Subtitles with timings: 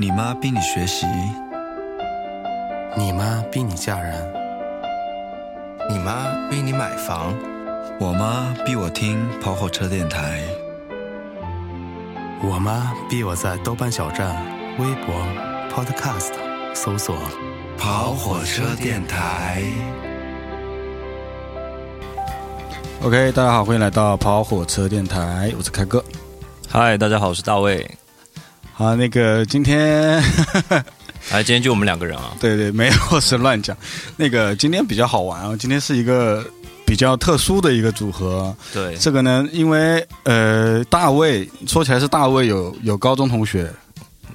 [0.00, 1.06] 你妈逼你学习，
[2.96, 4.32] 你妈逼你嫁人，
[5.90, 7.34] 你妈逼你买房，
[7.98, 10.40] 我妈逼我听跑火车电台，
[12.40, 14.36] 我妈逼我在豆瓣小站、
[14.78, 15.16] 微博、
[15.74, 16.30] Podcast
[16.76, 17.16] 搜索
[17.76, 19.64] 跑火车电台。
[23.02, 26.04] OK，大家好，欢迎来到跑火车电台，我是开哥。
[26.68, 27.84] 嗨，大家好，我是大卫。
[28.78, 30.22] 好，那个今天，
[31.32, 32.30] 哎，今天就我们两个人啊。
[32.38, 33.76] 对对，没有是乱讲。
[34.16, 36.48] 那个今天比较好玩啊，今天是一个
[36.86, 38.54] 比较特殊的一个组合。
[38.72, 43.68] 对，这个呢，因为呃，大卫说起来是大卫有有高中同学，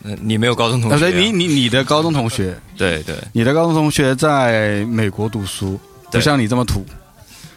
[0.04, 1.00] 呃你没有高中同学、啊，啊？
[1.00, 5.80] 对，你你你的高中同学，对对，你的高中同学在美国读书，
[6.12, 6.86] 不像你这么土，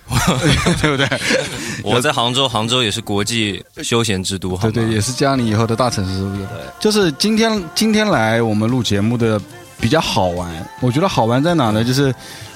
[0.81, 1.09] 对不对？
[1.83, 6.43] 我在杭州，杭州也是国际休闲之都，对对，也是加你以后的大城市，是不是？
[6.43, 6.49] 对
[6.81, 9.41] 就是今天今天来我们录节目的
[9.81, 10.49] 比较好玩，
[10.81, 11.85] 我觉得好玩在哪呢？
[11.85, 12.15] 就是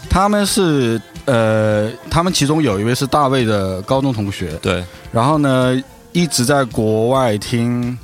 [0.08, 5.80] 他们是呃，他们其中有一位是大卫的高中同学，对然后呢
[6.12, 7.96] 一直在国外听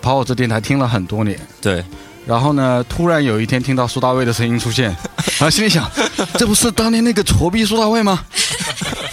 [0.00, 1.84] 跑火车电台听了很多年，对，
[2.26, 4.94] 然后呢突然有一天听到苏大卫的声音出现，
[5.38, 5.90] 然后心里想，
[6.38, 8.20] 这不是当年那个挫逼苏大卫吗？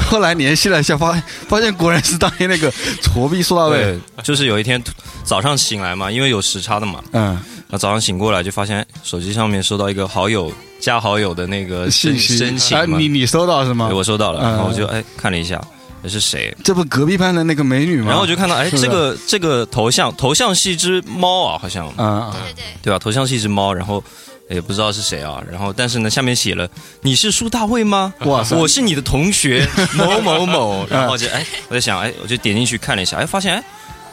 [0.09, 1.13] 后来联系了一下，发
[1.47, 2.71] 发现果然是当年那个
[3.01, 3.77] 挫逼苏大卫。
[3.77, 4.81] 对，就是有一天
[5.23, 13.95] 早上醒来嘛，因为有时差的嘛，嗯，那早上醒过来就发现手机上面收到一个好友加好友的那个申信息啊，申请嘛，你你收到是吗对？
[13.95, 15.61] 我收到了，嗯然后我就哎看了一下，
[16.01, 16.55] 这是谁？
[16.63, 18.07] 这不隔壁班的那个美女吗？
[18.07, 22.97] 然后我就看到哎，这个这个头像头像是一只猫啊，好像啊，对对，对吧？
[22.97, 24.03] 头像是一只猫，然后
[24.49, 25.41] 也不知道是谁啊。
[25.49, 26.67] 然后但是呢，下面写了
[27.01, 28.13] 你是苏大卫吗？
[28.21, 30.85] 哇塞，我是你的同学 某某某。
[30.89, 33.63] 然后就哎，我在想哎，我就点进去看了一下，哎，发现哎，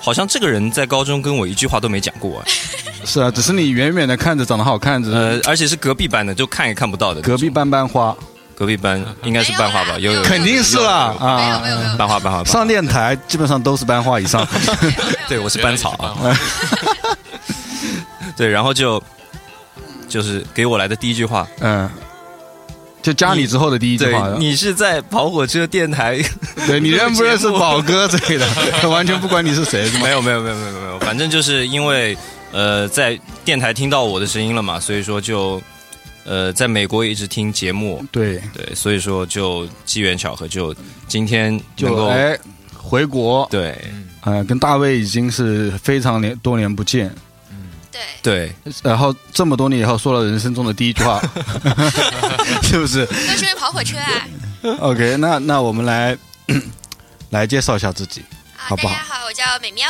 [0.01, 2.53] 好像这个人在高中跟我一句话都没讲过哎。
[3.05, 7.21] 是啊，只是你远远的看着长得好看，只是呃，而且是隔壁班的，就看也看不到的。
[7.21, 8.17] 隔壁班班花，
[8.56, 9.97] 隔壁班应该是班花吧？
[9.99, 11.49] 有有肯定是啦啊没。
[11.49, 12.19] 有没有，班花。
[12.19, 14.47] 班花上电台基本上都是班花以上，
[15.28, 16.37] 对，我是班草啊。
[18.37, 19.00] 对，然后就
[20.09, 21.89] 就是给我来的第一句话，嗯，
[23.03, 26.21] 就加你之后的第一句对话，你是在跑火车电台。
[26.67, 28.47] 对 你认不认识宝哥之类的，
[28.91, 30.05] 完全不管你是谁，是吗？
[30.05, 30.72] 没有没有没有没有。
[30.72, 32.17] 没有，反正就是因为
[32.53, 35.61] 呃在电台听到我的声音了嘛，所以说就
[36.25, 40.75] 呃在美国也一直听节目，对，对，所以说就机缘巧合，就
[41.06, 42.37] 今天能够就哎
[42.77, 43.77] 回国，对。
[44.23, 47.15] 呃，跟大卫已经是非常年多年不见，
[48.23, 51.21] 对，对然后这么多年以后说了人生中的第一句话，
[52.62, 54.27] 是不是都是因为跑火车啊。
[54.81, 56.17] ？OK，那那我们来
[57.31, 58.21] 来介绍一下自己，
[58.56, 59.87] 啊，好不好大家好，我叫美喵。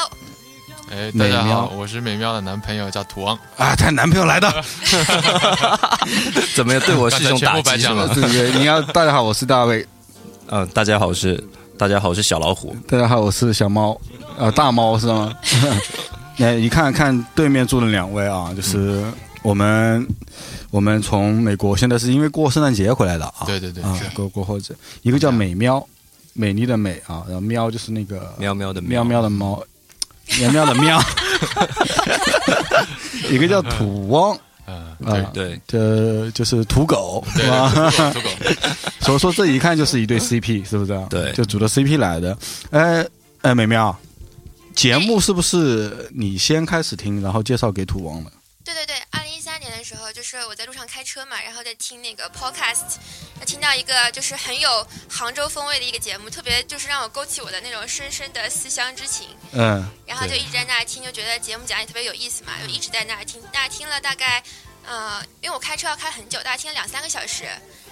[0.89, 3.37] 哎，大家好，我是美喵的男朋友，叫土王。
[3.57, 4.49] 啊，他男朋友来的，
[6.55, 8.09] 怎么样对我是一种打击是吗？
[8.15, 9.85] 对对，你要大家好，我是大卫，
[10.49, 11.43] 嗯，大家好，我是
[11.77, 14.01] 大家好，我是小老虎，大家好，我是小猫，
[14.39, 15.33] 呃，大猫是吗？
[16.45, 19.03] 哎，你看看对面住的两位啊，就是
[19.43, 20.07] 我们
[20.71, 25.85] 我们从美国，现在是因为过圣诞节回来的啊，对对对，啊，过过后者一个叫美喵，
[26.35, 29.03] 美丽的美啊，然后喵就是那个喵喵的喵。
[29.03, 29.63] 喵的猫，
[30.41, 31.01] 喵喵的喵，
[33.31, 34.37] 一个叫土汪，
[34.67, 35.61] 嗯，啊对，对。
[35.67, 37.73] 这就是土狗是对吧？
[37.73, 38.29] 对，土狗，
[39.01, 41.07] 所以说这一看就是一对 CP，是不是啊？
[41.09, 41.33] 对。
[41.33, 42.37] 就组的 CP 来的。
[42.71, 43.07] 哎
[43.43, 43.97] 哎，美妙，
[44.77, 48.31] 节目是不是你先开始听，然后介绍给土王的？
[48.63, 52.97] 对对对，二零一三年的时候，就是我在路上开车嘛，然后在听那个 podcast，
[53.47, 59.29] 听到一个就是很有杭州风味的一个节目，特别就是让我勾起我的那种深深的思乡之情。
[59.53, 63.41] 嗯然后就一直在那儿听，就觉得节目讲也特别有意思嘛，就一直在那儿听。
[63.53, 64.43] 大概听了大概，
[64.85, 67.45] 呃，因为我开车要开很久，大概听了两三个小时，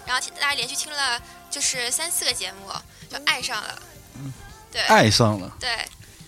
[0.05, 2.71] 然后听大家连续听了就是三四个节目，
[3.09, 3.83] 就爱上了。
[4.71, 5.57] 对爱上了。
[5.61, 5.71] 对，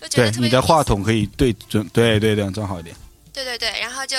[0.01, 2.95] 就觉得对，你的话筒可以对准，对对对，正好一点。
[3.33, 4.16] 对对对，然后就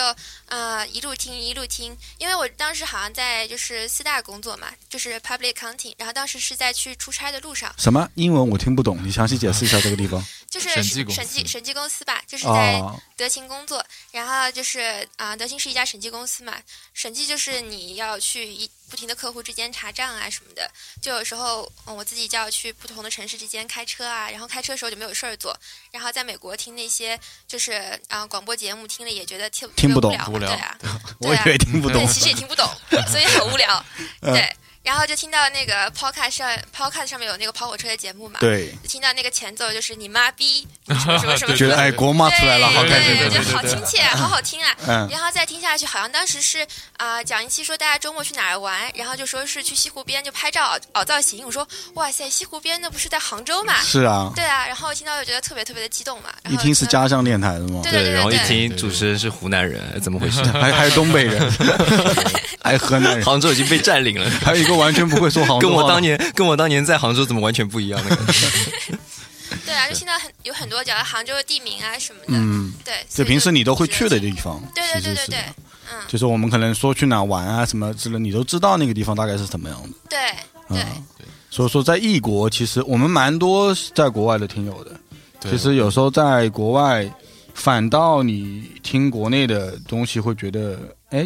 [0.48, 8.10] 呃一路听一路听，因为我当时好像在就是四大工作嘛，就是 public accounting，然后当时是在去出差的路上，什么？
[8.16, 10.26] 英文我听不懂，你详细解释一下这个地方。
[10.50, 16.58] 就是审计公审计审计公司吧，就是在啊，德勤工作，然后就是啊、德勤是一家审计公司嘛，
[16.94, 20.72] 审计就是你要去一不停的客户之间查账啊什么的，
[21.02, 25.58] 就有时候、嗯我自己就要去不同的城市之间开车啊，然后开车的时候就没有事儿做，
[25.92, 30.16] 然后在美国听那些就是啊、广播节目听了也觉得听听不懂
[30.46, 30.78] 对啊，
[31.20, 32.04] 我以为听不懂。
[32.06, 32.14] 对，。
[32.14, 32.68] 其实也听不懂，
[33.08, 33.84] 所以很无聊。
[34.22, 34.34] 嗯。
[34.34, 34.56] 对，
[34.88, 44.74] 然后就听到那个 podcast 上 podcast 上面有那个跑火车的节目嘛，对，就听到那个前奏就是你妈逼 什么什么什么，觉得哎，国骂出来了，好开心，对，就好亲切，好好听啊。
[44.88, 51.46] 嗯，然后再听下去，好像当时是啊，蒋一期说大家周末去哪儿玩，然后就说是去西湖边就拍照凹凹造型。
[51.46, 53.82] 我说哇塞，西湖边那不是在杭州嘛？
[53.84, 54.66] 是啊，对啊。
[54.66, 56.30] 然后听到就觉得特别特别的激动嘛。
[56.50, 57.82] 一听是家乡电台的吗？
[57.84, 60.42] 对，然后一听主持人是湖南人，怎么回事？
[60.46, 61.52] 还还有东北人，
[62.64, 63.26] 还有河南人。
[63.26, 68.48] 杭州已经被占领了，还有一个完全不会说杭州，跟我当年跟我当年在杭州怎么完全不一样的感觉。
[69.66, 72.28] 对啊，就现在很有很多讲杭州的地名啊什么的。
[72.30, 74.62] 嗯，对，就平时你都会去的地方。
[74.76, 75.40] 对对对对对，
[75.92, 79.90] 嗯，就是我们可能说去哪玩啊什么之类，你都知道那个地方大概是什么样的。
[80.10, 80.20] 对
[80.70, 80.86] 对。
[81.50, 84.92] 所以说，在异国，其实我们蛮多在国外的听友的。
[85.50, 87.10] 其实有时候在国外，
[87.54, 90.78] 反倒你听国内的东西会觉得，
[91.10, 91.26] 哎。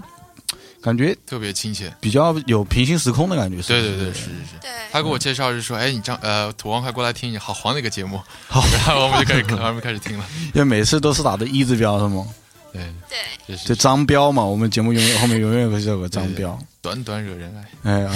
[0.82, 3.62] 感觉特别亲切，比较有平行时空的感觉。
[3.68, 4.60] 对对对，是是是。
[4.60, 8.20] 对，他给我介绍是说，哎，你张呃土王快过来听，好黄的一个节目。
[8.48, 10.26] 好， 然后我们就开始，我们开始听了。
[10.56, 12.26] 因为每次都是打的一字标是吗？
[12.74, 12.82] 对
[13.46, 14.44] 对，就张标嘛。
[14.44, 16.58] 我们节目永远后面永远会有个张标。
[16.82, 17.54] 短短惹人
[17.84, 17.92] 爱。
[17.92, 18.16] 哎啊，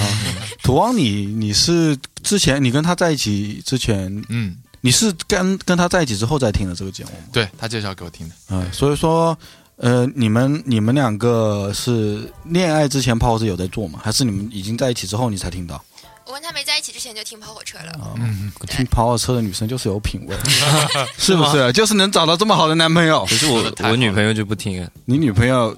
[0.64, 7.26] 土王，你你是之前你跟他在一起之前，嗯，你是跟跟他在一起之后再听的这个节目吗？
[7.32, 8.36] 对他介绍给我听的。
[8.50, 9.38] 嗯，所以说。
[9.78, 14.00] 呃，你们你们两个是恋爱之前跑火车有在做吗？
[14.04, 15.84] 还是你们已经在一起之后你才听到？
[16.26, 17.92] 我跟他没在一起之前就听跑火车了。
[18.16, 20.36] 嗯，听跑火车的女生就是有品味，
[21.20, 21.72] 是不是？
[21.74, 23.24] 就是能找到这么好的男朋友。
[23.30, 24.90] 可是我我女朋友就不听。
[25.06, 25.76] 你女朋友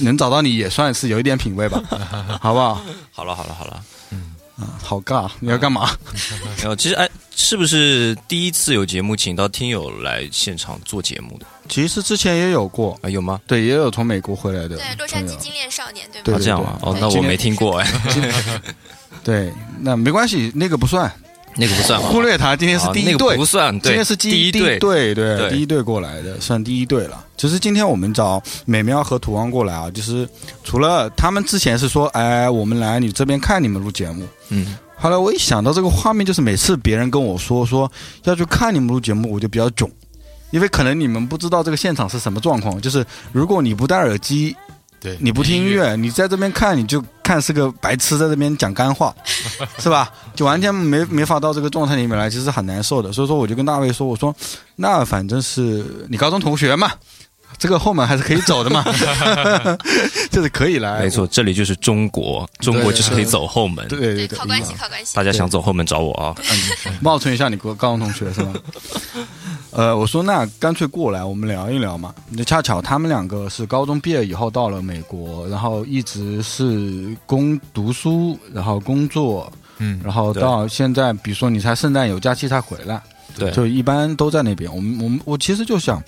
[0.00, 1.80] 能找到你也算是有一点品味吧？
[2.42, 2.82] 好不好？
[3.10, 3.82] 好了好了好了。
[3.94, 3.99] 嗯
[4.60, 5.30] 啊，好尬！
[5.40, 5.90] 你要干嘛？
[6.62, 11.46] 没有，其实哎，是不是第一次有节目请到听友来现场做节目的？
[11.68, 13.40] 其实之前也有过啊，有吗？
[13.46, 14.76] 对，也有从美国回来的。
[14.76, 16.40] 对，洛杉矶精炼少年，对吧？
[16.42, 17.92] 这样啊，哦，那我没听过哎。
[19.24, 21.10] 对，那没关系，那个不算，
[21.56, 22.54] 那个不算，忽略他。
[22.56, 27.24] 今天是第一队，不算，今天是第一队，对对，第一队过来的，算第一队了。
[27.36, 30.28] 其实今天我们找美妙和土王过来啊，就是
[30.62, 34.76] 除了他们之前是说，哎，我们来你这边看你们录节目，嗯。
[34.96, 37.90] 后来我一想到这个画面，就是每次别人跟我说说
[38.24, 39.90] 要去看你们录节目，我就比较囧。
[40.50, 44.54] 因为可能你们不知道这个现场是什么状况，就是如果你不戴耳机，
[45.00, 49.14] 对，你不听音乐，你在这边看，你就看是个白痴在这边讲干话，
[49.78, 50.12] 是吧？
[50.34, 53.10] 就完全没没法到这个状态里面来，其实很难受的。
[53.12, 54.34] 所以说，我就跟大卫说，我说
[54.76, 56.92] 那反正是你高中同学嘛。
[57.58, 58.82] 这个后门还是可以走的嘛，
[60.30, 61.00] 就是可以来。
[61.00, 63.86] 没错，这里就是中国，中国就是可以走后门。
[63.88, 65.14] 对对对，靠关系，靠关系。
[65.14, 66.34] 大家想走后门找我啊！
[67.00, 68.54] 冒充一下你高高中同学是吗？
[69.72, 72.14] 呃，我说那干脆过来，我们聊一聊嘛。
[72.30, 83.00] 那恰巧他们两个是高中毕业以后到了美国，然后一直是工读书，然后工作，嗯，然后到现在，比如说你才圣诞有假期才回来。
[83.38, 84.74] 对，就一般都在那边。
[84.74, 86.02] 我们我们我其实就想，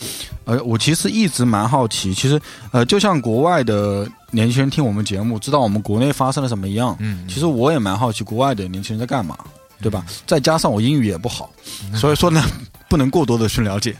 [0.44, 2.40] 呃，我其实一直蛮好奇，其实
[2.70, 6.96] 呃，就像国外的年轻人听我们节目，知道我们国内发生了什么一样。
[7.00, 9.38] 嗯，其实我也蛮好奇国外的年轻人在干嘛，
[9.80, 10.04] 对吧？
[10.26, 11.50] 再加上我英语也不好，
[11.94, 12.42] 所以说呢，
[12.88, 13.96] 不能过多的去了解。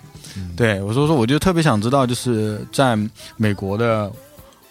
[0.56, 2.98] 对，我说说，我就特别想知道，就是在
[3.36, 4.10] 美国的，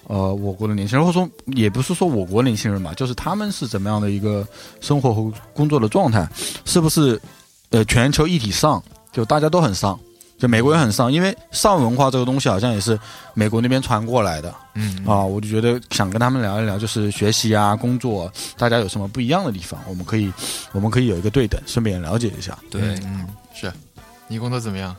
[0.08, 4.48] 呃，我国的年轻人，或者说也不是说我国年轻人吧，就是他们是怎么样的一个
[4.80, 6.28] 生活和工作的状态，
[6.66, 7.20] 是不是？
[7.72, 8.82] 呃，全球一体上，
[9.12, 10.00] 就大家都很上，
[10.38, 13.00] 就美国也很上，因为上文化这个东西好像也是
[13.34, 20.32] 美国那边传过来的，嗯啊，我就觉得想跟他们聊一聊，就是学习啊、工作，大家有什么不一样的地方，我们可以，
[20.72, 22.58] 我们可以有一个对等，顺便了解一下。
[22.70, 23.72] 对，嗯，是，
[24.28, 24.96] 你工作怎么样？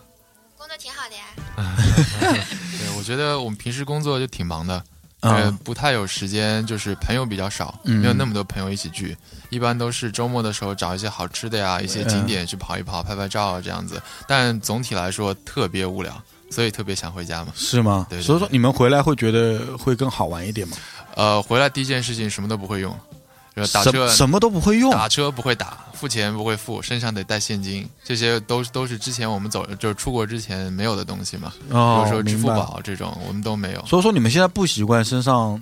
[0.57, 1.23] 工作挺好的呀。
[2.79, 4.83] 对，我觉得我们平时工作就挺忙的。
[5.23, 9.17] 呃，不太有时间，就是朋友比较少，没有那么多朋友一起聚，
[9.51, 14.03] 一般都是周末的时候找一些好吃的呀，一些景点去跑一跑、拍拍照这样子。
[14.27, 16.13] 但总体来说特别无聊，
[16.51, 17.53] 所以特别想回家嘛。
[17.55, 18.07] 是吗？
[18.11, 18.21] 对。
[18.21, 20.77] 所以说你们回来会觉得会更好玩一点吗？
[21.15, 22.93] 呃，回来第一件事情什么都不会用。
[23.73, 31.53] 打车什么都不会用，打车不会打，付钱不会付，身上得带现金，这些都都是之前我们走就是出国之前没有的东西嘛。
[31.69, 33.85] 哦，比如说支付宝这种，我们都没有。
[33.85, 35.61] 所以说你们现在不习惯身上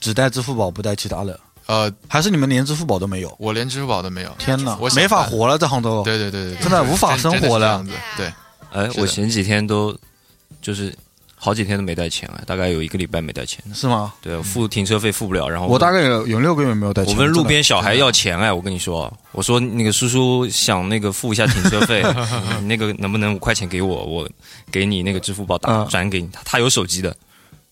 [0.00, 1.38] 只带支付宝不带其他的？
[1.66, 3.32] 呃，还是你们连支付宝都没有？
[3.38, 4.34] 我连支付宝都没有。
[4.38, 6.02] 天哪，我没法活了，在杭州。
[6.02, 7.84] 对对对对，真的无法生活了。
[8.16, 8.32] 对，
[8.72, 9.96] 哎，我前几天都
[10.60, 10.92] 就是。
[11.38, 13.62] 好几天都没带钱了，大概有一个礼拜没带钱。
[13.72, 14.12] 是吗？
[14.20, 17.14] 对，付停车费付不了，然后我大概有有六个月没有带钱。
[17.14, 22.02] 我问路边小孩要钱哎，我跟你说，我说那个叔叔想那个付一下停车费，
[22.66, 24.28] 那个能不能五块钱给我，我
[24.70, 26.28] 给你那个支付宝打转给你。
[26.32, 27.16] 他他有手机的，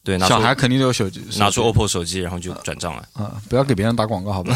[0.06, 3.02] 对，拿出小孩肯定都有手机，拿出 OPPO 手机，然后就转账了。
[3.12, 4.54] 啊，不要给别人打广告，好吧？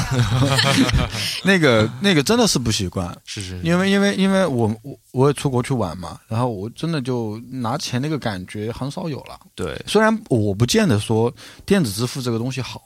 [1.42, 9.40] 那个那个真的是不习惯， 是是，因为因为因为我我我也出国去玩嘛，然后我真的就拿钱那个感觉很少有了。
[9.56, 11.34] 对，虽然我不见得说
[11.66, 12.80] 电子支付这个东西好，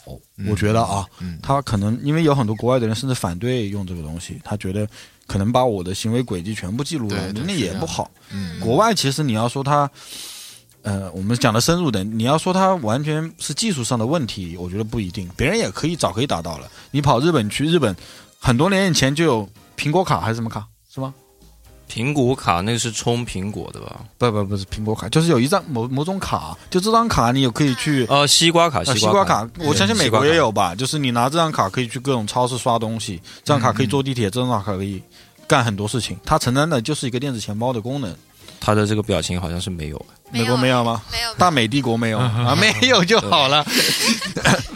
[0.48, 4.88] 我觉得啊，嗯他可能因为有很多国外的人甚至反对用这个东西，他觉得
[5.26, 8.10] 可能把我的行为轨迹全部记录了，那也不好。
[8.32, 9.88] 嗯国外其实你要说它，
[10.84, 16.68] 呃，我们讲的深入的，你要说它完全是技术上的问题，我觉得不一定，别人也可以早可以达到了。
[16.90, 17.96] 你跑日本去，日本
[18.38, 21.12] 很多年以前就有苹果卡还是什么卡，是吗？
[21.88, 24.00] 苹果卡那个是充苹果的吧？
[24.18, 28.06] 不不不是苹果卡，就是有一张某某种卡，就这张卡你也可以去。
[28.10, 30.44] 呃，西瓜卡，啊，西瓜瓜卡，我相信美国也有。
[30.44, 30.74] 有吧。
[30.74, 35.02] 就是你拿这张卡可以去各种超市刷东西，这张卡可以坐地铁，这张卡可以
[35.46, 36.18] 干很多事情。
[36.24, 38.14] 它承担的就是一个电子钱包的功能。
[38.64, 40.06] 他的这个表情好像是没有。
[40.30, 41.02] 没有美国没有吗？
[41.12, 43.62] 没有，大美帝国没有啊， 没有就好了。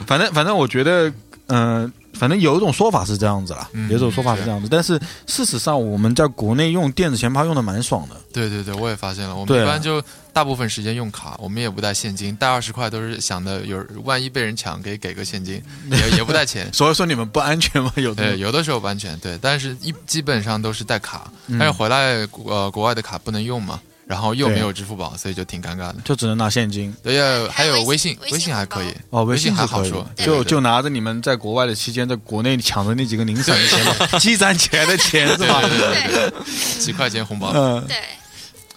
[0.07, 1.11] 反 正反正，我觉得，
[1.47, 4.69] 嗯、反正有一种说法是这样子啦，嗯有一种说法是这样子。
[4.71, 8.17] 但是事实上，我们在国内用电子钱包用的蛮爽的。
[8.33, 16.69] 对对对，我也发现了，我们一般就大部分时间用卡，我们也不带现金，带二十块都是想的有万一被人抢，可以给个现金，也也不带钱。
[16.75, 17.93] 所以说你们不安全吗？
[17.97, 25.97] 有的对，有的时候不安全，对，但是一基本上都是带卡，嗯但是回来呃国外的卡不能用嘛，然后又没有支付宝，所以就挺尴尬的。
[26.03, 26.95] 就只能拿现金。
[27.03, 35.61] 对呀，还有微微信信，微信还可以，哦，微信还好说，就就拿着你们在国外的期间，在国内抢的那几个零散 的钱，积攒起来的钱是吧？
[35.61, 36.33] 对
[36.81, 37.97] 几块钱红包，嗯，对，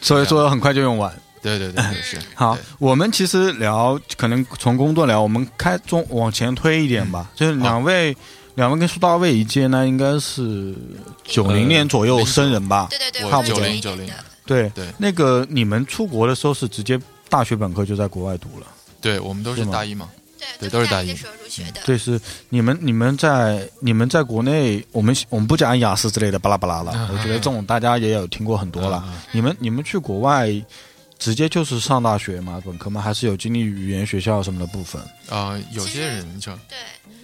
[0.02, 1.10] 所以说很快就用完。
[1.42, 2.20] 对对对对是。
[2.36, 7.32] 好，我们其实聊，可能从工作聊，我们开中往前推一点吧。
[7.34, 8.16] 就是两位，
[8.56, 10.76] 两位跟苏大卫一届呢，应该是
[11.24, 12.88] 九零年左右生人吧？
[12.92, 14.14] 对对对，我我是90 91年90的
[14.52, 18.68] 对对那个你们出国的时候是直接大学本科就在国外读了？
[19.00, 27.10] 对，我们都是大一嘛，对对都是大一的时候入学的，对，是你们你们在你们在国内，我们我们不讲雅思之类的巴拉巴拉了。
[27.12, 29.04] 我觉得这种大家也有听过很多了。
[29.08, 30.50] 嗯你们你们去国外。
[31.22, 32.60] 直接就是上大学吗？
[32.66, 33.00] 本科吗？
[33.00, 35.00] 还是有经历语言学校什么的部分？
[35.30, 36.76] 呃，有些人就对，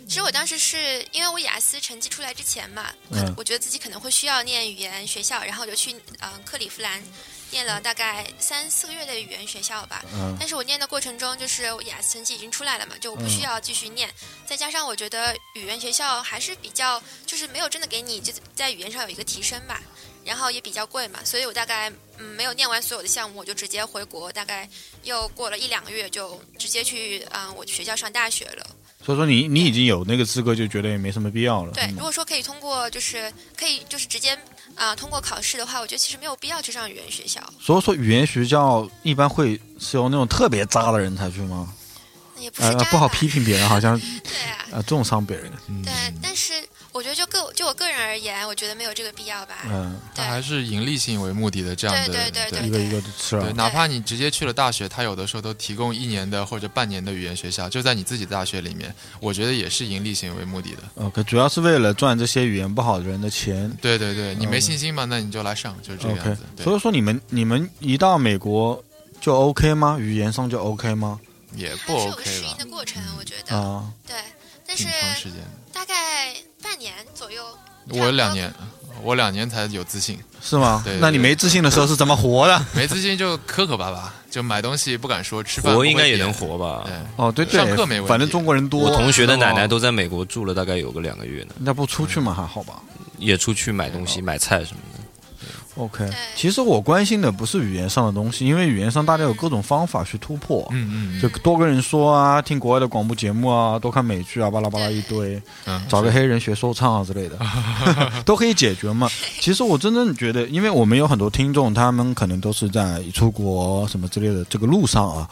[0.08, 7.04] 其实我当时是因为我雅思成绩出来之前嘛，可嗯能我觉得自己可能会需要念语言学校，然后我就去嗯、呃克利夫兰
[7.52, 10.04] 念了大概三四个月的语言学校吧。
[10.14, 14.10] 嗯但是我念的过程中，就是我雅思成绩已经出来了嘛，就我不需要继续念。
[14.46, 19.82] 再加上我觉得语言学校还是比较，就是没有真的给你就在语言上有一个提升吧，
[20.24, 24.70] 然后也比较贵嘛，所以我大概嗯没有念完所有的项目，我就直接回国，大概
[25.04, 28.66] 又过了一两个月就直接去嗯、我学校上大学了。
[29.08, 31.72] 所以说你你已经有那个资格，就觉得也没什么必要了。
[31.72, 34.38] 对如果说可以通过，就是可以就是直接
[34.76, 41.74] 啊、通过考试的话，我觉得其实没有必要去上语言学校，所以说语言学校一般会是由那种特别渣的人才去吗？
[42.36, 45.50] 呃也不是，不好批评别人，好像 对啊，呃重伤别人。
[45.86, 46.52] 对，但是
[46.98, 49.58] 我觉得就个就我个人而言，我觉得没有这个必要吧。
[49.66, 53.54] 嗯，他还是盈利性为目的的这样的，对对对一个一个的吃对，啊。
[53.56, 60.82] 哪怕你直接去了大学，他有的时候都提供一年的或者半年的语言学校，就在你自己的大学里面，我觉得也是盈利性为目的的。
[60.96, 63.72] OK，主要是为了赚这些语言不好的人的钱。
[63.80, 66.38] 对对对，你没信心嘛，那你就来上，就是这样子。
[66.56, 68.84] 对所以说你们你们一到美国
[69.22, 69.98] 就 OK 吗？
[70.00, 71.20] 语言上就 OK 吗？
[71.54, 73.56] 也不 OK 吧适应的，过程，我觉得。
[73.56, 74.16] 啊，对，
[74.66, 74.88] 但是。
[75.74, 76.34] 大概
[76.78, 77.42] 半年左右。
[77.90, 78.54] 我两年，
[79.02, 80.94] 我两年才有自信，是吗对？
[80.94, 82.66] 对那你没自信的时候是怎么活的？
[82.76, 86.32] 没自信就磕磕巴巴， 就买东西不敢说，吃饭活不会点应该也能。
[86.32, 86.84] 活吧？
[86.86, 88.82] 对，哦，对对上课没问，题反正中国人多。
[88.82, 92.80] 我同学的奶奶都在美国住了大概有个两个月呢，那不出去嘛还好吧
[93.18, 94.97] 也出去买东西、买菜什么的。
[95.78, 100.68] ？OK，其实我关心的不是语言上的东西，因为语言上大家有各种方法去突破。
[100.72, 107.38] 嗯嗯，就多跟人说啊，听国外的广播节目啊，多看美剧啊，巴拉巴拉一堆，嗯找个黑人学说唱啊之类的，
[108.26, 109.08] 都可以解决嘛。
[109.40, 115.30] 其实我真正觉得，因为我们有很多听众，他们可能都是在出国什么之类的这个路上啊，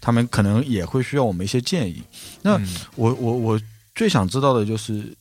[0.00, 2.02] 他们可能也会需要我们一些建议。
[2.42, 3.60] 那嗯我我我
[3.94, 5.14] 最想知道的就是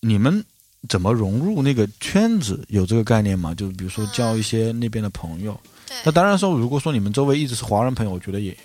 [0.00, 0.44] 你们
[0.88, 3.54] 怎么融入那个圈子，有这个概念吗？
[3.54, 5.58] 就是比如说交一些那边的朋友。
[6.04, 8.56] 那，当然说，如果说你们周围一直是华人朋友，我觉得也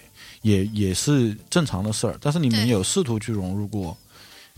[0.43, 2.17] 也也是正常的事儿。
[2.21, 3.97] 但是你们有试图去融入过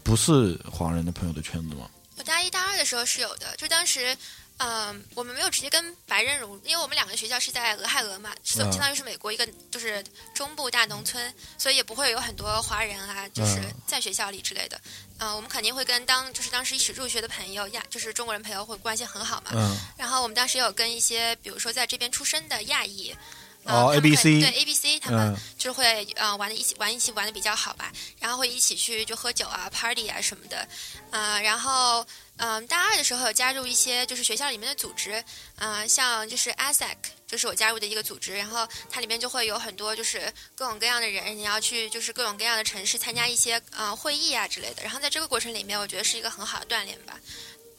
[0.03, 1.89] 不是华人的朋友的圈子吗？
[2.17, 4.15] 我大一、大二的时候是有的，就当时，
[4.57, 14.79] 嗯、我们没有直接跟白人融，因为我们两个学校是在俄亥俄嘛，相嗯相当于是美国一个就是中部大农村，所以也不会有很多华人啊，就是嗯在学校里之类的。
[15.19, 19.51] 嗯、我们肯定会跟当就是当时一起入学的朋友亚，就是中国人朋友会关系很好嘛。
[19.53, 23.15] 嗯然后我们当时有跟一些，比如说在这边出生的亚裔。
[23.67, 30.67] 哦，A B C 对 A B C 他们就会呃玩的一起玩一起玩的比较好吧，然后会一起去就喝酒啊、party 啊什么的，
[31.11, 32.05] 呃，然后
[32.37, 35.23] 嗯大二的时候有加入一些就是学校里面的组织，
[35.57, 36.95] 嗯，像就是 ASEC，
[37.27, 47.19] 就是我加入的一个组织，然后它里面就会有很多就是各种各样的人，你要去就是各种各样的城市参加一些呃会议啊之类的，然后在这个过程里面，我觉得是一个很好的锻炼吧。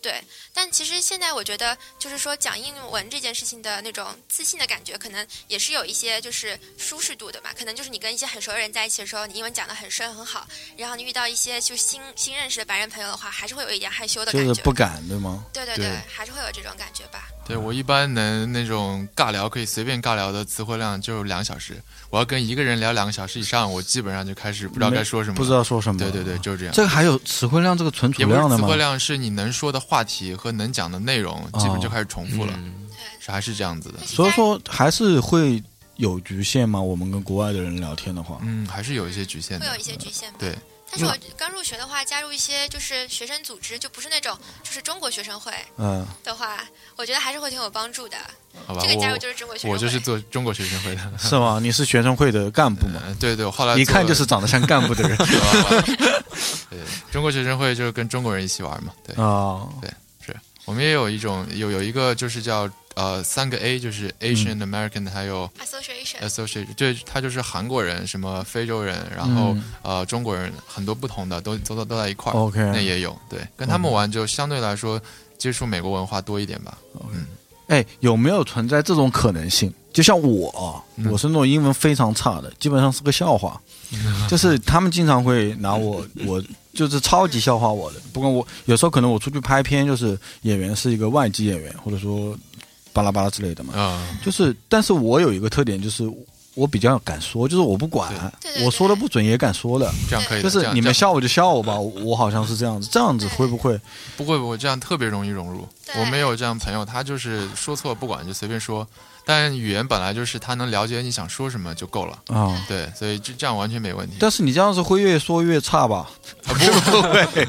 [0.01, 7.51] 对，但其实现在我觉得，就是说讲英文这件事情的那种自信的感觉，可能也是有一些就是舒适度的嘛。
[7.53, 15.45] 可能就是你跟一些很熟的人在一起的时候，你英文讲的很顺很好，然后你遇到一些就新新认识的白人朋友的话，还是会有一点害羞的感觉，就是不敢，对吗？
[15.53, 17.29] 对对对，还是会有这种感觉吧。
[17.49, 21.83] 对我一般能那种尬聊可以随便尬聊的词汇量就两小时。
[22.11, 25.99] 我要跟一个人聊两个小时以上，我基本上就开始不知道该说什么，不知道说什么。
[25.99, 26.75] 对对对，就是这样。
[26.75, 28.67] 这个还有词汇量这个存储量的吗？
[28.67, 32.53] 词汇量是你能说的话题和能讲的内容，基本就开始重复了，
[33.19, 33.99] 是还是这样子的。
[34.05, 35.63] 所以说还是会
[35.97, 36.79] 有局限吗？
[36.79, 40.31] 我们跟国外的人聊天的话，嗯，还是有一些局限的，会有一些局限。
[40.39, 40.55] 对。
[40.91, 46.59] 但是我刚入学的话，加入一些就是学生组织，就不是那种就是中国学生会，嗯，的话，
[46.97, 48.17] 我觉得还是会挺有帮助的。
[48.67, 51.59] 好吧，这个加入就是中国学生会，我就是做中国学生会的， 是吗？
[51.63, 53.01] 你是学生会的干部吗？
[53.21, 55.17] 对对，后来一看就是长得像干部的人。
[56.71, 56.79] 对，
[57.13, 58.93] 中国学生会就是跟中国人一起玩嘛。
[59.07, 59.91] 对啊，对，
[60.25, 62.69] 是我们也有一种有有一个就是叫。
[62.99, 72.35] 呃，三个 A 就是 Asian American，还有 Association，Association，对，他就是韩国人，什么非洲人，然后呃中国人，很多不同的都都都都在一块儿。
[72.35, 75.01] OK，那也有，对，跟他们玩就相对来说
[75.39, 76.77] 接触美国文化多一点吧。
[77.15, 77.25] 嗯，
[77.69, 79.73] 哎，有没有存在这种可能性？
[79.93, 83.61] 就像我，我是那种英文非常差的，基本上是个笑话，
[84.29, 86.43] 就是他们经常会拿我，我
[86.75, 88.01] 就是超级笑话我的。
[88.13, 92.37] 不过我有时候可能我出去拍片，就是演员是一个外籍演员，或者说。
[92.99, 96.03] 巴拉巴拉之类的嘛，啊，就是，但是我有一个特点，就是
[96.55, 98.13] 我比较敢说，就是我不管，
[98.65, 103.81] 我说的不准也敢说的，这样可以，就是你们笑我就笑我吧，我好像是这样子，这样子会不会？
[104.17, 105.65] 不会不会，这样特别容易融入。
[105.95, 108.85] 我没有这样朋友，他就是说错不管就随便说，
[109.29, 114.17] 但语言本来就是他能了解你想说什么就够了啊，对，所以这这样完全没问题。
[114.19, 116.11] 但是你这样子会越说越差吧？
[116.45, 117.45] 不会不会不会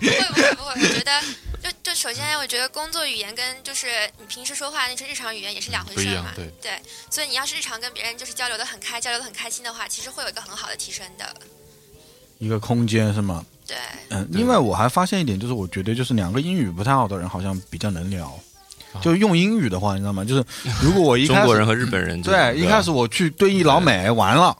[0.55, 1.11] 不会，我觉得。
[1.61, 3.87] 就就首先，我觉得工作语言跟就是
[4.17, 6.31] 你平时说话那些日常语言也是两回事嘛。
[6.33, 6.71] 对对，
[7.09, 11.35] 所以你要是日常跟别人就是交流的很开，交流的很开心的话，其实会有一个很好的提升的。
[12.37, 13.45] 一个空间是吗？
[13.67, 13.77] 对。
[14.09, 18.37] 嗯，另外我还发现一点，就是我觉得就是两个英语不太好的人好像比较能聊。
[19.01, 20.23] 就用英语的话，你知道吗？
[20.25, 20.43] 就是
[20.81, 24.55] 如果我一中国人和日本人对一开始我去对弈老美完了，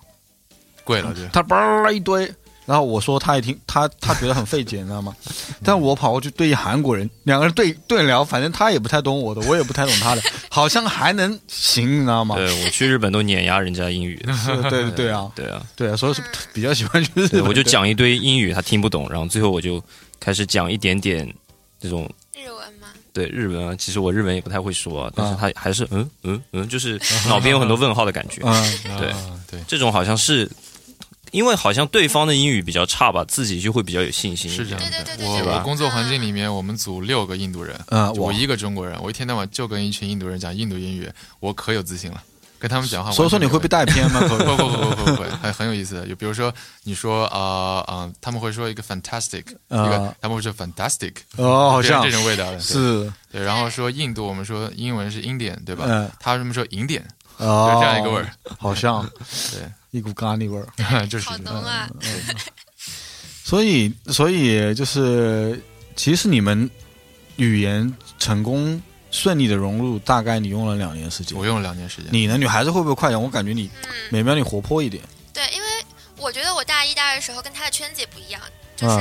[0.84, 2.32] 贵了，他叭一堆。
[2.66, 5.16] 然后我说，他一听，他他觉得很费解，你知道吗？
[5.66, 12.36] 但我跑过去对韩国人，两个人对对聊，反正他也不太懂我的，我也不太懂他的， 好像还能行，你知道吗？
[12.36, 14.24] 对我去日本都碾压人家英语，
[14.70, 16.22] 对对对啊，对啊，对啊，所以是
[16.54, 17.46] 比较喜欢去日本。
[17.48, 19.84] 我就讲一堆英语，他听不懂，然后最后我就
[20.20, 21.28] 开始讲一点点
[21.82, 22.79] 这种日文吗？
[23.20, 28.42] 对日文啊，其实我日文也不太会说，但是他还是嗯嗯嗯，就是脑边有很多问号的感觉。
[28.98, 29.14] 对
[29.52, 30.50] 对，这种好像是。
[31.32, 34.50] 因为好像对方的英语比较差吧，自己就会比较有信心。
[34.50, 41.08] 是这样的，我我工作环境里面，我们组六个印度人，嗯，我一个中国人，我一天到晚就跟一群印度人讲印度英语，
[41.40, 42.24] 我可有自信了，
[42.60, 43.12] 跟他们讲话。
[43.12, 44.20] 所以说你会被带偏吗？
[44.28, 46.08] 不不不不不不，很很有意思的。
[46.08, 53.12] 就比如说你说啊啊，他们会说一个 fantastic，一个他们会说 fantastic，哦，好像这种味道的，是。
[53.32, 55.86] 对，然后说印度，我们说英文是 Indian，对吧？
[55.88, 57.04] 嗯，他为什么说银点？
[57.38, 59.10] 哦，就这样一个味儿，好像
[59.52, 59.72] 对。
[59.92, 61.28] 一股咖喱味儿， 就是。
[61.30, 61.90] 好浓啊！
[63.44, 65.60] 所以，所以就是，
[65.96, 66.70] 其实你们
[67.38, 68.80] 语言成功
[69.12, 71.38] 顺利的融入，大概你用了两年时间。
[71.38, 72.08] 我用了两年时间。
[72.12, 72.38] 你呢？
[72.38, 73.22] 女孩子会不会快点？
[73.22, 75.04] 我感觉你嗯美妙，你活泼一点。
[75.34, 75.68] 对，因为
[76.18, 78.42] 我觉得我大一、大二的时候跟他的圈子也不一样，
[78.76, 78.96] 就是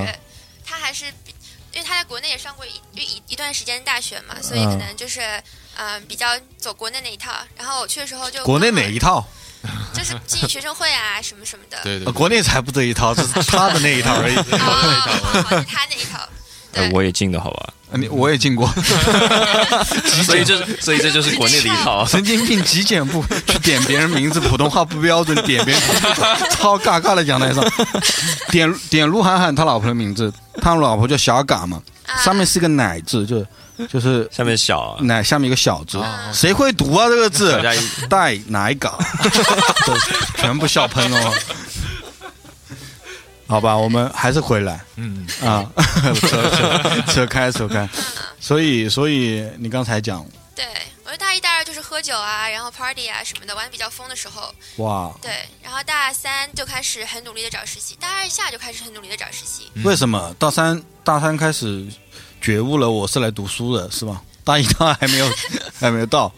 [0.64, 5.21] 他还是因为他在国内也上过一一一段时间大学嘛，所以可能就是
[5.77, 7.33] 嗯比较走国内那一套。
[7.57, 9.27] 然后我去的时候就国内哪一套？
[9.92, 11.79] 就是进学生会啊，什么什么的。
[11.85, 14.37] 对对，国内才不这一套，这是他的那一套而已。
[14.55, 16.29] 哦，他那一套。
[16.73, 17.75] 对，我也进的好吧？
[17.92, 18.68] 你我也进过。
[20.24, 22.05] 所以这所以这就是国内的一套。
[22.09, 25.83] 神经病极简部去点别人名字，普通话不标准，点别人
[26.51, 27.64] 超尬尬的讲台上，
[28.51, 31.81] 点点鹿晗喊他老婆的名字，他老婆叫小嘎嘛，
[32.22, 33.44] 上面是个奶字，就。
[33.88, 37.07] 就是下面小奶，下面一个小字，谁会读啊？
[37.09, 37.57] 这个字
[38.11, 38.98] 带奶嘎，
[40.37, 41.33] 全部笑喷了。
[43.48, 44.80] 好吧，我们还是回来。
[44.96, 45.64] 嗯啊，
[46.20, 47.88] 扯扯扯开扯开。
[48.38, 50.64] 所以所以你刚才讲，对
[51.04, 54.54] 我觉得大一、大二就是喝喝酒啊，然后 party 啊什么的，玩的比较疯的时候。
[54.76, 55.12] 哇！
[55.20, 59.68] 对，然后大三就开始很努力的找实习，大二下就开始很努力的找实习。
[59.82, 61.84] 为什么大三大三开始
[62.40, 62.88] 觉悟了？
[62.88, 64.22] 我是来读书的，是吗？
[64.44, 65.28] 大一、大二还没有
[65.80, 66.32] 还没有到。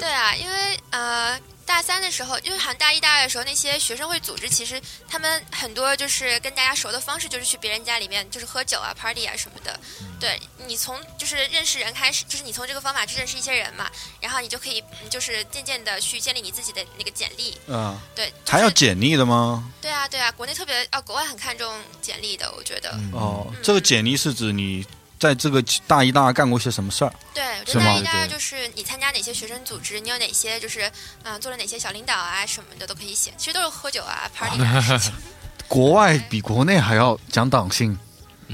[0.00, 1.38] 对啊，因为呃。
[1.66, 9.78] 大三的时候，因为好像大一、大二的时候，那些学生会组织，其实他们很多就是跟大家熟的方式，就是去别人家里面，就是喝酒啊、party 啊什么的。
[10.20, 17.56] 对你从就是认识人开始，就是你从这个方法去认识一些人嘛，然后你就可以就是渐渐的去建立你自己的那个简历。
[17.66, 19.72] 嗯，对，还要简历的吗？
[19.80, 22.90] 对啊，对啊，国内特别啊，国外很看重简历的，我觉得。
[23.12, 24.86] 哦，这个简历是指你。
[25.24, 27.10] 在这个大一、大二干过些什么事儿？
[27.32, 27.42] 对，
[27.74, 30.90] 我大一、大二就是你参加哪些学生组织，你有哪些就是
[31.22, 35.14] 嗯做了哪些小领导啊什么的都可以写，其实都是喝酒啊、 party 的事情。
[35.66, 37.98] 国外比国内还要讲党性，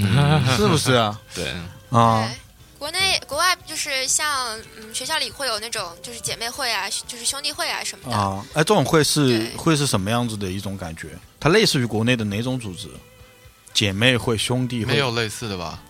[0.57, 1.21] 是不是啊？
[1.35, 1.53] 对
[1.91, 2.31] 啊，
[2.79, 8.47] 国内国外就是像嗯学校里会有那种就是姐妹会啊，就是兄弟会啊什么的啊。
[8.55, 11.09] 哎，这种会是会是什么样子的一种感觉？
[11.41, 12.89] 它类似于国内的哪种组织？
[13.75, 14.93] 姐妹会、兄弟会？
[14.93, 15.81] 没有类似的吧？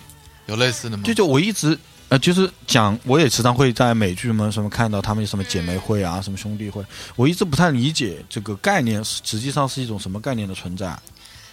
[0.51, 1.05] 有类似的吗？
[1.05, 6.85] 就就我一直呃，就是讲，我也时常会在美剧们什么看到他们什么姐妹会啊，什么兄弟会，
[7.15, 10.99] 我一直不太理解这个概念，实际上是一种什么概念的存在？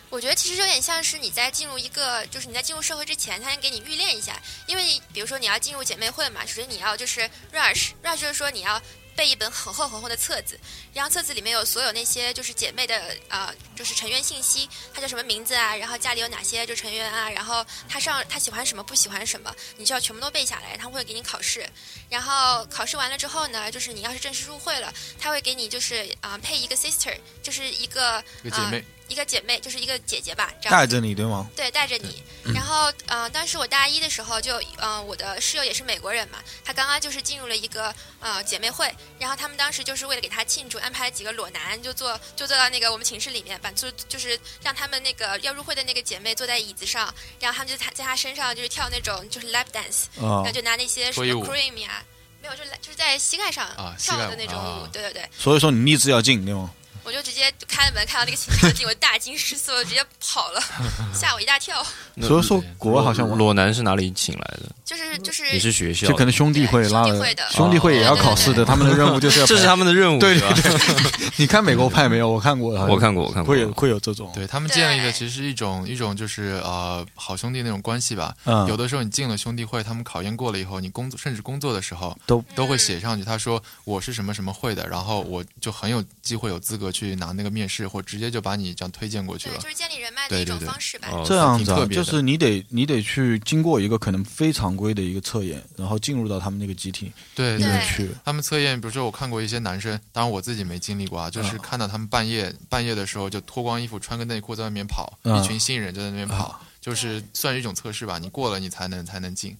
[0.10, 4.34] 我觉得其实有点像是你在进入一个，就是你在进入社会之前，他先给你预练一下，
[4.66, 4.84] 因为
[5.14, 7.22] 比如说你要进入姐妹会嘛，首先你要就是
[7.54, 8.82] rush，rush 就是说你要。
[9.18, 10.58] 背一本很厚很厚的册子，
[10.94, 20.78] 然后册子里面有所有那些就是姐妹的呃，就是成员信息，她叫什么名字啊，然后家里有哪些就成员啊，然后她上她喜欢什么不喜欢什么，你就要全部都背下来。
[20.78, 21.68] 他会给你考试，
[22.08, 28.86] 然后考试完了之后呢，就是你要是正式入会了，他会给你就是啊配一个 sister，就是一个姐妹。
[29.08, 31.50] 一个姐妹就是一个姐姐吧，这样带着你对吗？
[31.56, 32.24] 对，带着你。
[32.54, 52.04] 然后，呃，当时我大一的时候，就，呃，我的室友也是美国人嘛，她刚刚就是进入了一个呃姐妹会，然后他们当时就是为了给她庆祝，安排了几个裸男，就坐就坐到那个我们寝室里面，把坐就是让他们那个要入会的那个姐妹坐在椅子上，然后他们就在在他身上就是跳那种就是 lap dance，然后就拿那些什么 cream 呀，
[52.42, 53.68] 没有，就是就是在膝盖上
[54.00, 55.30] 跳的那种舞，对对对。
[55.38, 56.72] 所以说你立志要进对吗？
[57.08, 60.62] 我就直接开了门，看到那个情景，我大惊失色，我直接跑了，
[61.16, 61.82] 吓我一大跳。
[62.22, 64.64] 所以说，国外好像裸男是哪里请来的？
[64.84, 70.20] 就是就是也是学校，就可能兄弟会拉的，兄弟会也要考试的，他们的任务就是要，这是他们的任务。
[70.20, 72.30] 对对对，你看美国派没有？
[72.30, 74.30] 我看过，我看过，我看过，会有会有这种。
[74.36, 78.36] 对他们建立的其实是一种一种就是呃好兄弟那种关系吧。
[78.44, 83.24] 嗯，有的时候你进了兄弟会，他们考验过了以后，你工作甚至工作的时候都都会写上去。
[83.24, 89.58] 他说我是什么什么会的，然后我就很有机会有资格去拿那个面试，或直接就把你这样推荐过去了。
[89.58, 91.08] 就是建立人脉的一种方式吧。
[91.26, 95.64] 这样子，就是你得你得去经过一个可能非常规的一个测验。
[95.78, 98.10] 然后进入到他们那个集体对里面去。
[98.26, 108.18] 他们测验，比如说我看过一些男生，当然我自己没经历过啊，就是看到他们半夜半夜的时候就脱光衣服，穿个内裤在外面跑，一群新人就在那边跑，就是算是一种测试吧。
[108.18, 109.56] 你过了，你才能才能进。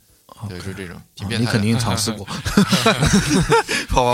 [0.48, 0.96] 对，就是这种。
[1.16, 2.28] 你肯定尝试过。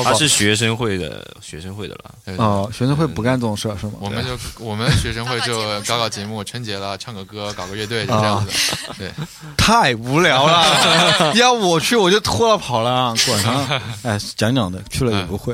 [0.03, 2.15] 他是学生会的，学生会的了。
[2.37, 3.93] 哦，学生会不干这种事儿是吗？
[3.99, 8.51] 我们就我们学生会 就搞搞节目，春节了唱个歌，搞个乐队就这样子。
[8.97, 9.11] 对，
[9.57, 11.33] 太无聊了。
[11.35, 13.81] 要我去，我就脱了跑了，管他。
[14.03, 15.53] 哎，讲讲的，去了也不会。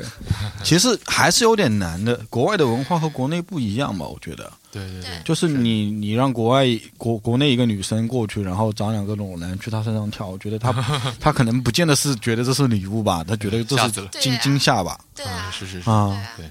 [0.63, 2.19] 其实还是有点难的。
[2.30, 4.06] 国外的文化和国内不一样吧？
[4.06, 4.52] 我觉得。
[4.72, 6.66] 对对对，就是你你让国外
[6.98, 10.72] 国国内一个女生过去，然后找两个裸男去她身上跳，我觉得她
[11.20, 15.00] 她可能不见得是觉得这是礼物吧，她觉得这是惊惊吓吧。
[15.16, 16.46] 对啊，是是是啊，对。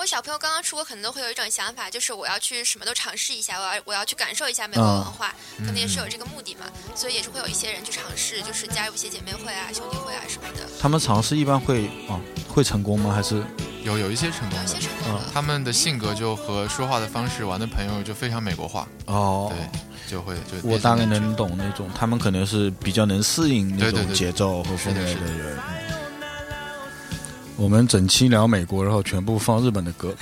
[0.00, 10.66] 我小朋友刚刚出国，可能都会有一种想法，就是我要去什么都尝试一下，我要我要去感受一下美国文化，可能也是有这个目的嘛，所以也是会有一些人去尝试，就是加入一些姐妹会啊、兄弟会啊什么的。
[10.80, 13.12] 他们尝试一般会啊会成功吗？
[13.14, 13.44] 还是
[13.84, 15.20] 有有一些成功，有一些成功。
[15.34, 25.58] 他们的性格就和说话的方式，玩的朋友就非常美国化哦，对，就会就我大概能懂那种，他们可能是比较能适应那种节奏和氛围的人。
[27.60, 30.14] 我们整期聊美国，然后全部放日本的歌。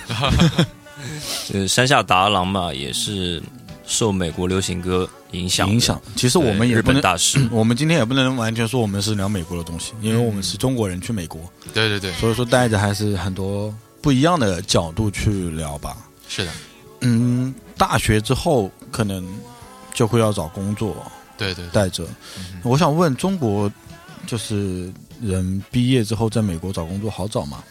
[1.55, 3.41] 呃， 山下达郎嘛，也是
[3.87, 5.71] 受美国流行歌影响。
[5.71, 6.03] 影响。
[6.17, 11.41] 其实我们也不能大师， 我们今天也不能完全说我们是聊美国的东西，因为我们是中国人去美国。
[11.73, 12.13] 对对对。
[12.15, 13.73] 所以说带着还是很多
[14.03, 15.97] 不一样的角度去聊吧。
[16.29, 16.51] 是的。
[17.03, 19.25] 嗯，大学之后可能
[19.95, 21.07] 就会要找工作。
[21.37, 21.65] 对对。
[21.69, 22.05] 带着，
[22.65, 23.71] 我想问中国，
[24.27, 24.93] 就是。
[25.21, 27.63] 人毕业之后在美国找工作好找吗？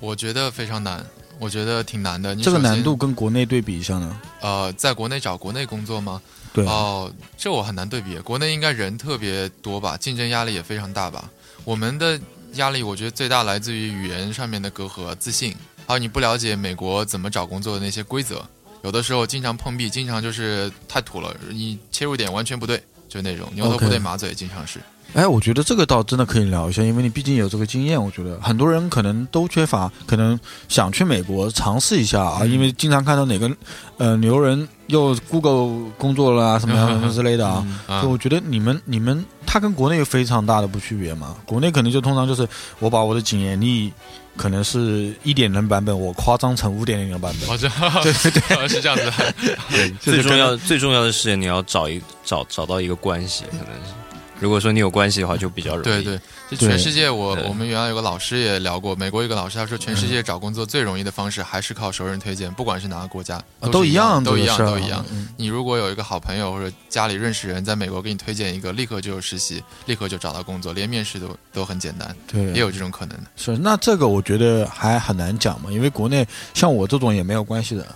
[0.00, 1.04] 我觉得非常难，
[1.38, 2.36] 我觉得挺难的。
[2.36, 4.20] 这个难度跟国内对比一下呢？
[4.40, 6.22] 呃，在国内找国内工作吗？
[6.52, 6.64] 对。
[6.66, 8.16] 哦，这我很难对比。
[8.18, 11.28] 国内应该人特别多吧，竞争压力也非常大吧。
[11.64, 12.18] 我们的
[12.54, 15.54] 压力我觉得最大来自于语言上面的隔阂、自信，
[15.86, 18.42] 还有你不了解美国怎么找工作的那些规则，
[18.82, 24.78] 有的时候经常碰壁，经常就是太土了，你切入点完全不对，就那种牛头不对马嘴，经常是。
[25.14, 28.00] 哎，我觉得这个倒真的可以聊一下，因为你毕竟有这个经验。
[28.00, 33.50] 我觉得很多人可能都缺乏，可能想去美国尝试一下啊，因为经常看到哪个
[33.96, 37.66] 呃牛人又 Google 工作了啊，什么什么之类的啊。
[38.02, 41.34] 就我觉得你们你们，它跟国内有非常大的不区别嘛。
[41.46, 42.46] 国内可能就通常就是
[42.78, 43.90] 我把我的经验力
[44.36, 47.48] 可能是一点零版本，我夸张成五点零的版本。
[47.58, 49.10] 对对对，是这样子。
[49.70, 53.94] 对， 最重要最重要的是你要找一找找到一个关系，可能是。
[54.40, 55.84] 如果说你有关系的话，就比较容易。
[55.84, 56.20] 对对，
[56.50, 65.04] 就全世界，我我们原来有个老师也聊过，美国一个老师他说，全世界找工作最容易的方式还是靠熟人推荐，不管是哪个国家，都一样，都一样，都一样。
[65.36, 72.14] 你如果有一个好朋友或者家里认识人在美国给你推荐一个，立刻就有实习，立刻就找到工作，连面试都都很简单。
[72.26, 73.24] 对，也有这种可能的。
[73.36, 77.86] 是，那这个我觉得还很难讲嘛，因为国内像我这种也没有关系的。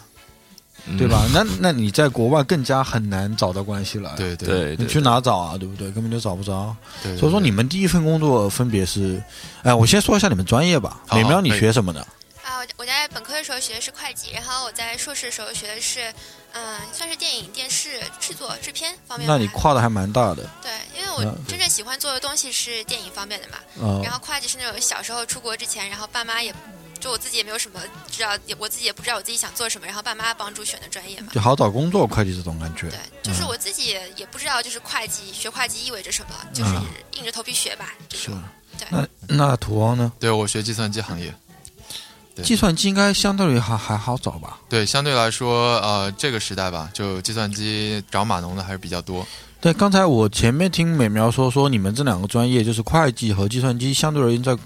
[0.98, 1.24] 对吧？
[1.32, 4.14] 那那你在国外更加很难找到关系了。
[4.16, 5.56] 对对，你去哪找啊？
[5.56, 5.90] 对不对？
[5.92, 6.74] 根本就找不着。
[7.18, 9.22] 所以说，你们第一份工作分别是……
[9.62, 11.00] 哎，我先说一下你们专业吧。
[11.12, 12.00] 美苗，你学什么的？
[12.42, 16.12] 啊，我我在本科的时候学的是会计，然后我在硕士的时候学的是，
[16.52, 19.28] 嗯，算是电影、电视制作、制片方面。
[19.28, 20.48] 那你跨的还蛮大的。
[20.60, 24.02] 对，因为我真正喜欢做的东西是电影方面的嘛。
[24.02, 26.52] 然后会计是那种小时候出国之前，然后爸妈也。
[27.02, 32.88] 就我自己也没有什么知道，我自己也不知道我自己想做什么，然后爸妈帮助选的专业嘛，就好找工作，会计这种感觉。
[32.90, 36.70] 对，就是我自己也不知道，就是会计学会计意味着什么，就是
[37.18, 37.92] 硬着头皮学吧。
[38.14, 38.30] 是。
[38.78, 38.86] 对。
[38.88, 40.12] 那那土王呢？
[40.20, 41.34] 对我学计算机行业。
[42.42, 44.58] 计算机应该相对于还还好找吧？
[44.68, 49.26] 对，相对来说，呃，这个时代吧，就计算机找码农的还是比较多。
[49.60, 54.56] 对，刚才我前面听美苗说说，你们这两个专业就是会计和计算机，相对而言在。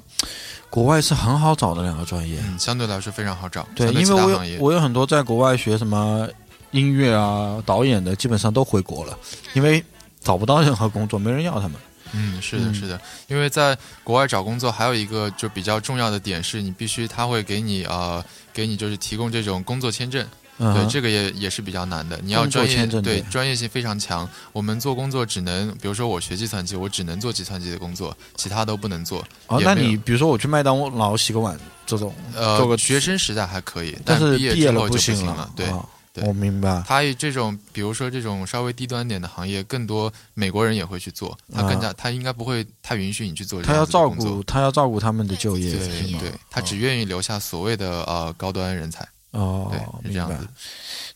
[0.68, 3.66] 国外是很好找的两个专业，相对来说非常好找。
[3.74, 6.28] 对，因为我有我有很多在国外学什么
[6.72, 9.16] 音乐啊、导演的，基本上都回国了，
[9.54, 9.82] 因为
[10.20, 11.72] 找不到任何工作，没人要他们。
[12.12, 13.00] 嗯，是的，是的。
[13.26, 20.26] 因为在国外找工作，还有一个就比较重要的点是，你必须他会给你呃，给你就是提供这种工作签证。
[20.58, 22.18] 对，这个也也是比较难的。
[22.22, 24.28] 你要专业，对专业性非常强。
[24.52, 29.22] 我们做工作只能，比如说我学计算机，我只能做计算机的工作，其他都不能做。
[29.48, 35.50] 哦，那你比如说我去麦当劳洗个碗这种，呃，做个学生时代还可以，但是毕业了不行了。
[35.54, 36.82] 对，我明白。
[36.88, 41.36] 他这种，比如说这种稍微低端点的行业，更多美国人也会去做。
[41.52, 43.62] 他更加，他应该不会太允许你去做。
[43.62, 45.70] 他要照顾，他要照顾他们的就业。
[45.70, 49.06] 对对，他只愿意留下所谓的呃高端人才。
[49.36, 50.48] 哦，对，是这样子。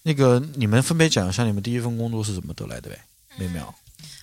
[0.03, 3.01] 那个，你们分别讲一下你们第一份工作是怎么得来的呗？
[3.37, 3.75] 美妙。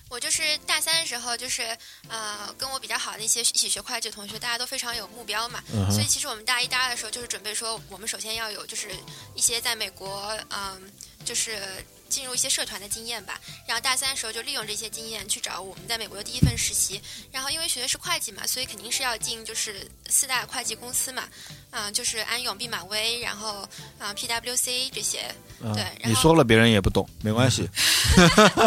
[0.08, 1.62] 我就是大三的时候，就是
[2.08, 8.90] 呃，跟我比较好的一些一起学会计的同学，大家都非常有目标嘛，所以其实我们大一、大二的时候，就是准备说，我们首先要有就是
[9.34, 10.80] 一些在美国，嗯，
[11.24, 11.58] 就是。
[12.08, 17.00] 进入一些社团的经验吧，然后大三的时候就利用这些经验去找我们在美国的第一份实习。
[17.30, 21.24] 然后因为学的是会计嘛，所以肯定是要进就是四大会计公司嘛，
[21.70, 23.68] 嗯，就是安永、毕马威，然后
[23.98, 25.34] 啊 PWC 这些。
[25.74, 27.68] 对，你说了别人也不懂，没关系。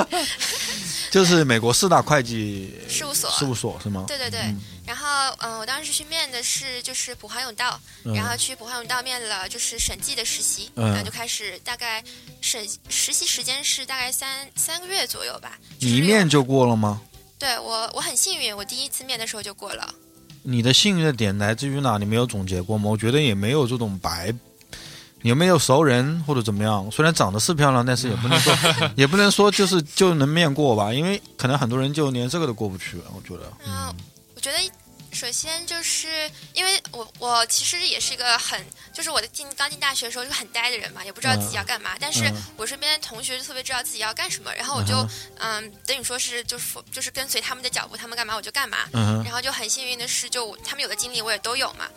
[1.09, 4.05] 就是美国四大会计事务所，事务所是吗？
[4.07, 4.53] 对对对。
[4.91, 12.03] 然后，嗯，我当时去面的是就是普华永道，然后去普华永道面了就是审计的实习，然后就开始大概
[12.41, 15.57] 审实习时间是大概三三个月左右吧。
[15.79, 16.99] 你一面就过了吗？
[17.39, 19.95] 对我，我很幸运，我第一次面的时候就过了。
[20.43, 21.97] 你的幸运的点来自于哪？
[21.97, 22.89] 你没有总结过吗？
[22.89, 24.35] 我觉得也没有这种白。
[25.21, 26.91] 你有没有熟人或者怎么样？
[26.91, 28.53] 虽然长得是漂亮，但是也不能说，
[28.97, 32.97] 也不能说就是就能面过吧，因为可能很多人就连这个都过不去。
[33.15, 33.95] 我觉得，嗯，
[34.35, 34.57] 我觉得
[35.11, 41.95] 首先就是因为我我其实也是一个很就是我的进刚进大学的时候就很呆的人嘛，也不知道自己要干嘛。
[41.99, 45.07] 但是我身边的同学就特别知道自己要干什么，然后我就
[45.39, 48.77] 嗯，等于说是就是就是跟随他们的脚步，他们干嘛我就干嘛。
[49.23, 51.87] 然后就很幸运的是，就他们有的经历我也都有嘛。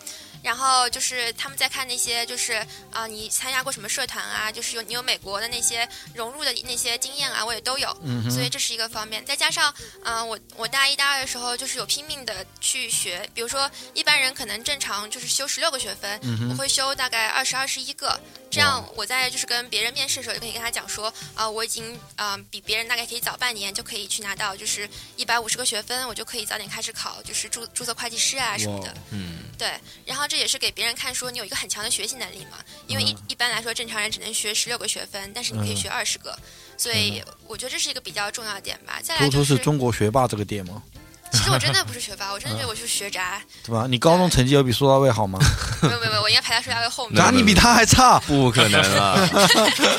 [0.45, 4.51] 然后就是他们在看那些，就是啊，你参加过什么社团啊？
[4.51, 7.89] 就是有你有美国的那些融入的那些经验啊，我也都有。
[8.03, 9.25] 嗯所以这是一个方面。
[9.25, 16.19] 再加上，嗯，我我大一大二的时候就是有拼命的去学，比如说一般人可能正常就是修十六个学分，
[16.51, 18.19] 我会修大概二十二十一个。
[18.51, 28.95] 这样我在就是跟别人面试的时候，就可以跟他讲说，啊，我已经啊比别人大概可以早半年就可以去拿到就是一百五十个学分，我就可以早点开始考就是注注册会计师啊什么的。
[29.09, 29.39] 嗯。
[29.57, 29.71] 对，
[30.05, 32.57] 然后这也是给别人看，说你有一个很强的学习能力嘛。
[32.87, 36.37] 因为一一般来说，正常人只能学十六个学分，但是你可以学二十个，
[36.77, 38.99] 所以我觉得这是一个比较重要的点吧。
[39.01, 40.81] 再来就是中国学霸这个点吗？
[41.31, 43.87] 其实我真的不是学霸，我真的觉得我是学渣， 对吧？
[43.89, 45.37] 你高中成绩有比苏大卫好吗？
[45.81, 47.15] 没有没有没有，我应该排在苏大卫后面。
[47.21, 48.19] 那你比他还差？
[48.21, 49.17] 不可能啊！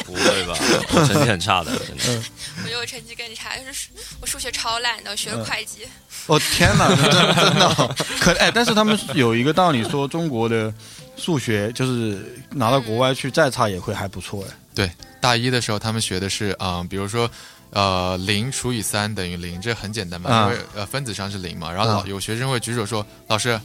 [0.07, 0.57] 不会吧？
[0.93, 2.25] 我成绩很差的，真的。
[2.63, 3.89] 我觉得我成绩更差，就是
[4.21, 5.87] 我数学超烂的，我学了会计。
[6.29, 8.51] 哦天哪，真的真的 可哎！
[8.53, 10.73] 但是他们有一个道理，说中国的
[11.17, 14.55] 数学就是拿到国外去再差也会还不错哎。
[14.75, 17.31] 对，大一的时候他们学的是嗯，比如说
[17.71, 21.71] 呃零除以三等于零，这很简单嘛，因为呃分子上是零嘛。
[21.73, 23.59] 然后老有学生会举手说：“老师，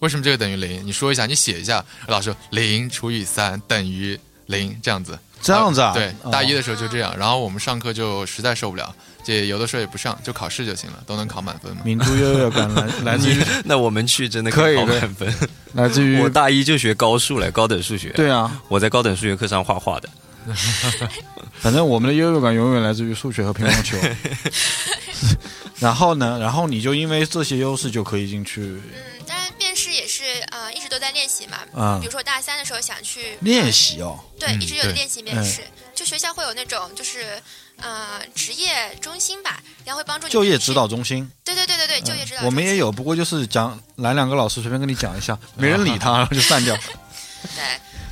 [0.00, 0.84] 为什么这个等于零？
[0.84, 5.18] 你说一下，你写一下。”老师零除以三等于零，这样子。
[5.40, 5.92] 这样子啊？
[5.94, 7.14] 对，大一的时候就这样。
[7.18, 8.94] 然后我们上课就实在受不了。
[9.26, 11.82] 也有的时候也不上，就考试就行了，都能考满分嘛。
[11.84, 15.30] 民族优越感来来自于 那我们去真的可以考满分。
[15.74, 18.08] 来自于 我大一就学高数来高等数学。
[18.12, 20.08] 对啊，我在高等数学课上画画的。
[21.60, 23.98] 反正我们的优越感永远来自于数学和乒乓球。
[25.78, 26.38] 然后呢？
[26.40, 28.80] 然后你就因为这些优势就可以进去。
[31.18, 31.58] 练习嘛。
[31.74, 31.98] 嗯。
[32.00, 34.18] 比如说大三的时候想去练习哦。
[34.38, 35.62] 对，一直有练习面试。
[35.94, 37.42] 就学校会有那种就是。
[37.80, 41.30] 呃，职业中心吧，然后会帮助你就业指导中心。
[41.44, 42.42] 对对对对对，就业指导。
[42.42, 46.76] 我们也有，不过就是讲来两个老师随便跟你讲一下， 没人理他，然后就散掉。
[47.54, 47.62] 对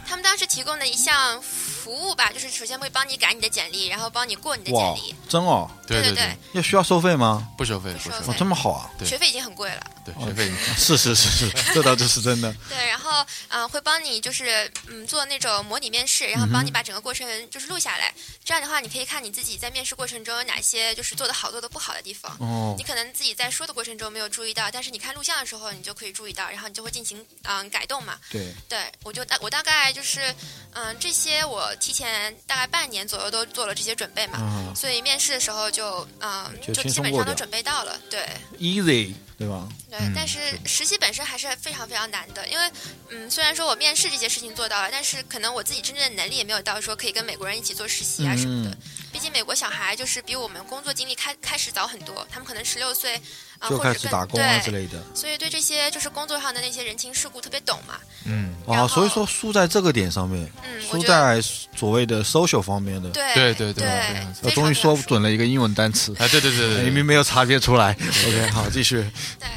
[0.06, 1.42] 他们当时提供的一项。
[1.86, 5.14] 服务吧，就是首先会帮你改你的简历，然后帮你过你的简历。
[5.28, 7.48] 真哦，对对对，要需要收费吗？
[7.56, 8.34] 不收费，不收费。
[8.36, 8.90] 这么好啊？
[8.98, 9.86] 对学费已经很贵了。
[10.04, 12.52] 对，学费是是是是， 这倒就是真的。
[12.68, 18.12] 对，然后嗯，会帮你就是嗯做那种模拟面试，然后帮你把整个过程就是录下来。
[18.44, 22.36] 这样的话，你可以看你自己在面试过程中有哪些就是做的好、做的不好的地方。
[22.40, 22.74] 哦。
[22.76, 28.18] 你可能自己在说的过程中没有注意到，但是你看录像的时候，你就可以注意到，然后你就会进行嗯改动嘛。
[28.28, 28.52] 对。
[28.68, 30.34] 对，我就大我大概就是
[30.72, 32.56] 嗯这些我提前大。
[32.56, 38.26] 概半年左右都做了这些准备嘛，所以面试的时候就嗯，就基本上都准备到了，对
[38.58, 39.68] ，easy，对吧？
[39.90, 42.70] 对，但是实习本身还是非常非常难的，因为
[43.10, 48.70] 嗯，虽然说我面试这些事情做到了，但是可能我自己真正的能力也没有到说可以跟美国人一起做实习啊什么的。
[48.70, 48.95] 毕
[49.26, 53.20] 竟美国小孩就是比我们工作经历开开始早很多，他们可能十六岁
[53.58, 57.94] 啊就开始打工啊之类的，所以对这些就是工作上的那些人情世故特别懂嘛。
[58.24, 61.42] 嗯，啊，所以说输在这个点上面，嗯，输在
[61.74, 67.96] 所谓的 social 方面的，对对对对，我终于说准了一个英文单词，哎，对对对对，明明没有察觉出来。
[68.28, 69.04] OK，好，继续。
[69.40, 69.48] 对。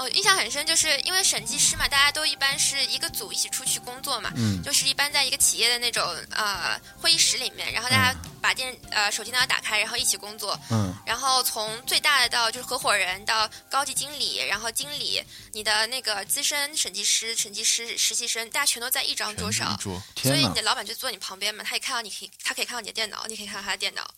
[0.00, 4.32] 我印象很深，就是因为审计师嘛，大家都一般是一个组一起出去工作嘛，
[4.64, 19.78] 就是一般在一个企业的那种呃会议室里面，然后大家把电呃手机电脑打开，然后一起工作，嗯，然后从最大的到就是合伙人到高级经理，然后经理，你的那个资深审计师、审计师、实习生，大家全都在一张桌上，
[20.16, 24.10] 所以你的老板就坐你旁边嘛，他也看到你可以，他可以看到你的电脑，你可以看到他的电脑，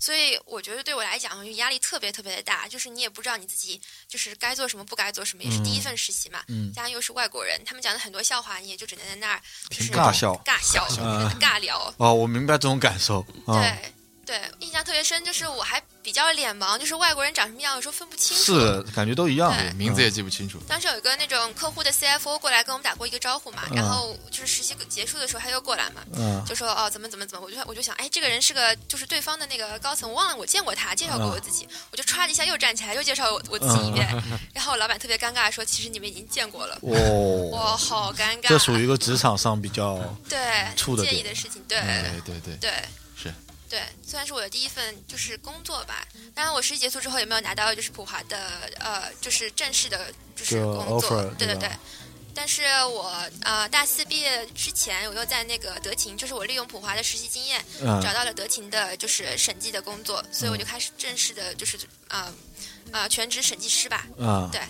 [0.00, 5.25] 所以我觉得对我来讲压力特别特别的大，就是你也不知道你自己就是该做什么，不该做。
[5.26, 6.38] 什么也是第一份实习嘛，
[6.72, 9.40] 加上又是外国人，他们讲的很多笑话，你也就只能在那儿
[9.92, 10.86] 尬笑、尬笑、
[11.40, 11.92] 尬聊。
[11.98, 13.26] 哦，我明白这种感受。
[13.46, 13.92] 对
[14.26, 15.82] 对，印象特别深，就是我还。
[16.06, 18.44] 比较脸盲，就是外国人长什么样，有时候分不清楚。
[18.44, 20.60] 是，感觉都一样，名字也记不清楚。
[20.68, 26.04] 当时有一个那种客户的 CFO 过来跟我们打过一个招呼嘛，然后就是实习结束的时候他又过来嘛，
[26.46, 34.06] 就说哦怎么怎么怎么，我就我就想哎这个人是个就是对方的那个高层，我忘了我见过他，介绍过我自己，我就歘的一下又站起来又介绍我我自己一遍，
[34.54, 36.78] 然后老板特别尴尬说其实你们已经见过了。
[36.82, 38.46] 哦，哇，好尴尬。
[38.46, 40.38] 这属于一个职场上比较对
[41.02, 41.80] 介意的事情，对
[42.24, 42.56] 对对对。
[42.60, 42.72] 对，
[44.06, 51.70] 虽然是我的第一份就是工作吧，当然我实习结束之后也没有拿到就是普华的呃就是正式的就是工作，对对对。
[52.38, 62.30] 但是我呃大四毕业之前，我又在那个德勤，就是我利用普华的实习经验，找到了德勤的就是审计的工作，所以我就开始正式的就是呃
[62.92, 64.06] 呃全职审计师吧。
[64.20, 64.60] 啊，对，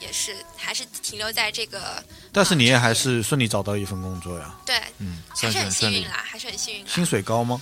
[0.00, 2.02] 也是还是停留在这个。
[2.32, 4.58] 但是你也还是顺利找到一份工作呀？
[4.64, 6.88] 对，嗯，还是很幸运啦，还是很幸运。
[6.88, 7.60] 薪水高吗？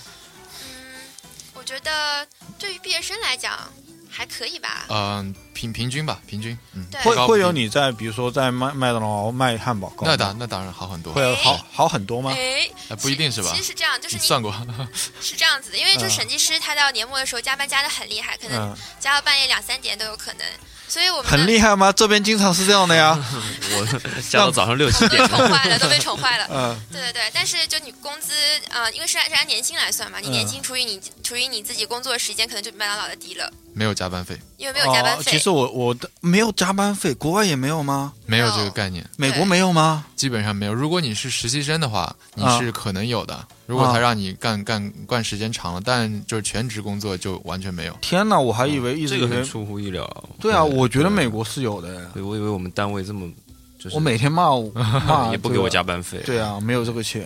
[1.59, 2.25] 我觉得
[2.57, 3.69] 对于毕业生来讲
[4.09, 4.85] 还可以吧。
[4.89, 6.57] 嗯，平平均吧，平均。
[6.73, 9.93] 嗯，会会有你在，比如说在麦麦当劳卖汉堡。
[10.01, 11.13] 那当那当然好很多。
[11.13, 12.33] 会好好很多吗？
[12.33, 12.67] 哎，
[13.01, 13.51] 不一定是吧？
[13.51, 14.51] 其实是这样，就是你算过。
[15.21, 20.45] 是这样子的，因为就是审计师他到年末的时候加班加的很厉害，可能加到半夜两三点都有可能。
[20.89, 21.91] 所以我们很厉害吗？
[21.91, 23.17] 这边经常是这样的呀。
[23.77, 23.85] 我
[24.29, 25.25] 加到早上六七点。
[25.29, 26.47] 宠坏了，都被宠坏了。
[26.49, 27.21] 嗯，对对对。
[27.31, 28.33] 但是就你工资
[28.71, 33.51] 啊，因为是按是按年薪来算嘛，你年薪除以你除以你自己工作时间，可能就比麦当劳的低了。
[33.73, 34.37] 没有加班费。
[34.57, 35.31] 因为没有加班费。
[35.31, 38.13] 其实我我的没有加班费，国外也没有吗？
[38.25, 39.07] 没有这个概念。
[39.15, 40.05] 美国没有吗？
[40.19, 40.73] 基本上没有。
[40.73, 43.47] 如果你是实习生的话，你是可能有的。
[43.65, 47.97] 如果他让你干干干时间长了，但就是全职工作就完全没有。
[48.01, 50.05] 天哪，我还以为一直这个很出乎意料。
[50.37, 52.05] 对啊，我觉得美国是有的。
[52.13, 53.31] 对，我以为我们单位这么，
[53.79, 56.21] 就是我每天骂我骂 也不给我加班费。
[56.25, 57.25] 对啊，没有这个钱。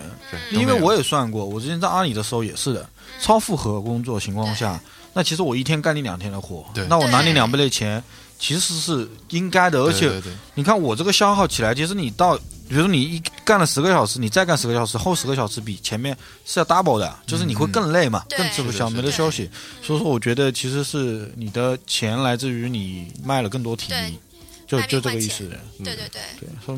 [0.52, 2.88] 因为我也算过，我之前在阿里的时候也是的，
[3.20, 4.80] 超负荷工作情况下，
[5.12, 8.00] 那其实我一天干你两天的活，那我拿你两倍的钱。
[8.36, 10.20] 其实是应该的，而且
[10.54, 12.38] 你看我这个消耗起来，其实你到，
[12.68, 19.48] 比如说你一干了十个小时，你再干十个小时，后十个小时比前面是要 double 的，就是你会更累嘛，更吃不消，没得休息。
[19.82, 24.18] 所以说，我觉得其实是你的钱来自于你卖了更多体力，
[24.66, 25.48] 就就这个意思。
[25.84, 26.76] 对对对，对，说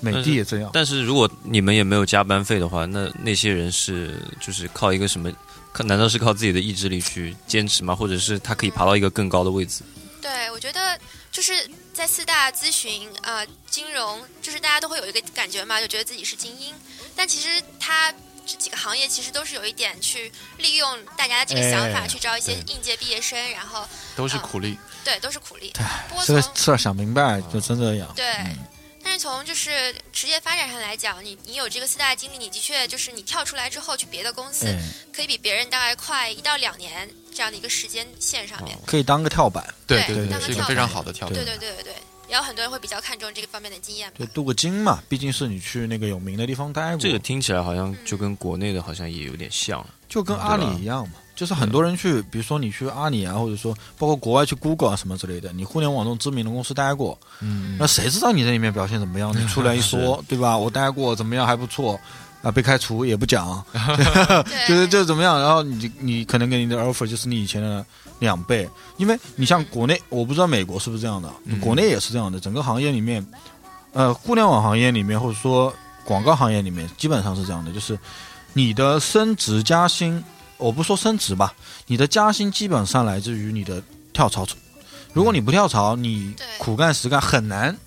[0.00, 0.70] 美的也这样。
[0.72, 5.30] 但是如果你们也没有加班费的话，那那些人是就是靠一个什么？
[5.84, 7.94] 难道是靠自己的意志力去坚持吗？
[7.94, 9.82] 或者是他可以爬到一个更高的位置？
[10.20, 10.98] 对，我觉得
[11.38, 16.74] 就是在四大咨询、呃金融，就是大家都会有一个感觉嘛，就觉得自己是精英。
[17.14, 18.12] 但其实他
[18.44, 23.86] 这几个行业其实都是有一点去利用大家的这个想法去招一些应届毕业生，然后
[24.16, 24.76] 都是苦力。
[25.04, 25.72] 对，都是苦力。
[26.26, 28.12] 这个事儿想明白就真这样。
[28.16, 28.26] 对。
[29.00, 34.66] 但是从就是职业发展上来讲，你你有这个四大经历，你的确就是你跳出来之后去别的公司，
[35.12, 37.08] 可以比别人大概快一到两年
[37.38, 41.92] 这样的一个时间线上面，可以当个跳板，对对对，是一个非常好的跳板，对对对对对。
[42.28, 46.98] 也有很多人会比较看重这个方面的经验，对，镀个金嘛，毕竟是你去那个有名的地方待过。
[46.98, 51.14] 这个听起来好像就跟国内的好像也有点像，就跟阿里一样嘛。
[51.36, 59.32] 就是很多人去，比如说你去阿里啊，或者说包括国外去 Google 啊什么之类的，你互联网这种知名的公司待过，嗯，那谁知道你在里面表现怎么样？
[59.40, 60.58] 你出来一说， 对吧？
[60.58, 61.46] 我待过，怎么样？
[61.46, 61.98] 还不错
[62.42, 63.64] 啊，被开除也不讲，
[64.68, 65.40] 就是就怎么样？
[65.40, 67.84] 然后你你可能给你的 offer 就是你以前的
[68.18, 71.28] 两倍，因为你像国内，我不知道美国是不是这样的，
[71.60, 73.26] 国内也是这样的，整个行业里面，
[73.92, 75.74] 呃，互联网行业里面或者说
[76.04, 77.98] 广告行业里面，基本上是这样的，就是
[78.52, 80.22] 你的升职加薪。
[80.56, 81.54] 我不说升职吧，
[81.86, 83.80] 你的加薪基本上来自于你的
[84.12, 84.44] 跳槽。
[85.12, 87.78] 如果你不跳槽，你苦干实干很难，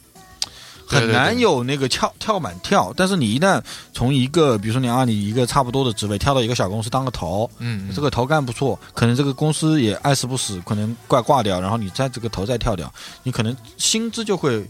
[1.00, 2.94] 很难有那个跳跳板跳。
[2.96, 3.62] 但是你一旦
[3.94, 12.92] 从一个，比如说你阿里一个差不多的职位跳到一个小公司当个头，嗯，这个头干不错，可能这个公司也爱死不死，可能怪挂掉，然后你在这个头再跳掉，
[13.24, 14.66] 你可能薪资就会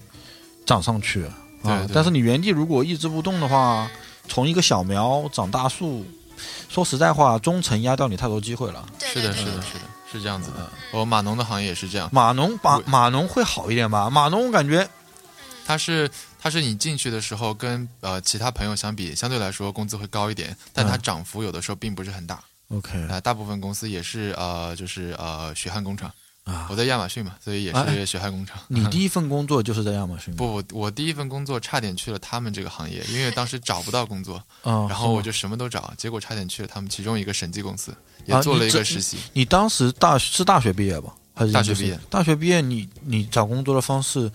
[0.66, 1.26] 涨上去
[1.64, 1.88] 啊。
[1.94, 3.90] 但是你原地如果一直不动的话，
[4.28, 6.06] 从一个小苗长大树。
[6.70, 8.84] 说实在话，中层压掉你太多机会了。
[9.14, 10.68] 是的，是的，是的，是这样子的。
[10.92, 12.10] 我码农的行业也是这样。
[12.12, 14.10] 码农码码农会好一点吧？
[14.10, 14.90] 码农我感觉，
[15.72, 22.44] 他是它是你进去的时候跟呃其他朋友相比，相对来说工资会高一点，但它涨幅有的时候并不是很大。
[22.68, 26.12] OK，啊，大部分公司也是呃就是呃血汗工厂。
[26.44, 28.60] 啊，我在亚马逊嘛，所以也是血汗工厂。
[28.68, 30.34] 你第一份工作就是在亚马逊？
[30.36, 37.96] 不，我第一份工作差点去了他们这个行业，因为当时找不到工作， 然后我就什么都找，结果差点去了他们其中一个审计公司，
[38.26, 39.18] 也做了一个实习。
[39.34, 41.14] 你当时大是大学毕业吧？
[41.36, 41.98] 还是大学毕业？
[42.10, 44.30] 大学毕业，你你找工作的方式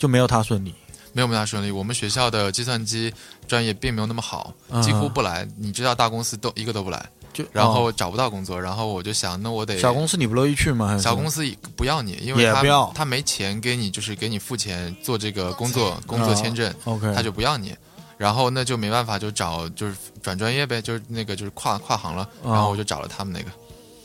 [0.00, 0.74] 就没有他顺利？
[1.12, 1.70] 没有没有他顺利。
[1.70, 3.12] 我们学校的计算机
[3.46, 4.50] 专业并没有那么好，
[4.82, 5.46] 几乎不来。
[5.58, 7.06] 你知道，大公司都一个都不来。
[7.34, 10.96] 就然后找不到工作，然后我就想，那我得小公司你不乐意去吗？
[10.96, 11.44] 小公司
[11.76, 17.76] 不要你，因为他他没钱给你，就是给你付钱做这个工作工作签证，OK，他就不要你。
[18.16, 22.26] 然后那就没办法，就找就是转专业呗，就是那个就是跨跨行了。
[22.42, 23.50] 然后我就找了他们那个，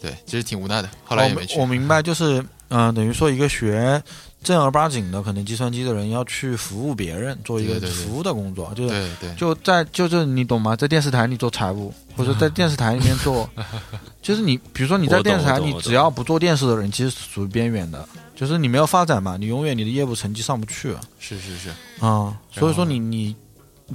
[0.02, 0.89] 对，其实挺无奈的。
[1.06, 1.58] 后来也没去。
[1.58, 4.02] 我明白，就是嗯，等于说一个学。
[4.46, 10.76] 正儿八经的，可能计算机的人要去服务别人，做一个服务的工作，就是就在就是你懂吗？
[10.76, 13.50] 在电视台你做财务，或者在电视台里面做，
[14.22, 20.96] 就是你比如说你在电视台，你只要不做电视的人，其实属于边缘的，就是你没有发展嘛，你永远你的业务成绩上不去。
[21.20, 21.70] 是是是
[22.00, 23.36] 啊，所以说你你。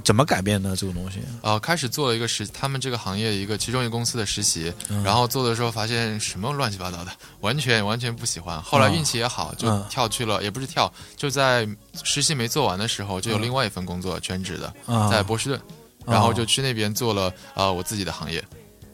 [0.03, 0.73] 怎么改变呢？
[0.75, 1.19] 这个东西？
[1.41, 4.73] 呃，开始做了一个实，他们这个行业一个其中一个公司的实习，
[5.03, 7.11] 然后做的时候发现什么乱七八糟的，
[7.41, 8.61] 完全完全不喜欢。
[8.61, 11.67] 后来运气也好，就跳去了，也不是跳，就在
[12.03, 14.73] 实习没做完的时候，就有另外一份工作，全职的，
[15.09, 15.61] 在波士顿，
[16.05, 18.41] 然后就去那边做了呃我自己的行业，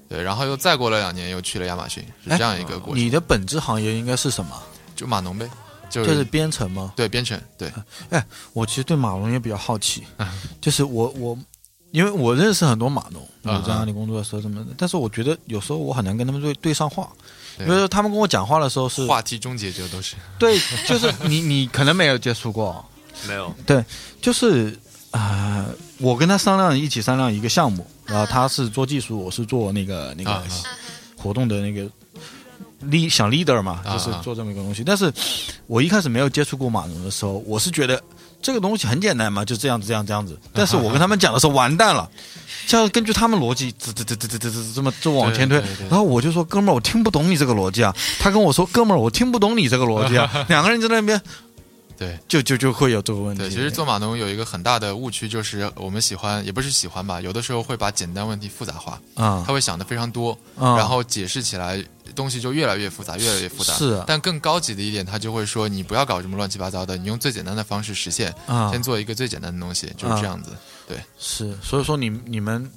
[0.10, 3.04] 对，然后又再过了两年，又去了亚马逊，是这样一个过程。
[3.04, 4.60] 你的本质行业应该是什么？
[4.95, 5.48] 就码农呗。
[5.90, 6.94] 就是编程吗？
[6.96, 7.40] 对，编程。
[7.58, 7.72] 对，
[8.10, 10.04] 哎，我其实对码农也比较好奇，
[10.62, 11.38] 就是我我，
[11.92, 17.10] 因为我认识很多码农，我在那里工作的时候什么的，但是我觉得有时候我很难跟他们对对上话，
[17.60, 20.16] 因为他们跟我讲话的时候是话题终结者都是。
[20.38, 22.84] 对，就是你你可能没有接触过，
[23.28, 23.54] 没有。
[23.66, 23.84] 对，
[24.22, 24.78] 就是
[25.12, 25.66] 啊，
[26.00, 30.44] 我跟他商量一起商量一个项目，然后他是做技术，我是做那个那个
[31.18, 31.90] 活动的那个。
[32.84, 34.84] Lead 想 leader 嘛，就是做这么一个东西。
[34.84, 35.11] 但是，
[35.65, 38.01] 我一开始没有接触过马农的时候，我是觉得
[38.41, 40.39] 这个东西很简单嘛，就这样子这样这样子。
[40.53, 42.09] 但是我跟他们讲的时候，完蛋了，
[42.67, 45.61] 像根据他们逻辑，这这这这这这这这么这往前推。
[45.89, 47.95] 然后我就说，哥们儿，我听不懂你这个逻辑啊。
[48.19, 50.45] 他跟我说，哥们儿，我听不懂你这个逻辑啊。
[50.47, 51.21] 两个人在那边。
[51.99, 53.41] 对，就就就会有这个问题。
[53.41, 59.01] 对，其实做码农有一个很大的误区，就是我们喜欢，也不是喜欢吧，有的时候会把简单问题复杂化。
[59.15, 61.84] 啊，他会想的非常多，然后解释起来
[62.18, 63.74] 东西就越来越复杂，越来越复杂。
[63.76, 64.03] 是。
[64.05, 68.34] 但更高级的一点，他就会说，你不要搞这么乱七八糟的，你用最简单的方式实现，
[68.72, 70.51] 先做一个最简单的东西，就是这样子。
[70.88, 72.70] 对，是，所以说你你们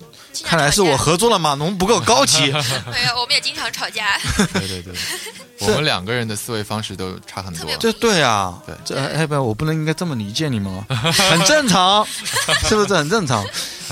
[0.44, 2.40] 看来是我合作了码农不够高级。
[2.90, 4.18] 没有，我们也经常吵架。
[4.52, 4.94] 对对对，
[5.60, 7.70] 我们两个人的思维方式都差很多。
[7.78, 10.84] 这对啊，对，这哎不，我不能应该这么理解你们吗？
[11.12, 12.04] 很正常，
[12.68, 13.44] 是不是很正常？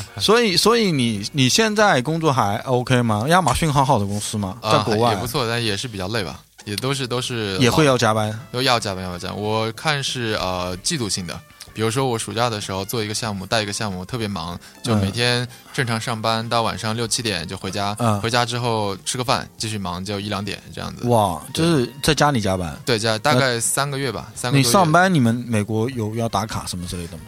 [0.21, 3.25] 所以所以你你现在工作还 OK 吗？
[3.29, 4.57] 亚马逊好好的公司吗？
[4.63, 9.37] 在国外也不错，但也是比较累吧，也都是都是也会要加班，都要加班要加班。
[9.41, 11.39] 我看是呃季度性的。
[11.75, 21.07] 比如说我暑假的时候做一个项目带一个项目特别忙，就每天正常上班到晚上六七点就回家，嗯回家之后吃个饭继续忙就一两点这样子。
[21.07, 22.77] 哇，就是在家里加班？
[22.85, 24.59] 对，加大概三个月吧，三个。
[24.59, 27.23] 你上班你们美国有要打卡什么之类的吗？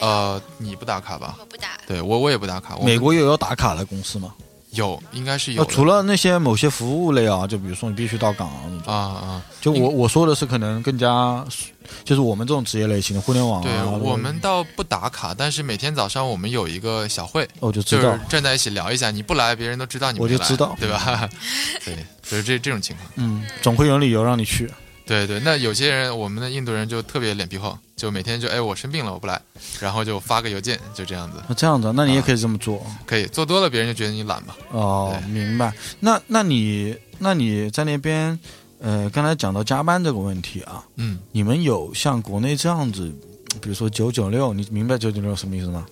[0.00, 1.36] 呃，你不打卡吧？
[1.38, 1.68] 我不打。
[1.86, 2.78] 对我我也不打卡。
[2.82, 4.32] 美国有要打卡的公司吗？
[4.72, 5.64] 有，应该是有。
[5.64, 8.48] 除了那些某些服务类啊，就比如说你必须到岗
[8.86, 9.42] 啊啊啊。
[9.60, 11.44] 就我我说的是可能更加，
[12.04, 13.62] 就是我们这种职业类型的互联网。
[13.62, 19.10] 对我们倒不打卡，但是每天早上我们有一个小会，我就知道站在一起聊一下。
[19.10, 20.18] 你不来，别人都知道你。
[20.18, 21.28] 我就知道，对吧？
[21.84, 23.08] 对，就是这这种情况。
[23.16, 24.70] 嗯，总会有理由让你去。
[25.10, 29.42] 对对，那有些人，我们的印度人就特别脸皮厚，就每天就哎，我生病了，我不来，
[29.80, 31.42] 然后就发个邮件，就这样子。
[31.48, 34.54] 那这样子，那你也可以这么做，可以做多了，别人就觉得你懒嘛。
[34.70, 35.72] 哦，明白。
[35.98, 38.38] 那那你那你在那边，
[38.78, 43.12] 呃，刚才讲到加班这个问题啊，嗯，你们有像国内这样子，
[43.60, 45.84] 比如说九九六，你明白九九六什么意思吗？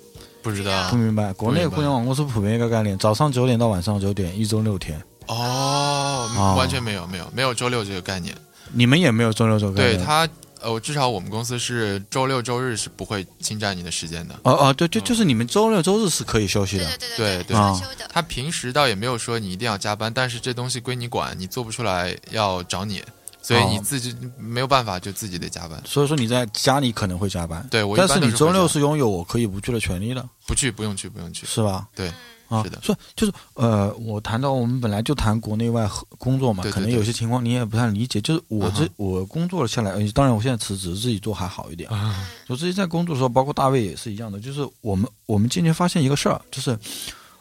[0.45, 1.33] 不知道，不明白。
[1.33, 5.03] 国内互联网公司普遍一个概念，早上九点到晚上九点，一周六天。
[5.27, 8.33] 哦，完全没有没有没有周六这个概念。
[8.73, 9.75] 你们也没有周六周日？
[9.75, 10.29] 对他，
[10.61, 14.35] 呃，至少我们公司是周六周日是不会侵占你的时间的。
[14.43, 16.85] 哦哦，对，就就是你们周六周日是可以休息的。
[17.17, 18.09] 对对对，休的。
[18.13, 23.03] 他平时倒也没有说你一定要加班，但是这东西归你管，你做不出来要找你，
[23.41, 25.81] 所以你自己没有办法就自己得加班。
[25.87, 30.29] 所以说你在家里可能会加班，对，我但是你周六是拥有我可以不去的权利的。
[30.47, 31.87] 不去，不用去，不用去，是吧？
[31.95, 32.11] 对。
[32.49, 38.21] 啊，是的，所以就是呃，我谈到我们本来就谈国内外工作嘛，可能有些情况你也不太理解。
[38.23, 41.91] 就是我这我工作了下来，当然我现在辞职自己做还好一点。
[41.91, 44.41] 啊我自己在工作的时候，包括大卫也是一样的。
[44.41, 46.79] 就是我们我们今年发现一个事儿，就是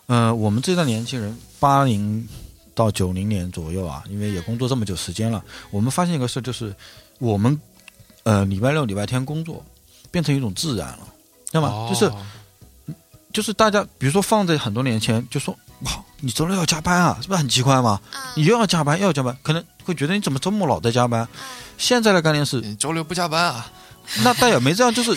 [0.07, 2.27] 呃，我们这代年轻人八零
[2.75, 5.41] 到九零年左右啊，因为也工作这么久时间了，
[5.71, 6.75] 我们发现一个事儿，就是
[7.19, 7.57] 我们
[8.23, 9.63] 呃礼拜六礼拜天工作
[10.11, 11.07] 变成一种自然了，
[11.49, 11.87] 对吗？
[11.89, 12.11] 就是。
[13.37, 18.01] 就是大家，比如说放在很多年前，就说哇，你周六要加班啊，是不是很奇怪吗？
[18.35, 21.27] 你又要加班，又要加班，可能会觉得你怎么周末老在加班。
[21.77, 23.71] 现在的概念是，你周六不加班啊？
[24.23, 25.15] 那倒也没这样，就是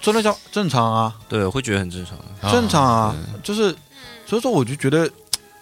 [0.00, 1.14] 周六加正常啊。
[1.28, 3.14] 对，会觉得很正常，正常啊。
[3.42, 3.76] 就是，
[4.24, 5.06] 所以说我就觉得，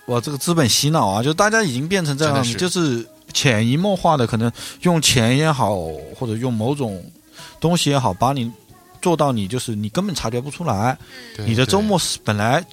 [0.07, 4.49] 哇，这个资本洗脑啊，就大家已经变成这样，就是潜移默化的，可能
[4.83, 5.75] 用钱也好，
[6.17, 7.05] 或者用某种
[7.59, 8.53] 东西也好，把你。
[9.01, 10.97] 做到你就是你根本察觉不出来，
[11.39, 12.65] 你的周末是本来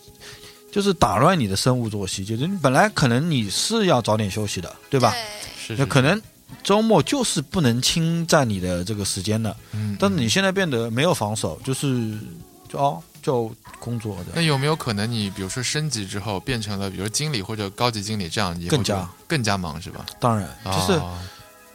[0.72, 5.14] 就是打乱你的生物作息，就是你本来可能你是要早点休息的，对吧？
[5.58, 5.76] 是。
[5.78, 6.22] 那可能
[6.64, 9.96] 周末就是不能侵占你的这个时间的，嗯。
[10.00, 12.18] 但是你现在变得没有防守，就是
[12.68, 13.50] 就哦就
[13.80, 14.26] 工作的。
[14.34, 20.06] 那有没有可能你比如说升级之后变成了比如经理或者高级经理这样，更加更加忙是吧？
[20.20, 20.94] 当然，就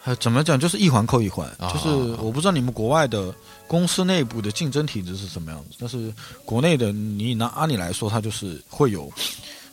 [0.06, 1.88] 是怎么讲，就是一环扣一环，就是
[2.20, 3.34] 我不知道你们国外的。
[3.70, 5.76] 公司内部的竞争体制是什么样子？
[5.78, 6.12] 但是
[6.44, 9.06] 国内的，你拿阿里来说，它就是会有，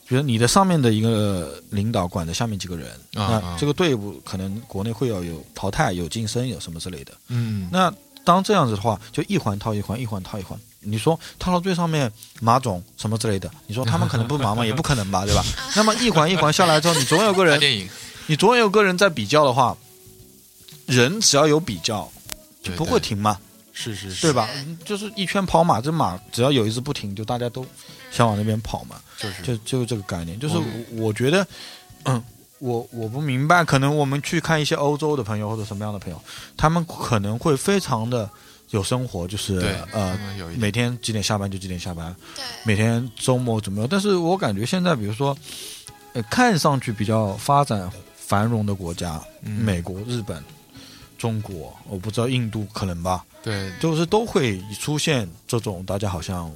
[0.07, 7.11] 比如你的上面的一个领导管着下面几个人，那这个队伍可能国内会要有淘汰、有晋升、有什么之类的。
[7.29, 7.91] 嗯，那
[8.23, 10.55] 当这样子的话，就一环套一环，一环套一环。
[10.79, 14.63] 你说套到最上面马总什么之类的，你说他们可能不忙吗？
[14.63, 15.43] 也不可能吧， 对吧？
[15.75, 17.59] 那么一环一环下来之后，你总有个人，
[18.27, 19.75] 你总有个人在比较的话，
[20.85, 22.07] 人只要有比较，
[22.61, 23.39] 就不会停嘛。
[23.79, 24.49] 是是是，对吧？
[24.83, 27.63] 就是一圈跑马，这马只要有一只不停，就大家都
[28.09, 28.99] 想往那边跑嘛。
[29.19, 30.55] 就是就就这个概念，就是
[30.93, 31.45] 我觉得，
[32.05, 32.21] 嗯，
[32.57, 36.19] 我我不明白，可能我们去看一些欧洲的朋友或者什么样的朋友，
[36.57, 38.27] 他们可能会非常的
[38.71, 39.59] 有生活，就是
[39.91, 40.17] 呃，
[40.57, 42.15] 每天几点下班就几点下班，
[42.63, 43.87] 每天周末怎么样？
[43.89, 45.37] 但是我感觉现在，比如说，
[46.13, 50.43] 呃，看上去比较发展繁荣的国家，美国、日本。
[51.17, 56.51] 中国，我不知道印度可能吧，对，就是都会出现这种大家好像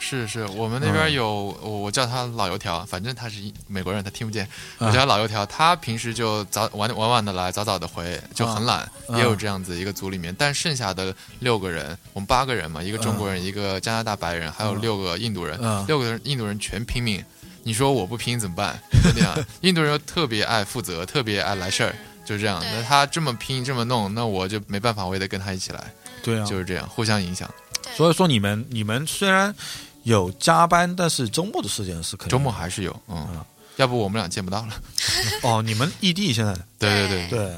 [0.00, 4.48] 是是，我们那边有我我叫他老油条，反正他是美国人，他听不见，
[4.78, 5.44] 我叫他老油条。
[5.46, 10.32] 他平时就早晚晚晚的来，早早的回，就很懒，也有这样子一个组里面。
[10.38, 15.58] 但剩下的六个人，我们八个人嘛，一个中国人，一个加拿大白人，还有六个印度人，
[15.88, 17.24] 六个人印度人全拼命。
[17.64, 18.80] 你说我不拼怎么办？
[19.02, 21.92] 就这样， 印度人又特别爱负责，特别爱来事儿，
[22.24, 22.62] 就这样。
[22.72, 25.92] 那他这么拼这么弄，那我就没办法，我也得跟他一起来。
[26.22, 27.48] 对啊，就是这样，互相影响。
[27.96, 29.54] 所以说你们你们虽然。
[30.04, 32.30] 有加班，但是周末的时间是可以。
[32.30, 33.28] 周末还是有，嗯，
[33.76, 34.72] 要不我们俩见不到了。
[35.42, 36.54] 哦，你们异地现在？
[36.78, 37.56] 对对对对。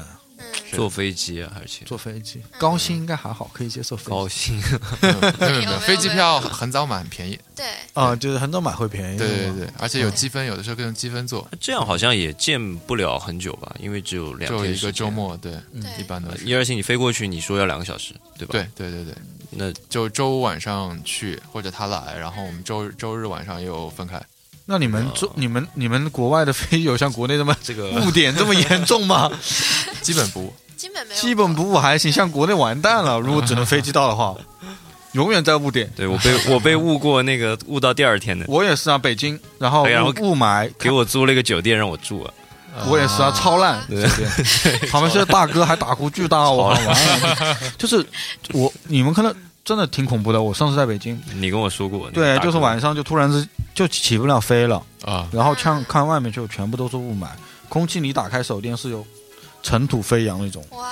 [0.75, 3.95] 坐飞机啊，而且坐飞机，高薪应该还好，可以接受。
[3.97, 4.61] 高薪，
[5.81, 7.39] 飞机票很早买很便宜。
[7.55, 7.65] 对。
[7.93, 9.17] 啊，就是很早买会便宜。
[9.17, 11.47] 对对对，而且有积分，有的时候可以用积分做。
[11.59, 13.75] 这样好像也见不了很久吧？
[13.79, 15.51] 因为只有两天一个周末，对，
[15.99, 16.37] 一般的。
[16.45, 18.51] 一二星，你飞过去，你说要两个小时，对吧？
[18.53, 19.15] 对对对对。
[19.53, 24.21] 那就周五晚上去，或者他来，然后我们周周日晚上又分开。
[24.65, 29.29] 那你们周你们你们国外的飞有像国内这么这个误点这么严重吗？
[30.01, 32.11] 基本不误，基本没有，基本不误还行。
[32.11, 34.33] 像国内完蛋了，如果只能飞机到的话，
[35.13, 35.87] 永远在误点。
[35.95, 42.33] 对我被 我被误过那个误到第二天的，我也是啊，北京，然后然后雾霾，给我租了一个酒店让我住啊。
[42.89, 44.89] 我也是啊，超烂，对对？
[44.89, 46.75] 他们是大哥还打呼巨大，我
[47.77, 48.03] 就是
[48.53, 49.31] 我你们看到。
[49.63, 50.41] 真的挺恐怖的。
[50.41, 57.27] 我上次在北京，你跟我说过，对，就是晚上就突然之就起不了飞了啊，然后看看外面就全部都是雾霾，
[57.69, 59.05] 空气你打开手电是有
[59.61, 60.89] 尘土飞扬那种，哇，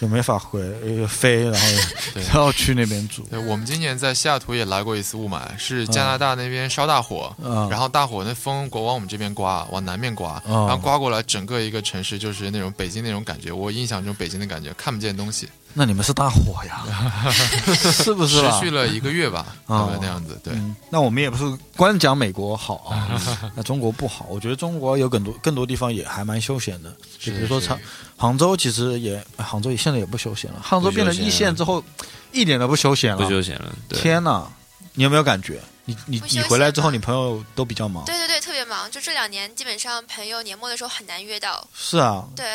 [0.00, 0.62] 就没法回
[1.06, 1.68] 飞，然后
[2.20, 3.22] 然后去那边住。
[3.30, 7.34] 对，我们今年在西雅图也来过一次雾霾，是加拿大那边烧大火，
[7.70, 15.48] 然后大火那风过往我们这边刮，往南面刮，然后刮过来，整个一个城市就是那种北京那种感觉，我印象中北京的感觉，看不见东西。
[15.76, 16.84] 那你们是大火呀，
[17.74, 18.40] 是不是？
[18.40, 20.40] 持续了一个月吧，啊，那样子。
[20.44, 20.54] 对，
[20.88, 23.20] 那我们也不是光讲美国好啊，
[23.56, 24.26] 那中国不好。
[24.30, 27.78] 我觉得中国有更多更多地方也还蛮休闲的，就比如说杭
[28.16, 30.60] 杭州，其实也杭州也现在也不休闲了。
[30.62, 31.82] 杭州变成一线之后，
[32.30, 33.74] 一点都不休闲了，不休闲了。
[33.90, 34.46] 天哪，
[34.92, 35.60] 你有没有感觉？
[35.86, 38.04] 你你你回来之后，你朋友都比较忙。
[38.04, 38.88] 对对对，特别忙。
[38.92, 41.66] 就这两年，基本上朋友年末的时候很难约到。
[41.74, 42.24] 是啊。
[42.36, 42.46] 对。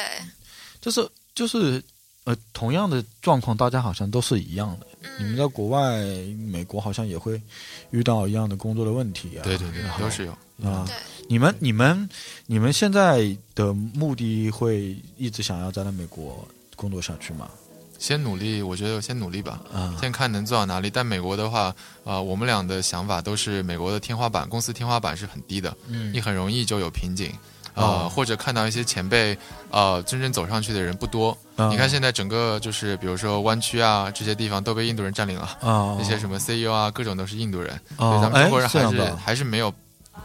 [0.79, 1.05] 就是
[1.35, 1.83] 就是。
[2.29, 4.85] 呃，同样的状况，大家好像都是一样的。
[5.17, 5.97] 你们在国外，
[6.37, 7.41] 美国好像也会
[7.89, 9.41] 遇到一样的工作的问题啊。
[9.43, 10.31] 对对对，都是有
[10.63, 10.87] 啊。
[11.27, 12.07] 你们你们
[12.45, 17.49] 你们现在的目的会一直想要在那美国工作下去吗？
[17.97, 19.63] 先努力，我觉得先努力吧。
[19.73, 20.87] 啊，先看能做到哪里。
[20.87, 25.75] 但美国的话，啊，我们俩的想法都是美国的天花板，公司天花板是很低的。
[25.87, 27.33] 嗯，你很容易就有瓶颈。
[27.79, 29.37] 啊，或者看到一些前辈，
[29.71, 31.37] 呃，真正走上去的人不多。
[31.71, 35.57] 你看现在整个就是，比如说湾区啊这些地方都被印度人占领了。
[35.61, 37.69] 啊，那些什么 CEO 啊，各种都是印度人。
[37.97, 39.73] 所以，咱们中国人还是还是没有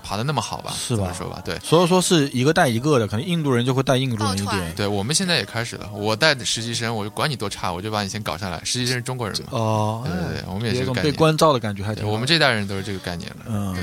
[0.03, 0.73] 爬的那么好吧？
[0.77, 1.13] 是吧？
[1.13, 1.59] 说吧，对。
[1.59, 4.75] 所以说是一个带一个的，可能印度人就会带印度人一点。
[4.77, 5.91] 对，我们现在也开始了。
[5.93, 8.61] 我带实习生，我就管你多差，我就把你先搞上来。
[8.63, 9.49] 实习生是中国人嘛？
[9.51, 12.07] 哦，对对对，我们也是种被关照的感觉，还挺。
[12.09, 13.37] 我们这代人都是这个概念的。
[13.49, 13.83] 嗯，对。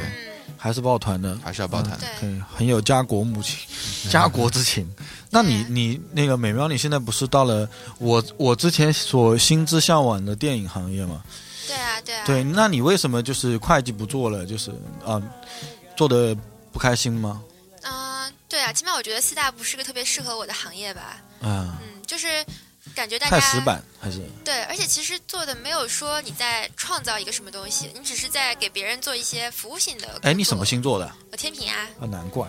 [0.64, 3.58] 还是抱团的，还是要抱团，对，很有家国母情、
[4.12, 4.88] 家国之情。
[5.32, 11.24] 那你你那个美妙，你现在不是到了我我之前所心之向往的电影行业吗？
[11.68, 12.26] 对啊，对啊。
[12.28, 14.46] 对，那你为什么就是会计不做了？
[14.46, 14.70] 就是
[15.04, 15.20] 啊，
[15.98, 16.38] 做的
[16.72, 17.42] 不开心吗？
[17.82, 21.18] 嗯，对啊，起码我觉得四大不是个特别适合我的行业吧。
[21.42, 22.28] 嗯嗯，就是。
[22.96, 30.20] 感觉大家太死板还是对，而且其实做的没有说你在创造一个什么东西，你只是在给别人做一些服务性的。
[30.24, 31.12] 哎，你什么星座的？
[31.32, 31.88] 我天平啊。
[32.02, 32.48] 啊，难怪。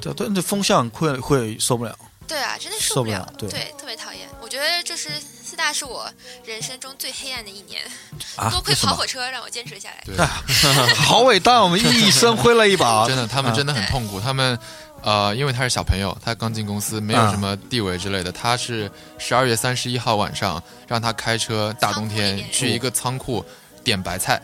[0.00, 1.98] 对对，这风向会会受不了。
[2.26, 3.30] 对啊，真的受不了。
[3.38, 3.48] 对，
[3.78, 4.28] 特别讨厌。
[4.40, 6.10] 我觉得就是四大是我
[6.44, 7.82] 人生中最黑暗的一年。
[8.50, 10.02] 多亏跑火车让我坚持下来。
[10.04, 10.16] 对，
[10.96, 13.04] 好伟大，我们一生挥了一把。
[13.08, 14.58] 真的，他们真的很痛苦，他们。
[15.04, 18.32] 呃，因为他是小朋友，他刚进公司，没有什么地位之类的。
[18.32, 23.44] 他是十二月三十一号晚上让他开车，大冬天去一个仓库
[23.84, 24.40] 点白菜，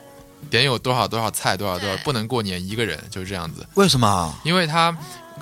[0.51, 3.67] 点有多少多少菜，多少多少，不能过年一个人，就是这样子。
[3.75, 4.39] 为什么？
[4.45, 4.97] 因为他。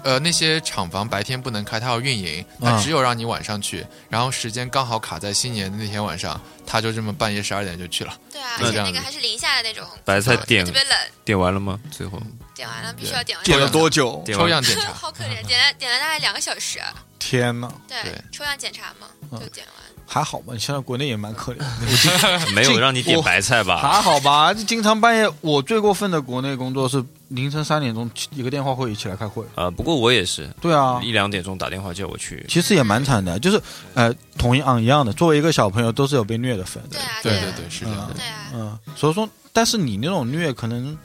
[0.04, 8.16] 呃，那些厂房白天不能开，他要运营，他只有让你晚上去，然后时间刚好卡在新年的那天晚上，他就这么半夜十二点就去了。
[8.32, 9.86] 对啊，而且那个还是零下的那种。
[10.04, 11.78] 白菜点特别冷，点完了吗？
[11.90, 12.20] 最后
[12.54, 13.44] 点完了，必须要点完。
[13.44, 14.22] 点了多久？
[14.26, 14.92] 抽样检查。
[14.94, 16.80] 好可怜，点了点了大概两个小时。
[17.18, 17.72] 天呐。
[17.86, 17.96] 对，
[18.32, 19.87] 抽样检查嘛，就点完。
[20.10, 23.76] 还好吧，你现在国内也蛮可怜的， 没有让你点白菜吧？
[23.76, 25.30] 还好吧，经常半夜。
[25.42, 29.44] 我最过分的国内工作是凌晨三点钟一个电话会议起来开会。
[29.54, 30.48] 啊，不过我也是。
[30.62, 32.42] 对啊，一两点钟打电话叫我去。
[32.48, 33.60] 其实也蛮惨的，就是
[33.92, 36.82] 呃，同样一样的，作为一个小朋友，都是有被虐的份。
[36.90, 38.10] 对啊，对对对，是这样。
[38.16, 40.96] 对啊，嗯，所以说，但是你那种虐，可能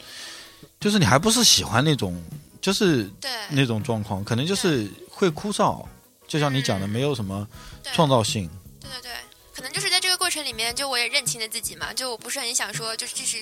[0.80, 2.16] 就是你还不是喜欢那种，
[2.62, 3.12] 就是
[3.50, 5.84] 那种状况，可能就是会枯燥，
[6.26, 7.46] 就像你讲的，没有什么
[7.94, 8.50] 创造性。
[8.94, 9.12] 对对对，
[9.56, 13.38] 可能就是在这个过程里面，就我也认清了自己嘛，就我不是很想说，就是这是，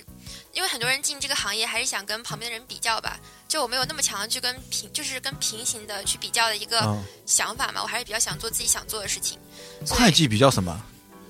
[0.54, 9.38] 因为很多人进这个行业还是想跟旁边的人比较吧，就我没有那么强的去跟平，就是跟平行的去比较的一个想法嘛，我还是比较想做自己想做的事情。
[9.90, 10.82] 会计比较什么？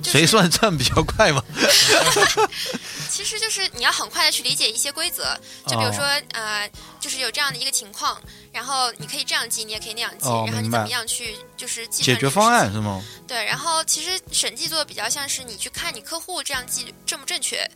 [0.04, 1.44] 谁算账比较快吗？
[3.10, 5.38] 其实就是你要很快的去理解一些规则，
[5.68, 8.20] 就比如说呃，就是有这样的一个情况，
[8.52, 13.04] 然后你可以这样记，你也可以那样记，然后你怎么样去就是解决方案是吗？
[13.28, 17.70] 对，然后其实审计做的比较像是你去看你客户这样记正不正确。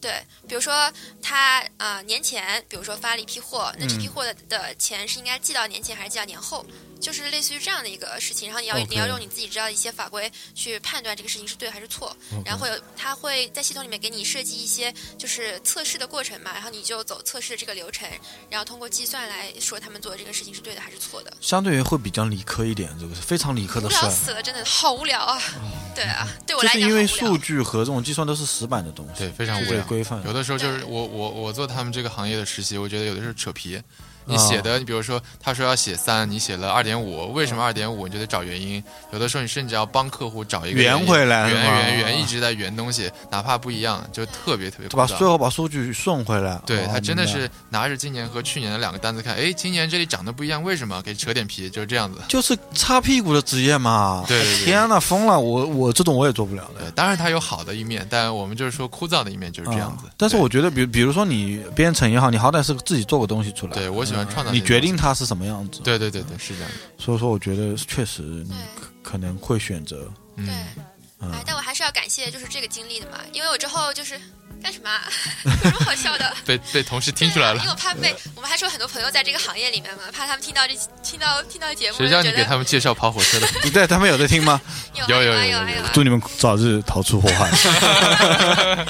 [0.00, 6.64] 对，比如说他啊年前，比如说发了一批货，那这批货的的钱是应该寄到年前还是寄到年后？
[7.00, 18.08] 就是类似于这样的一个事情，然后你要你要用你自己知道的一些法规去判断这个事情是对还是错，然后会有他会在系统里面给你设计一些就是测试的过程嘛，然后你就走测试的这个流程，
[18.50, 21.32] 然后通过计算来说他们做的这个事情是对的还是错的。
[21.40, 23.86] 相对于会比较理科一点，这个是非常理科的。
[23.86, 25.40] 无聊死了，真的好无聊啊！
[25.94, 29.82] 对啊，对我来讲，因为数据和这种计算都是死板的东西，对，非常无聊。
[29.84, 33.80] 规范有的时候就是我我我做他们这个行业的实习，我觉得有的时候扯皮。
[34.28, 38.06] 你写的，你比如说，他说要写三，你写了二点五，为什么二点五？
[38.06, 38.82] 你就得找原因。
[39.12, 44.88] 有的时候你甚至要帮客户找一个圆回来，圆圆圆，一直在圆东西，哪怕不一样，就特别特别。
[44.88, 46.60] 把最后把数据送回来。
[46.66, 51.00] 对他真的是拿着今年和去年的两个单子看，哎，今年这里长得不一样，为什么？
[51.02, 52.20] 给扯点皮，就是这样子。
[52.28, 54.24] 就是擦屁股的职业嘛。
[54.28, 54.64] 对对对。
[54.64, 55.38] 天呐，疯了！
[55.38, 56.90] 我我这种我也做不了的。
[56.90, 60.10] 当然它有好的一面，但我们就是说枯燥的一面就是这样子。
[60.16, 63.72] 但是我觉得，比比如说你编程也好，你好歹是自己做个东西出来。
[63.72, 64.52] 对我喜欢创造。
[64.52, 64.96] 你决定。
[64.98, 65.80] 它是什么样子？
[65.84, 66.70] 对对对对，是这样。
[66.98, 68.44] 所以说，我觉得确实
[69.02, 70.10] 可能会选择。
[70.36, 70.48] 对，
[71.20, 74.20] 哎，但我还是要感谢就是这个经历的嘛，因为我之后就是
[74.60, 74.90] 干什么？
[75.44, 76.34] 有什么好笑的？
[76.44, 77.60] 被被同事听出来了。
[77.60, 81.98] 因为我怕被我们还是有很多朋友在这个行业里面嘛，怕他们听到这听到听到节目。
[81.98, 83.46] 谁叫你给他们介绍跑火车的？
[83.62, 84.60] 不对，他们有在听吗？
[84.94, 85.82] 有有有有有。
[85.92, 88.86] 祝你们早日逃出祸害。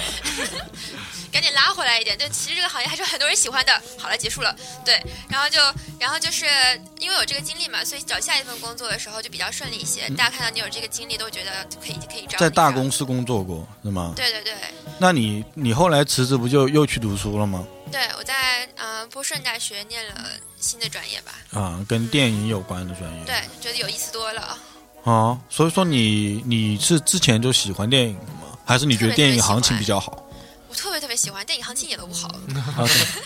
[1.31, 3.73] 赶紧拉回来一点，对，其实这个行业还是很多人喜欢的。
[3.99, 4.55] 好了，结束了，
[4.85, 5.61] 对，然后就，
[5.99, 6.47] 然后就是
[6.99, 10.09] 因为有这个经历嘛，所以找下一份工作的时候就比较顺利一些。
[10.11, 12.39] 大家看到你有这个经历，都觉得可以可以招。
[12.39, 14.13] 在大公司工作过是吗？
[14.17, 14.55] 对对对。
[14.99, 17.65] 那你你后来辞职不就又去读书了吗？
[17.91, 20.15] 对，我在呃波士顿大学念了
[20.59, 21.33] 新的专业吧。
[21.59, 23.25] 啊，跟电影有关的专业。
[23.25, 24.59] 对，觉得有意思多了。
[25.05, 28.59] 啊，所以说你你是之前就喜欢电影吗？
[28.67, 30.23] 还是你觉得电影行情比较好？
[30.79, 32.31] 我特别特别喜欢电影行情，一点都不好。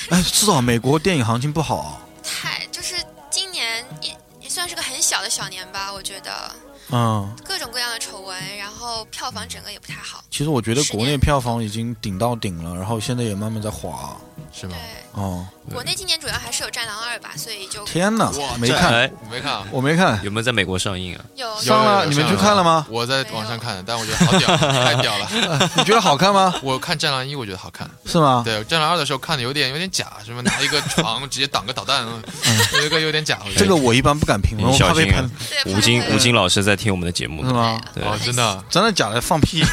[0.09, 2.01] 哎，是啊，美国电影行情不好。
[2.23, 2.95] 太，就是
[3.31, 4.09] 今年一
[4.41, 6.51] 也算是个很小的小年吧，我觉得。
[6.91, 7.31] 嗯。
[7.45, 10.25] 各种各样的丑闻，然后票房整个也不太好。
[10.31, 14.17] 其实我觉得国内票房已经顶到顶了，然后现在也慢慢在滑，
[14.53, 14.77] 是吗？
[15.13, 15.47] 哦。
[15.73, 21.25] 国内今年主要还是有《战狼二》吧，所以就天哪，没看，没看，我没看，有没有在美国上映啊？
[21.37, 22.85] 有上了，你们去看了吗？
[22.91, 25.71] 我在网上看的，但我觉得好屌， 太屌了！
[25.77, 26.53] 你觉得好看吗？
[26.63, 28.43] 我看《战狼一》，我觉得好看，是吗？
[28.45, 32.05] 对，《战狼二》的时候看的有点有点假，什么拿一个床直接挡个导弹，
[32.75, 33.39] 有一个有点假。
[33.57, 35.31] 这个我一般不敢评论，我怕被喷。
[35.67, 37.81] 吴京，吴京老师在听我们的节目是吗？
[38.03, 39.21] 哦，真的，真的假的？
[39.21, 39.65] 放屁！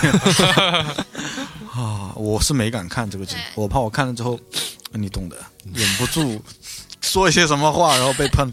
[1.74, 4.40] 啊，我是没敢看这个剧，我怕我看了之后，
[4.94, 5.38] 你懂的，
[5.74, 6.42] 忍不住。
[7.02, 8.52] 说一些什么话，然后被喷，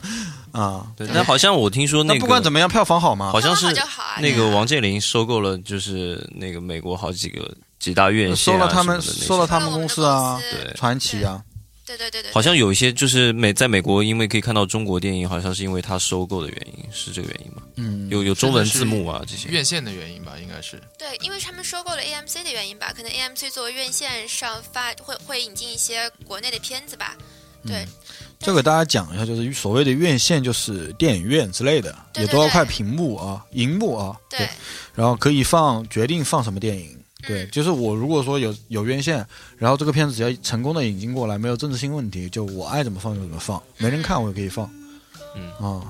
[0.52, 3.30] 啊，对，但好像我听说那个不管怎么样，票房好吗？
[3.32, 3.66] 好像是
[4.20, 11.42] 那个王健林收购了，就是那个美国好几个几大院线，收了他们，收了他们公司啊，对，传奇啊，
[11.86, 17.62] 对对对对，好像有一些就是美在美国，因为可以看到中国电影，好像是因为它收购的原因，是这个原因吗？
[17.76, 19.48] 嗯，有有中文字幕啊，这些。
[19.48, 20.82] 院线的原因吧，应该是。
[20.98, 27.16] 对，因为他们收购了 AMC 的原因吧，可能 AMC 作为院线上发会会引进一些国内的片子吧，
[27.64, 27.86] 对。
[28.38, 34.46] 这个大家讲一下，就是所谓的院线，就是电影院之类的，有多少块屏幕啊，荧幕啊，对，
[34.94, 39.26] 然后可以放决定放什么电影，对，就是我如果说有有院线，
[39.58, 44.70] 然后这个片子只要成功的引进过来，没有政治性问题，就我爱怎么放就怎么放，没人看我也可以放，
[45.34, 45.82] 嗯啊，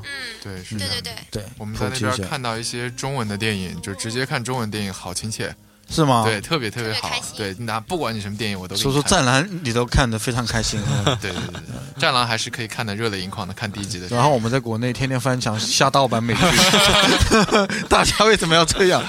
[0.43, 5.55] 对，是这样，对对，我们在那边看到一些中文的电影，就直接看中文电影，好亲切。
[5.89, 6.25] 是吗？
[6.27, 7.09] 对，特别特别好。
[7.37, 10.81] 对，那不管你什么电影，我都说说《战狼》，你都看得非常开心。
[11.23, 11.61] 对对对对，
[12.01, 14.09] 《战狼》还是可以看的热泪盈眶的，看第一集的。
[14.09, 16.41] 然后我们在国内天天翻墙下盗版美剧，
[17.89, 19.01] 大家为什么要这样？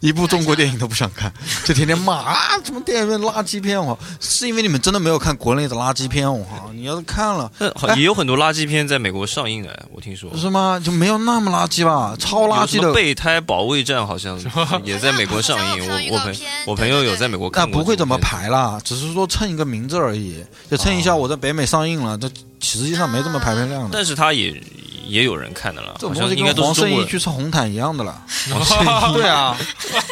[0.00, 1.32] 一部中国电影都不想看，
[1.64, 2.36] 就天天骂啊！
[2.64, 3.80] 什么电影院垃圾片？
[3.80, 6.32] 我是因为你们真的没有看国内的垃圾片？
[6.32, 6.72] 我靠！
[6.72, 7.50] 你要是看了，
[7.96, 10.80] 也有很多垃圾片在美国上映哎，我听说是吗？
[10.82, 12.14] 就没有那么垃圾吧？
[12.18, 14.38] 超垃圾的备胎保卫战好像
[14.84, 15.88] 也在美国上映。
[15.88, 16.36] 我我朋
[16.66, 22.16] 我朋友有在美国看不会怎么排啦，只是说蹭一个名字而已，就蹭一下我在北美上映了。
[22.18, 22.28] 这
[22.60, 23.90] 实际上没这么排片量的。
[23.92, 24.62] 但是他也。
[25.08, 28.22] 也有人看的了，这种东西跟黄圣依去唱红毯一样的了。
[29.14, 29.58] 对啊，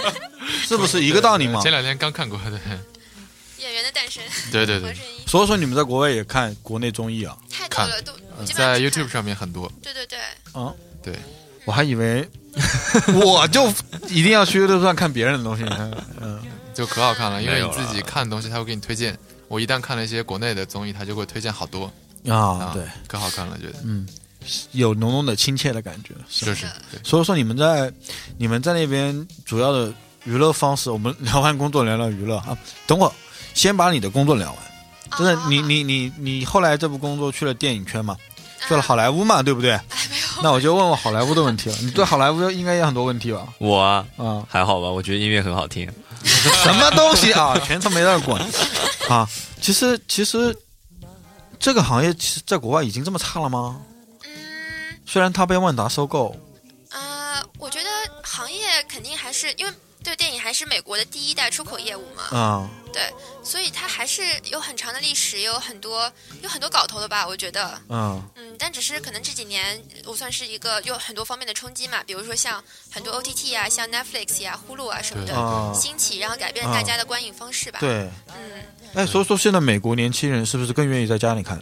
[0.66, 1.61] 是不是一个道理嘛？
[1.61, 2.59] 前两天刚看过的
[3.59, 4.22] 《演员的诞生》。
[4.51, 4.97] 对对对。
[5.26, 7.36] 所以说你们在国外也看国内综艺啊？
[7.51, 8.12] 太多了，都
[8.55, 9.70] 在 YouTube 上面很多。
[9.82, 10.18] 对对对。
[10.53, 10.72] 啊，
[11.03, 11.14] 对，
[11.66, 12.26] 我还以为
[13.14, 13.68] 我就
[14.09, 15.64] 一定要去 YouTube 上看别人的东西，
[16.20, 16.40] 嗯，
[16.72, 19.18] 就可好看了，因为你自己看东西，他会给你推荐。
[19.49, 21.92] 我一旦看了一些国内的综艺，他就会推荐好多
[22.28, 24.09] 啊，对，可好看了，觉得嗯。
[24.72, 26.66] 有浓浓的亲切的感觉，是是。
[27.03, 27.92] 所以说，你们在
[28.38, 29.92] 你们在那边主要的
[30.24, 32.57] 娱乐方式，我们聊完工作聊聊娱乐啊。
[32.86, 33.12] 等会儿
[33.55, 34.59] 先把你的工作聊完。
[35.16, 38.16] 真的，你你你你后来这部工作去了电影圈嘛？
[38.66, 39.42] 去了好莱坞嘛？
[39.42, 39.78] 对不对？
[40.42, 41.76] 那我就问问好莱坞的问题了。
[41.82, 43.47] 你对好莱坞应该有很多问题吧？
[43.59, 44.88] 我啊，啊还好吧？
[44.88, 45.88] 我觉得音乐很好听。
[46.24, 47.57] 什么东西啊？
[47.61, 48.40] 全程没在滚
[49.09, 49.28] 啊！
[49.61, 50.55] 其实其实
[51.61, 53.80] 这个行业其实在国外已经这么差了吗？
[55.07, 56.36] 虽然它被万达收购，
[56.90, 57.88] 呃，我觉得
[58.22, 63.02] 行业肯定还是因为对电影还是美国的第一代出口业务嘛，啊，对，
[63.42, 78.62] 所以它还是有很长的历史，有很多有很多搞头的吧，我觉得，嗯嗯，但只是可能这几年我算是一个有很多方面的冲击嘛，比如说像很多 OTT 啊，像 Netflix 呀、呼噜啊什么的兴起，然后改变大家的观影方式吧，对，嗯，
[78.94, 81.61] 哎，所以说现在美国年轻人是不是更愿意在家里看？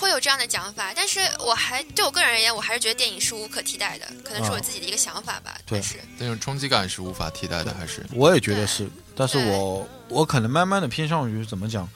[0.00, 5.58] 会有这样的讲法，但是我还对我个人而言，我还是觉得电影是无可替代的，可能是我自己的一个想法吧。
[5.66, 11.86] 对，是那种冲击感是无法替代的，还是我也觉得是，但是我我可能慢慢的偏向于怎么讲，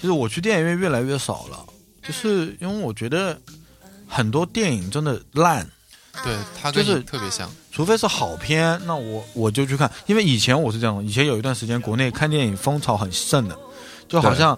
[0.00, 1.66] 就是我去电影院越来越少了，
[2.06, 3.36] 就是因为我觉得
[4.06, 5.68] 很多电影真的烂，
[6.22, 13.58] 对，它就是特别像，除非是好片，那我我就去看，因为以前我是这样，以前有一段时间国内看电影风潮很盛的，
[14.08, 14.56] 就好像。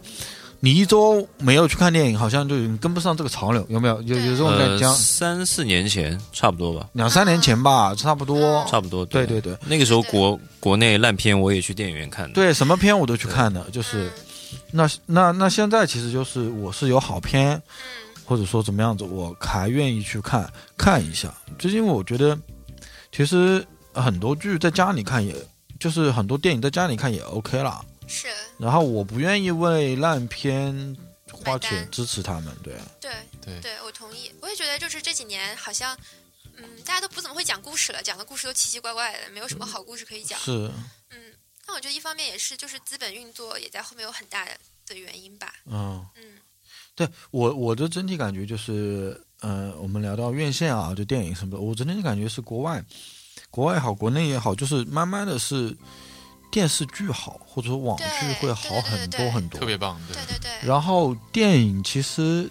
[0.62, 4.00] 你一周没有去看电影，好像就跟不上这个潮流，有没有？
[4.02, 4.94] 有有这种感觉？
[4.94, 9.04] 三四年前差不多吧，两三年前吧，差不多，差不多。
[9.06, 12.34] 对对对，那个时候国国内烂片我也去电影院看的。
[12.34, 14.10] 对，什么片我都去看的，就是，
[14.70, 17.60] 那那那现在其实就是我是有好片，
[18.26, 20.46] 或者说怎么样子，我还愿意去看
[20.76, 22.38] 看一下，就是因为我觉得，
[23.10, 25.34] 其实很多剧在家里看，也
[25.78, 27.80] 就是很多电影在家里看也 OK 了。
[28.10, 28.26] 是，
[28.58, 30.96] 然后我不愿意为烂片
[31.30, 34.32] 花钱支持他们，对，对，对，对我同意。
[34.40, 35.96] 我也觉得，就是这几年好像，
[36.56, 40.38] 嗯，大家都不怎么会讲故事了，讲的故事都奇奇怪怪的，没有什么好故事可以讲。
[40.40, 40.68] 是，
[41.10, 41.32] 嗯，
[41.68, 44.50] 那我觉得一方面也是，就是资本运作也在后面有很大的
[44.86, 45.54] 的原因吧。
[45.66, 46.38] 嗯嗯，
[46.96, 52.84] 对我我的整体感觉就是，呃，我们聊到院线啊，就电影什么的，我整体感觉是国外，
[53.50, 55.76] 国外也好，国内也好，就是慢慢的是。
[56.50, 60.00] 电视剧好，或者说网剧会好很多很多，特别棒。
[60.12, 60.50] 对对对。
[60.66, 62.50] 然后电影其实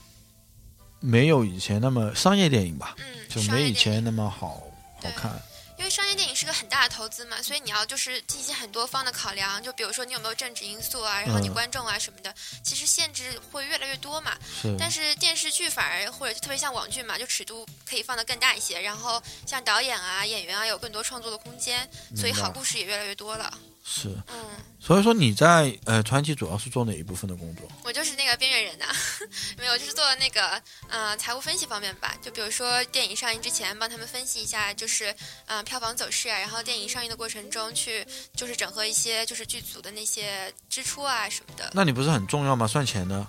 [1.00, 4.62] 没有以前那么商业电影吧，嗯就没以前那么好
[5.02, 5.32] 好看。
[5.78, 14.38] 因为商业电影是个很大的投资嘛，所以你要就是进行很多方的考量，就比如说你有没有政治因素啊，然后你观众啊什么的，其实限制会越来越多嘛。
[14.62, 14.76] 是。
[14.78, 23.58] 但是电视剧反而或者特别像网剧嘛，就尺度可以放得更大一些，然后像导演啊、演员啊有更多创作的空间，所以好故事也越来越多了。
[23.92, 24.46] 是，嗯，
[24.80, 27.68] 所以说你在呃传奇主要是做哪一部分的工作？
[27.84, 28.86] 我就是那个边缘人呐，
[29.58, 32.16] 没有，就是做那个呃财务分析方面吧。
[32.22, 35.14] 就比如说电影上映之前，帮他们分析一下，就是
[35.48, 41.72] 呃票房走势啊，然后电影上映的过程中去就是整合一些就是剧组的那些支出啊什么的。
[41.74, 42.68] 那你不是很重要吗？
[42.68, 43.28] 算钱呢？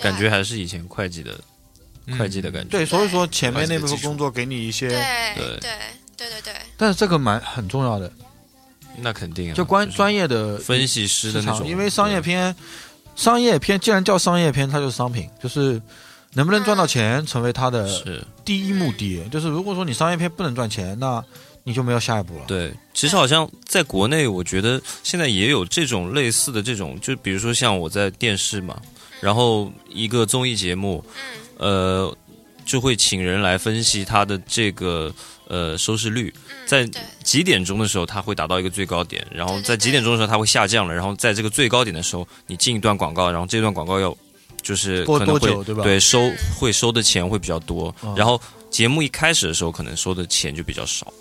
[0.00, 1.40] 感觉还是以前会计的
[2.16, 2.68] 会计的感觉。
[2.68, 5.58] 对，所以说前面那部分工作给你一些，对对
[6.16, 6.54] 对对对。
[6.76, 8.12] 但是这个蛮很重要的。
[9.00, 12.54] 那肯定，啊就关专业的分析师的那种，因为商业片，
[13.16, 15.80] 商业片既然叫商业片，它就是商品，就是
[16.34, 17.88] 能不能赚到钱成为它的
[18.44, 19.22] 第一目的。
[19.30, 21.24] 就是如果说你商业片不能赚钱，那
[21.64, 22.44] 你就没有下一步了。
[22.46, 28.80] 对，其实好像在国内，我觉得现在也有这种类似的这种，就比如说像我在电视嘛，
[29.20, 31.04] 然后一个综艺节目，
[31.58, 32.16] 呃。
[32.68, 35.10] 就会请人来分析他的这个
[35.48, 36.32] 呃收视率，
[36.66, 36.88] 在
[37.24, 44.16] 几点钟的时候它会达到一个最高点，然后在几点钟的时候它会下降了，然后在这个最高点的时候你进一段广告，然后这段广告要
[44.62, 48.40] 就是可能会对收会收的钱会比较多，然后
[48.70, 51.12] 节目一开始的时候可能收的钱就比较少，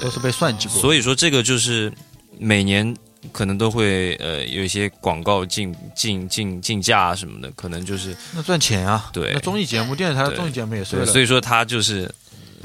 [0.00, 0.80] 都是被算计过。
[0.80, 1.92] 所以说这个就是
[2.38, 2.96] 每年。
[3.32, 9.10] 可能都会呃有一些广告竞竞竞竞价什么的，可能就是那赚钱啊。
[9.12, 11.04] 对，那综艺节目、电视台的综艺节目也是。
[11.04, 12.10] 所以说他就是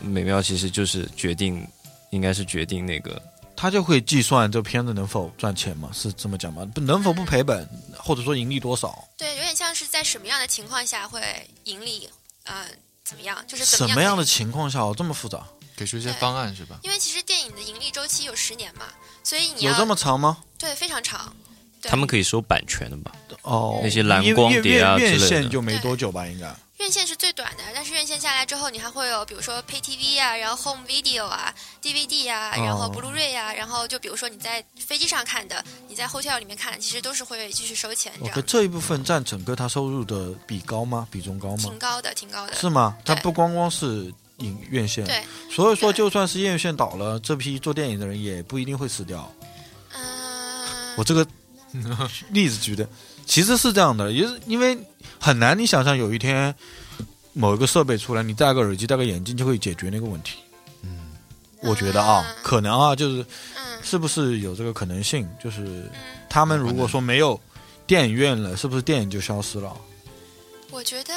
[0.02, 1.66] 美妙，其实就是决定，
[2.12, 3.22] 应该是决定那个，
[3.56, 5.90] 他就会计算这片子能否赚钱嘛？
[5.94, 6.66] 是这么讲吗？
[6.74, 7.68] 不能否不赔本，
[7.98, 9.08] 或者说盈利多少？
[9.18, 11.22] 对，有点像是在什么样的情况下会
[11.64, 12.10] 盈利？
[12.44, 12.66] 呃，
[13.04, 13.38] 怎么样？
[13.48, 15.46] 就是什么样的情况下这么复杂？
[15.76, 16.80] 给出一些方案是吧？
[16.84, 18.86] 因为其实电影的盈利周期有十年嘛。
[19.24, 20.38] 所以你有这么长吗？
[20.58, 21.36] 对，非常长。
[21.82, 23.12] 他们可以收版权的吧？
[23.42, 26.56] 哦，那些蓝光碟啊院线就没多久吧，应该。
[26.78, 38.12] 院线是最短的，但是院线下来之后，你还会有比如说 Pay TV 啊，然后 Home Video 啊，DVD 啊，然后 Blu-ray 啊，然后就比如说你在飞机上看的，你在 hotel 里面看，其实都是会继续收钱。
[38.34, 41.08] 这这一部分占整个他收入的比高吗？
[41.10, 41.64] 比重高吗？
[41.64, 42.54] 挺高的，挺高的。
[42.56, 42.98] 是吗？
[43.06, 44.14] 它不光光是。
[44.40, 49.34] 影院线，对，所以说就算是院线倒了，这批做电影的人也不一定会死掉。
[49.94, 51.26] 嗯，我这个
[52.32, 52.86] 例子举的
[53.26, 54.78] 其实是这样的，也是因为
[55.20, 56.54] 很难，你想象有一天
[57.34, 60.38] 某一个设备出来，你戴个耳机、戴个眼镜就会解决那个问题。
[60.84, 61.12] 嗯，
[61.62, 63.26] 我觉得啊，可能啊，就是
[63.84, 65.28] 是不是有这个可能性？
[65.44, 65.92] 就是
[66.30, 67.40] 他们如果说没有
[67.88, 69.76] 电影院了，是不是电影就消失了？
[70.72, 71.14] 我觉得。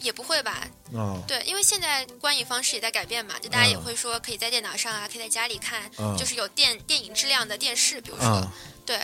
[0.00, 0.66] 也不会吧？
[0.92, 8.50] 哦，对，因为现在观影方式也在改变嘛，就大家也会说可以在电脑上啊，可以在家里看，就是有电电影质量的电视，比如说，
[8.84, 8.98] 对。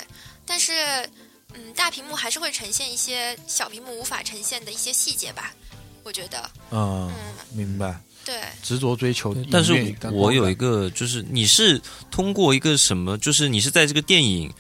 [0.45, 1.09] 但是，
[1.55, 5.55] 嗯，大屏幕还是会呈现一些小屏幕无法呈现的一些细节吧？
[6.03, 6.51] 我觉得。
[6.71, 7.13] 嗯，
[7.53, 8.01] 明白。
[8.25, 8.41] 对。
[8.63, 11.81] 执着追求，但是我有一个，就是你是
[12.11, 13.17] 通过一个什么？
[13.19, 14.53] 就是你是在这个电影，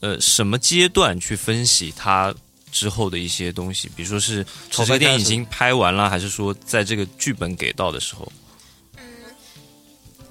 [0.00, 2.34] 呃，什么阶段去分析它？
[2.70, 8.30] 之后的一些东西，比如说是这个电影已经拍完了，还是说在这个剧本给到的时候？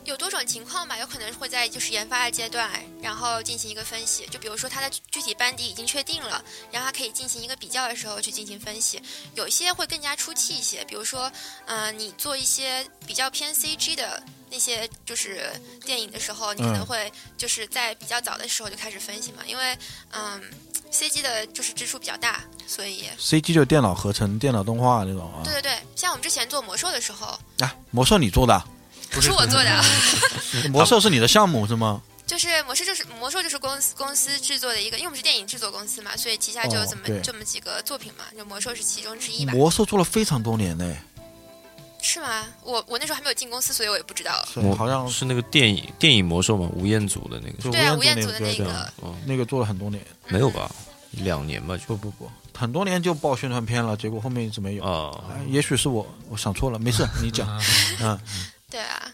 [0.08, 4.26] 嗯，有多种情况吧，有可能会在就是研发的阶段，然后进行一个分析。
[4.28, 9.02] 就比如说它的具体班底已经确定了，然后它可以进行一个比较的时候去进行分析。
[9.36, 11.32] 有些会更加出气一些，比如说，
[11.66, 15.52] 嗯，你做一些比较偏 CG 的那些就是
[15.86, 19.78] 电影的时候，你可能会就是在比较早的时候就开始分析嘛，因为
[20.12, 20.42] 嗯。
[20.90, 25.44] C G 的就是支出比较大，所以 C G 就是电脑合成、电脑动画那种啊。
[25.44, 28.58] 对对对，像我们之前做魔兽的时候，啊，魔兽你做的？
[29.12, 29.84] 不是我做的，
[30.70, 32.02] 魔兽是你的项目是吗？
[32.26, 39.54] 就是魔兽就是魔兽就是公司公司制作的一个，因为我们是电影制作公司嘛，所以旗下就有这么这么几个作品嘛，就魔兽是其中之一吧。
[39.54, 40.96] 魔兽做了非常多年呢。
[42.00, 42.46] 是吗？
[42.64, 44.46] 我我那时候还没有进公司，所以我也不知道。
[44.78, 47.72] 好像是那个电影电影魔兽嘛，吴彦祖的那个。
[47.72, 48.92] 对啊，吴彦祖的那个，
[49.26, 50.02] 那个做了很多年。
[50.28, 50.70] 没有吧？
[51.12, 51.78] 两年吧？
[51.88, 54.84] 不不不，很多年就报宣传片了，结果后面一直没有。
[54.84, 57.48] 啊，也许是我我想错了，没事，你讲。
[58.00, 58.20] 嗯，
[58.70, 59.14] 对啊，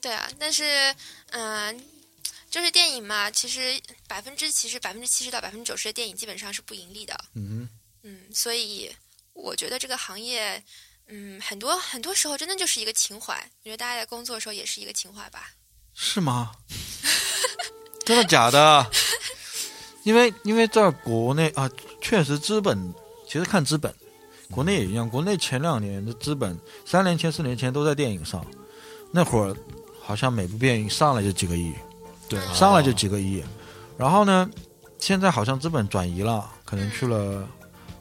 [0.00, 0.94] 对啊，但是
[1.30, 1.84] 嗯，
[2.50, 7.14] 就是电影嘛，其实百分之其实百分之七十到百分之九十的电影基本上是不盈利的。
[7.34, 7.68] 嗯
[8.02, 8.94] 嗯，所以
[9.32, 10.62] 我觉得这个行业。
[11.06, 13.34] 嗯，很多很多时候真的就是一个情怀。
[13.34, 15.50] 我觉得大家在工作的时候也是一个情怀吧？
[15.92, 16.52] 是吗？
[18.06, 18.90] 真的假的？
[20.02, 22.94] 因为因为在国内啊，确实资本
[23.26, 23.94] 其实看资本，
[24.50, 25.06] 国内也一样。
[25.08, 28.42] 国内前两年的资本，三年前、四年前都在电影上，
[29.14, 29.54] 那会儿
[30.02, 31.72] 好像每部电影上来就几个亿，
[32.28, 33.40] 对，上来就几个亿。
[33.96, 34.50] 然后呢，
[34.98, 37.46] 现在好像资本转移了，可能去了。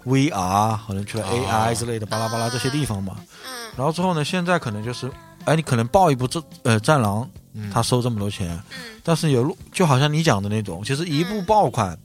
[0.05, 5.09] VR 可能去了 AI 之类的巴拉巴拉这些地方嘛，嗯，然后之后呢，现在可能就是，
[5.45, 7.25] 哎，你可能报一部这呃战狼，
[7.71, 11.97] 他收这么多钱，嗯，但是有路就好像你讲的那种，其实一部爆款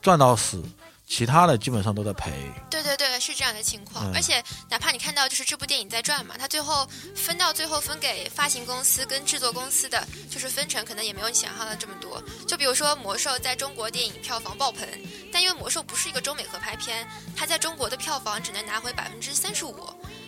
[0.00, 0.62] 赚到死。
[1.10, 2.30] 其他的基本上都在赔，
[2.70, 4.14] 对对对，是这样的情况。
[4.14, 12.22] 而且哪怕你看到就是这部电影在赚嘛，它最后分到最后分给发行公司跟制作公司的，就是分成可能也没有你想象的这么多。
[12.46, 14.86] 就比如说《魔兽》在中国电影票房爆棚，
[15.32, 17.04] 但因为《魔兽》不是一个中美合拍片，
[17.36, 19.76] 它在中国的票房只能拿回百分之三十五。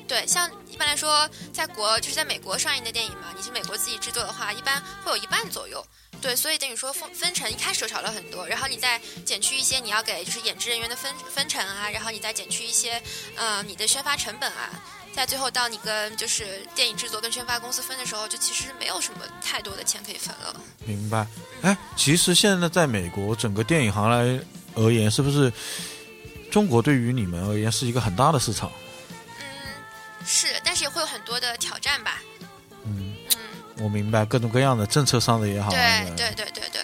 [0.09, 5.83] 对，像一般来说，在国就是在美国上映的电影嘛，你是美国自己制作的话，一般会有一半左右。
[6.23, 13.03] 对，所以等于说分分成一开始少了很多，然后你再减去一些你要给就是演职人员的分分成啊，然后你再减去一些
[13.35, 14.71] 呃你的宣发成本啊，
[15.13, 20.55] 在最后到你跟就是电影制作跟宣发公司分的时候，就其实没有什么太多的钱可以分了。
[20.87, 21.27] 明白。
[21.63, 24.41] 哎，其实现在在美国整个电影行来
[24.77, 25.53] 而言，是不是
[26.53, 28.71] 中国对于你们而言是一个很大的市场？
[29.41, 29.45] 嗯，
[30.25, 32.23] 是，但是也会有很多的挑战吧。
[33.83, 35.71] 我明白，各种各样的政策上的也好。
[35.71, 35.79] 对
[36.17, 36.83] 对对对对。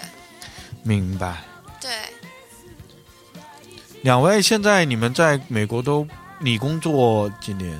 [0.82, 1.42] 明白。
[1.80, 1.90] 对。
[4.03, 6.07] 两位现在你们在美国都
[6.38, 7.78] 你工作几年？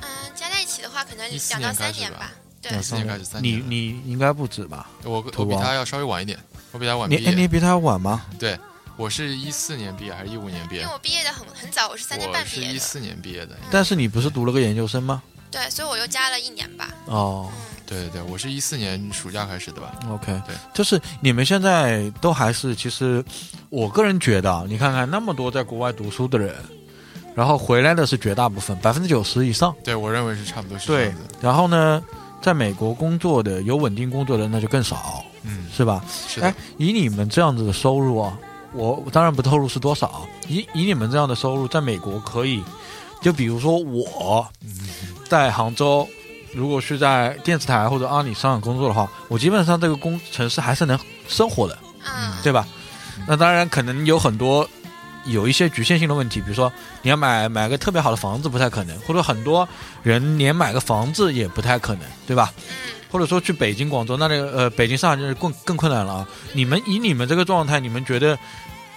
[0.00, 2.32] 嗯，加在一起的话，可能两到三年吧。
[2.60, 3.58] 对，四年开始，三年。
[3.58, 4.88] 你你应该不止吧？
[5.02, 6.38] 我我比他要稍微晚一点，
[6.70, 7.30] 我比他晚毕业。
[7.30, 8.24] 你你比他晚吗？
[8.38, 8.58] 对，
[8.96, 10.82] 我是一四年毕业还是一五年毕业？
[10.82, 12.70] 因为我毕业的很很早，我是三年半毕业的。
[12.70, 13.58] 是一四年毕业的。
[13.70, 15.22] 但是你不是读了个研究生吗？
[15.52, 16.88] 对，所以我又加了一年吧。
[17.04, 17.48] 哦，
[17.86, 23.22] 对对对，我是一四年暑假开始的吧？OK，对，就是你们现在都还是，其实
[23.68, 26.54] 我个人觉得，你看看那么多在国外读书的人，
[27.34, 29.74] 然后回来的是绝大部分，百分之九十以上。
[29.84, 31.20] 对我认为是差不多是这样子。
[31.40, 32.02] 然后呢，
[32.40, 36.02] 在美国工作的有稳定工作的那就更少，嗯，是吧？
[36.08, 36.40] 是。
[36.40, 38.38] 哎，以你们这样子的收入啊，
[38.72, 40.26] 我当然不透露是多少。
[40.48, 42.62] 以以你们这样的收入，在美国可以，
[43.20, 44.46] 就比如说我
[45.32, 46.06] 在杭州。
[46.52, 52.66] 如果是在电视台或者阿里商场工作的话，我基本上这个工程师还是能生活的，嗯，对吧？
[53.26, 54.68] 那当然可能有很多
[55.24, 56.70] 有一些局限性的问题，比如说
[57.00, 59.66] 你要买买个特别好的房子不太可能，或者很多
[60.02, 62.52] 人连买个房子也不太可能，对吧？
[63.10, 66.28] 或者说去北京、广州那里，呃，北京、上海就是更更困难了啊！
[66.52, 68.38] 你们以你们这个状态，你们觉得，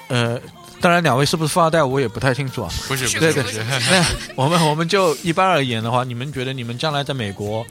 [0.09, 0.37] 呃？
[0.81, 2.69] 当然，两位是不是富二代，我也不太清楚啊。
[2.87, 3.63] 不是，对对对。
[3.89, 4.05] 那
[4.35, 7.65] 我们我们就一般而言的话，你们觉得你们将来在美国，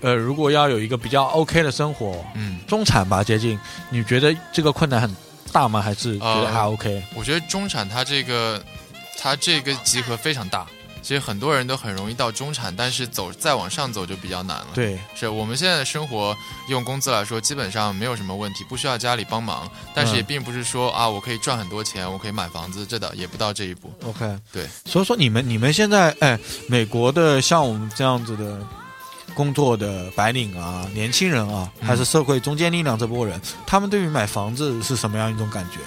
[0.00, 3.58] 呃，如果要有一个比较 OK 的生活，嗯，中产吧，接近，
[3.90, 5.14] 你觉得这个困难很
[5.52, 5.82] 大吗？
[5.82, 7.02] 还是觉得还 OK？
[7.14, 8.62] 我觉得中产它这个，
[9.18, 10.66] 它这个集合非常大。
[11.06, 14.66] 其实很多人都很容易到中产，但是走再往上走就比较难了。
[14.74, 16.36] 对，是我们现在的生活
[16.68, 19.70] 用工资来说，基本上没有什么问题，不需要家里帮忙。
[19.94, 23.88] 但是也并不是说啊，我可以赚很多钱，我可以买房子，这的也不到这一步。
[24.04, 24.66] OK，对。
[24.84, 26.36] 所以说你们你们现在哎，
[26.68, 28.58] 美国的像我们这样子的
[29.32, 35.78] 工作的白领啊，年轻人啊，还是社会中坚力量这波人，他们对于买房子是什么样一种感觉？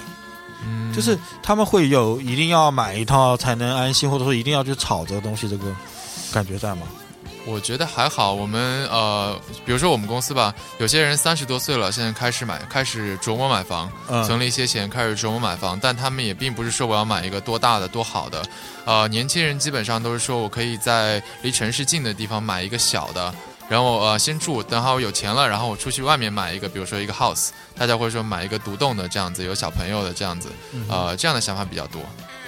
[0.64, 5.74] 嗯，就是他们会有一定要买一套才能安心，或者说一定要去炒这个东西，这个
[6.32, 6.82] 感觉在吗？
[7.46, 8.34] 我觉得还好。
[8.34, 9.34] 我们呃，
[9.64, 13.90] 比如说我们公司吧，有些人三十多岁了，现在开始买，开始琢磨买房，
[14.26, 15.78] 存了一些钱，开始琢磨买房。
[15.80, 18.42] 但他们也并不是说我要买一个多大的、多好的。
[18.84, 23.34] 呃，年轻人基本上都是说我可以在离城市近的地方买一个小的。
[23.70, 30.48] 然后呃先住，等好我有钱了，然后我出去外面买一个，比如说一个 house，大家会说买一个独栋的这样子，有小朋友的这样子，
[30.88, 32.02] 呃这样的想法比较多。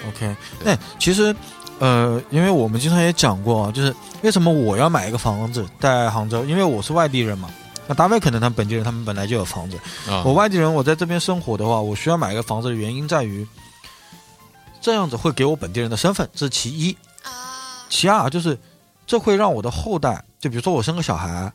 [0.09, 1.33] OK，那其实
[1.79, 6.45] 呃，因为我们经常也讲过，就是为什么我要买一个房子在杭州？
[6.45, 7.49] 因为我是外地人嘛。
[7.87, 9.79] 那大卫可能他们本地人，他们本来就有房子。
[10.25, 13.47] 我外地人，我在这边生活的话，我需要买一个房子的原因在于，
[14.81, 16.97] 这样子会给我本地人的身份，这是其一。
[17.23, 17.87] 啊。
[17.89, 18.59] 其二就是。
[19.07, 21.53] 这会让我的后代，就比如说我生个小孩，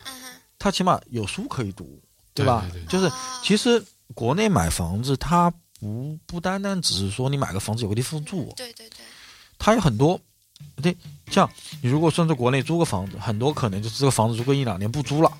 [0.59, 1.99] 他起码有书可以读，
[2.33, 2.65] 对吧？
[2.87, 3.11] 就是
[3.43, 3.83] 其实
[4.13, 8.97] 国内买房子，它不不单单只是说你买个房子有个地方住，对对对，
[9.57, 10.19] 它有很多，
[10.81, 10.95] 对，
[11.29, 11.49] 像
[11.81, 15.31] 你如果算在国内租个房子，很多可能就是这个房子租个一两年不租了，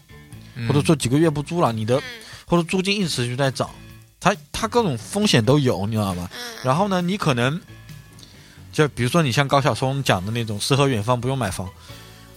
[0.68, 2.02] 或者说几个月不租了，你的
[2.46, 3.70] 或者租金一直持续在涨，
[4.20, 6.30] 它它各种风险都有，你知道吗？
[6.64, 7.60] 然后呢，你可能
[8.72, 11.68] 就比如说你像高晓松讲的那种诗和远方不用买房。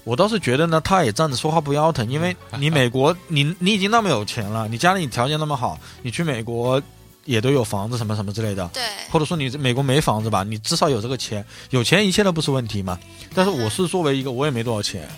[0.05, 6.83] 我倒是觉得呢，他也站着说话不腰疼，因为你美国，你你已经那么有钱了，你家里条件那么好，你去美国
[7.25, 12.99] 也都有房子什么什么之类的，对，或者说你美国没房子吧，你至少有这个钱，有钱一切都不是问题嘛。
[13.35, 15.09] 但是我是作为一个，我也没多少钱，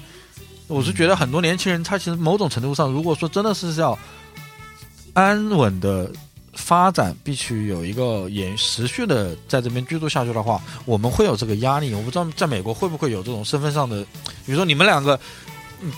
[0.66, 3.98] 我是觉得很多年轻人他其实某种程度上，如果说真的是要
[5.14, 6.10] 安稳的。
[6.52, 11.94] 发展必须有一个延持续的在这边居住下去的话，我们会有这个压力。
[11.94, 14.04] 我不知道在美国会不会有这种身份上的，
[14.44, 15.18] 比如说你们两个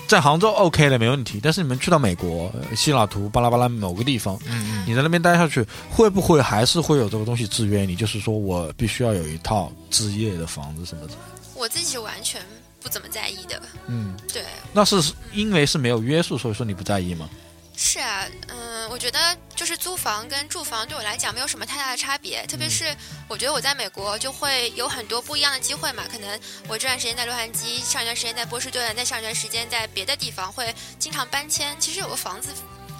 [0.07, 7.95] 在杭州 OK 的没问题，但是你们去到美国西雅图巴拉巴拉某个地方，嗯嗯，你在那边待下去，会不会还是会有这个东西制约你？
[7.95, 11.13] 就是说我必须要有一套置业的房子什么的。
[11.53, 12.41] 我自己是完全
[12.81, 13.61] 不怎么在意的。
[13.87, 14.41] 嗯，对。
[14.73, 17.29] 那是因为是没有约束，所以说你不在意吗？
[17.77, 19.19] 是啊，嗯，我觉得
[19.55, 22.95] 就是租房跟住房对我来讲没有什么太大的差别，特别是
[23.27, 26.03] 我觉得我在美国就会有很多不一样的机会嘛。
[26.09, 31.75] 可能我这段时间在洛杉矶，上一段时间在波士顿，再上一段时间在别的地方，会经常搬迁。
[31.79, 32.49] 其实有个房子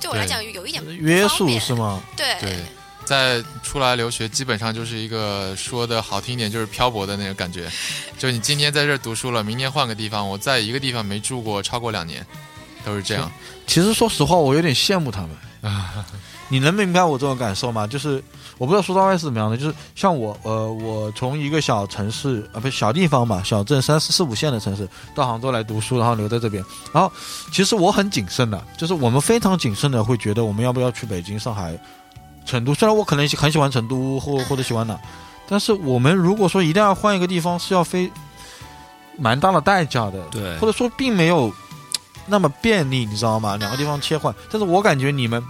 [0.01, 2.01] 对我来讲有一点约束是吗？
[2.17, 2.57] 对对，
[3.05, 7.71] 在出来留学基本上就是一个说的好听一点就是漂泊的那个感觉，
[8.17, 12.25] 就你今天在这儿读书了，明天换个地方，我在一个地方没住过超过两年。
[12.85, 13.31] 都是这样。
[13.65, 15.29] 其实说实话，我有点羡慕他们。
[16.47, 17.87] 你能明白我这种感受吗？
[17.87, 18.23] 就是
[18.59, 26.63] 我不知道苏大外是怎么样的，就是像我，呃，我从一个小城市啊，不小地方嘛，小镇三四四五线的城市到杭州来读书，然后留在这边。
[26.93, 27.11] 然后
[27.51, 31.75] 其实我很谨慎的，就是我们非常谨慎的会觉得我们要不要去北京、上海、
[32.45, 32.75] 成都。
[32.75, 34.95] 虽然我可能很喜欢成都或或者喜欢哪，
[35.47, 38.09] 但是我们如果说一定要换一个地方，是要非
[39.17, 41.51] 蛮大的代价的，对，或者说并没有
[42.27, 43.57] 那么便利，你知道吗？
[43.57, 45.43] 两个地方切换，但是我感觉你们。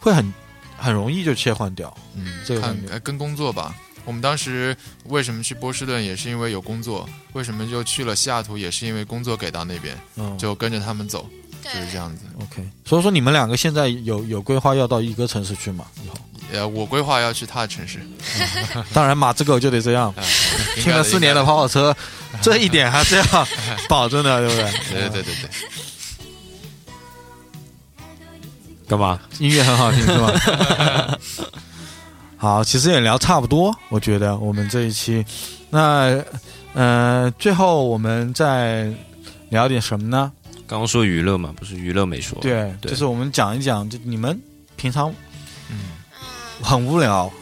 [0.00, 0.34] 会很
[0.76, 3.74] 很容易就切换掉，嗯，这个跟工作吧。
[4.04, 9.96] 我们当时为什么去波士顿，也是因为有工作；为什么就去了西雅图，也是因为工作给到那边，
[10.36, 11.26] 就跟着他们走，
[11.62, 12.24] 就是这样子。
[12.38, 15.86] OK，所以说你们两个现在有有规划要到一个城市去吗？
[16.04, 16.14] 以后？
[16.52, 17.98] 呃，我规划要去他的城市。
[18.92, 20.14] 当然，马自狗就得这样。
[20.76, 21.96] 听了四年的跑跑车，
[22.42, 23.48] 这一点还是要
[23.88, 24.70] 保证的，对不对？
[24.90, 25.50] 对对对对。
[28.88, 29.18] 干嘛？
[29.38, 31.18] 音乐很好听是吗？
[32.36, 35.24] 好，其实也聊差不多，我觉得我们这一期，
[35.70, 36.22] 那
[36.74, 38.92] 呃，最后我们再
[39.48, 40.30] 聊点什么呢？
[40.66, 42.38] 刚刚说娱乐嘛，不是娱乐没说。
[42.40, 44.38] 对，就是我们讲一讲，就你们
[44.76, 45.12] 平常
[45.70, 45.78] 嗯
[46.62, 47.32] 很无聊，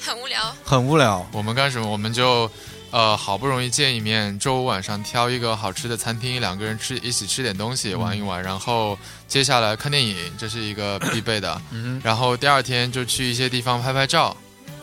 [0.00, 1.26] 很无聊，很无聊。
[1.32, 1.88] 我们干什么？
[1.90, 2.50] 我们就。
[2.90, 11.60] 呃，好不容易见一面，周五晚上挑一个好吃的餐厅，两个人吃一起吃点东西，玩一玩，然后接下来看电影，这是一个 必备的。
[12.02, 14.34] 然后第二天就去一些地方拍拍照，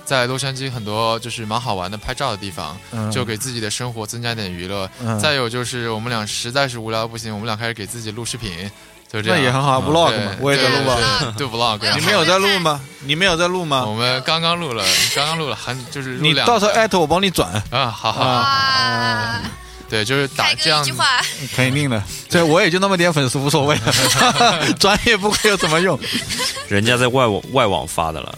[0.06, 2.78] 在洛杉矶很多就是蛮好玩的拍照的地方，
[3.12, 4.88] 就给自己的生活增加点娱乐。
[5.20, 8.70] 再有就是我们俩实在是无聊不行，我们俩开始给自己录视频。
[9.24, 11.80] 那也很好，vlog 嘛，我也在录啊，对 vlog。
[11.96, 12.82] 你们有在录吗？
[13.06, 13.86] 你们有在录吗？
[13.86, 14.84] 我们刚刚录了，
[15.16, 18.46] 刚刚录了，还就是你到时候艾特我帮你转啊，好好。
[19.88, 20.84] 对，就是打这样，
[21.56, 22.02] 肯定的。
[22.30, 23.78] 对，我也就那么点粉丝，无所谓，
[24.80, 25.98] 转也不会有什么用。
[26.68, 28.36] 人家在外网外网发的了。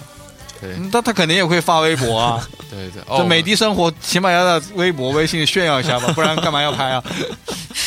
[0.59, 2.47] 对，那他肯定也会发微博啊。
[2.69, 7.03] 对对，这美的生活起码要在微博、微信炫耀一下吧， 不然干嘛要拍啊？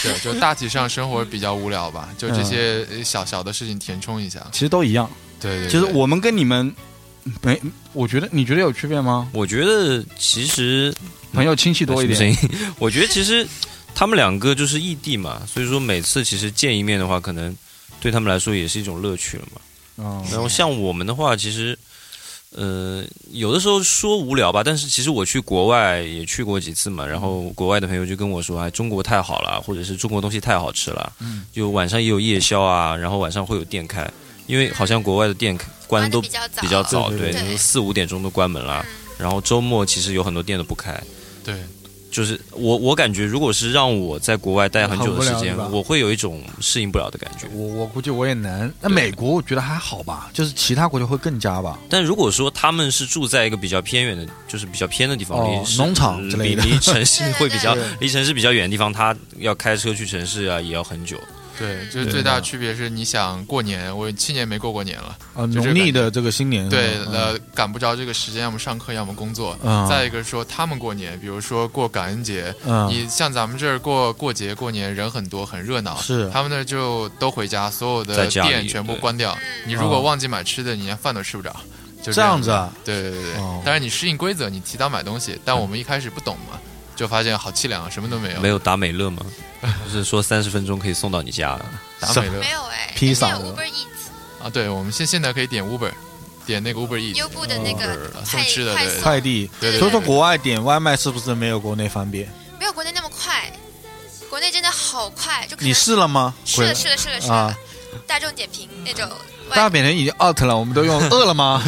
[0.02, 4.46] 对，就大体上生活比较无聊吧， 就这些小小的事情填充一下。
[4.52, 5.10] 其实都一样。
[5.40, 6.72] 对对，其实我们跟你们
[7.42, 7.60] 没，
[7.92, 9.28] 我觉得你觉得有区别吗？
[9.32, 10.94] 我觉得其实
[11.32, 12.36] 朋友亲戚多一点。
[12.78, 13.46] 我觉得其实
[13.94, 17.54] 他们两个就是异地嘛，所以说每次其实见一面的话，可能
[18.00, 19.60] 对他们来说也是一种乐趣了嘛。
[20.04, 20.24] 哦。
[20.30, 21.76] 然后像我们的话，其实。
[22.56, 34.10] 呃，有的时候说无聊吧，但是其实我去国外也去过几次嘛，然后国外的朋友就跟我说，哎，中国太好了，或者是中国东西太好吃了，嗯，就晚上也有夜宵啊，然后晚上会有店开，
[34.46, 35.56] 因为好像国外的店
[35.86, 36.28] 关的都比
[36.68, 38.84] 较早，对，四五点钟都关门了，
[39.16, 41.00] 然后周末其实有很多店都不开，
[41.44, 41.54] 对。
[42.10, 47.46] 就是我，我感觉如果是让我在国外待很久的时间，我会有一种适应不了的感觉。
[47.54, 48.72] 我我估计我也能。
[48.80, 51.78] 那美国我觉得还好吧，就是其他国家会更加吧。
[51.88, 61.16] 但如果说他们是住在一个比较偏远的，就是比较偏的地方，离农场离离城市会比较离城市比较远的地方，他要开车去城市啊，也要很久。
[61.60, 69.54] 对，就是最大的区别是，你想过年，我七年没过过年了啊，农历的这个新年，对，呃，赶不着这个时间，要么上课，要么工作。
[69.86, 72.54] 再一个说他们过年，比如说过感恩节，
[72.88, 76.30] 你像咱们这儿过过节过年人很多，很热闹，是。
[76.30, 79.36] 他们那就都回家，所有的店全部关掉。
[79.66, 81.54] 你如果忘记买吃的，你连饭都吃不着，
[82.02, 82.72] 就这样子啊？
[82.86, 83.34] 对对对对，
[83.64, 86.58] 当然你适应规则，你提早买东西，但我们一开始不懂嘛。
[87.00, 88.40] 就发现好凄凉啊，什么都没有。
[88.40, 89.24] 没有达美乐吗？
[89.82, 91.58] 不是说三十分钟可以送到你家？
[91.98, 95.90] 达美乐没有哎，披萨 Uber Eats 啊，对，我们现现在可以点 Uber，
[96.44, 99.50] 点那个 Uber Eats，优步的那个送吃的快递。
[99.58, 102.28] 所以说国外点外卖是不是没有国内方便？
[102.58, 103.50] 没有国内那么快，
[104.28, 105.46] 国内真的好快。
[105.48, 106.34] 就你试了吗？
[106.44, 107.56] 试了，试了，试了，试了。
[108.06, 109.10] 大众点评那种。
[109.54, 111.62] 大扁人已经 out 了，我们都用饿了吗？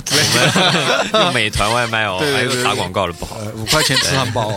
[1.12, 4.52] 用美团外卖哦，还有打广告的不好，五块钱吃汉堡。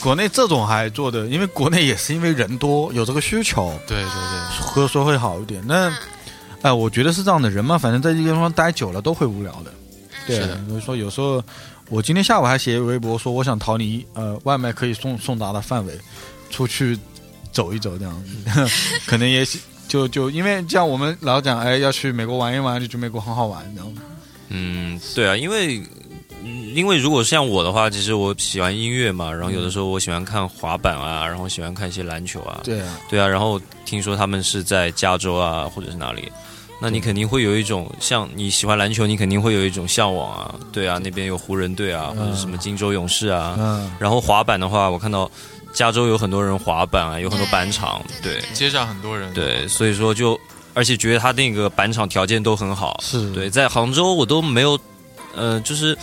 [0.00, 3.78] 国内这种还做的，因为国内也是因为人多，有这个需求。
[3.86, 5.62] 对对对，或者说会好一点。
[5.66, 5.92] 那
[6.62, 9.72] 哎，我觉得是这样的，人嘛，反正在这个地方待久了都会无聊的。
[10.26, 10.38] 对，
[10.68, 11.42] 所以说有时候
[11.88, 15.98] 我今天下午还写微博说，我想逃离呃外卖可以送送达的范围，
[16.50, 16.96] 出去
[17.50, 18.70] 走一走这样子，
[19.06, 19.44] 可能也
[19.90, 24.02] 就就因为像我们老讲，哎，要去美国玩一玩，就觉得美国很好玩，你知道吗？
[24.48, 25.82] 嗯，对啊，因为
[26.72, 36.30] 因为如果像我的话，其实我喜欢音乐嘛，然后有的时候我喜欢看滑板啊，然后喜欢看一些篮球啊，对啊，对啊，然后听说他们是在加州啊，或者是哪里，
[36.80, 43.90] 那你肯定会有一种像你喜欢篮球，你肯定会有一种向往啊，对啊，那边有湖人队啊，或者什么金州勇士啊，嗯。
[43.98, 45.28] 然后滑板的话，我看到。
[45.72, 50.38] 加州有很多人滑板啊，有很多板场，对，街上很多人，对，所以说就
[50.74, 53.30] 而且觉得他那个板场条件都很好，是。
[53.32, 54.78] 对，在杭州我都没有，
[55.34, 55.96] 呃，就是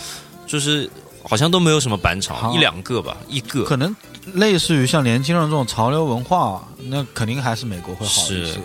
[0.46, 0.88] 就是
[1.22, 3.64] 好像都没有什么板场，一两个吧，一个。
[3.64, 3.94] 可能。
[4.34, 8.58] 类似于像年轻人这种潮流文化，那肯定还是美国会好一些。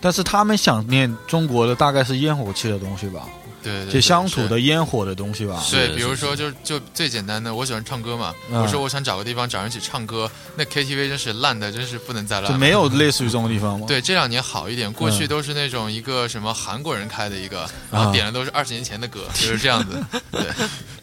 [0.00, 3.26] 但是他们想念中国的大概是烟火气的东西吧？
[3.62, 5.62] 对，就乡土的烟火的东西吧。
[5.70, 8.34] 对，比如说就就最简单的，我喜欢唱歌嘛。
[8.50, 12.50] 我说我想找个地方找人一起唱歌，那 KTV 真是烂的，真是不能再烂。
[12.50, 13.86] 就没有类似于这种地方吗？
[13.86, 20.02] 对，这两年好一点，过去都是那种一个什么韩国人开的一个，然后点的都是二十年前的歌， 就是这样子。
[20.30, 20.42] 对。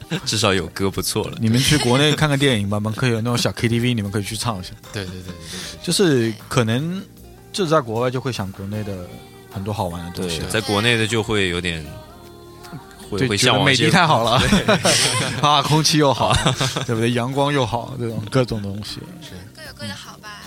[0.25, 1.38] 至少有歌不错了。
[1.38, 4.69] 你们去国内看看电影吧，们可以有那种小 KTV，你们可以去唱一下。
[4.93, 7.03] 对对对对对，就是可能
[7.51, 9.05] 就在国外就会想国内的
[9.51, 11.85] 很多好玩的东西，在国内的就会有点
[13.09, 14.41] 会会向美的太好了
[15.41, 16.34] 啊，空气又好，
[16.85, 17.11] 对不对？
[17.11, 20.41] 阳光又好，这种各种东西是各有各的好吧？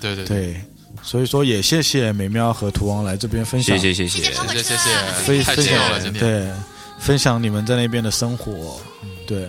[0.00, 0.60] 对对对，
[1.02, 6.50] 所以说也谢谢美妙和图王来这边分享，谢谢谢谢谢谢谢，太谢了今天对。
[6.96, 8.80] 分享你们在那边的生活，
[9.26, 9.46] 对，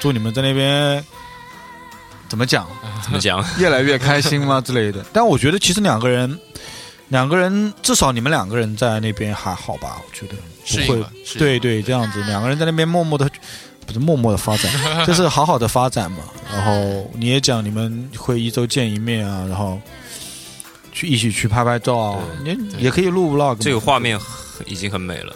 [0.00, 1.04] 祝你们在那边
[2.28, 2.66] 怎么讲？
[3.04, 3.44] 怎么讲？
[3.60, 5.04] 越来越开心吗之类的？
[5.12, 6.36] 但我觉得其实两个人，
[7.08, 10.00] 两个人至少你们两个人在那边还好吧？
[10.04, 10.34] 我觉得
[10.86, 11.04] 不会，
[11.38, 13.30] 对对，这样子两个人在那边默默的，
[13.86, 14.72] 不是默默的发展，
[15.06, 16.18] 就是好好的发展嘛。
[16.52, 19.80] 然后你也讲你们会一周见一面啊，然后
[20.92, 23.56] 去一起去拍拍照啊，你也可以录 vlog。
[23.58, 24.18] 这个画面
[24.64, 25.34] 已经很美了，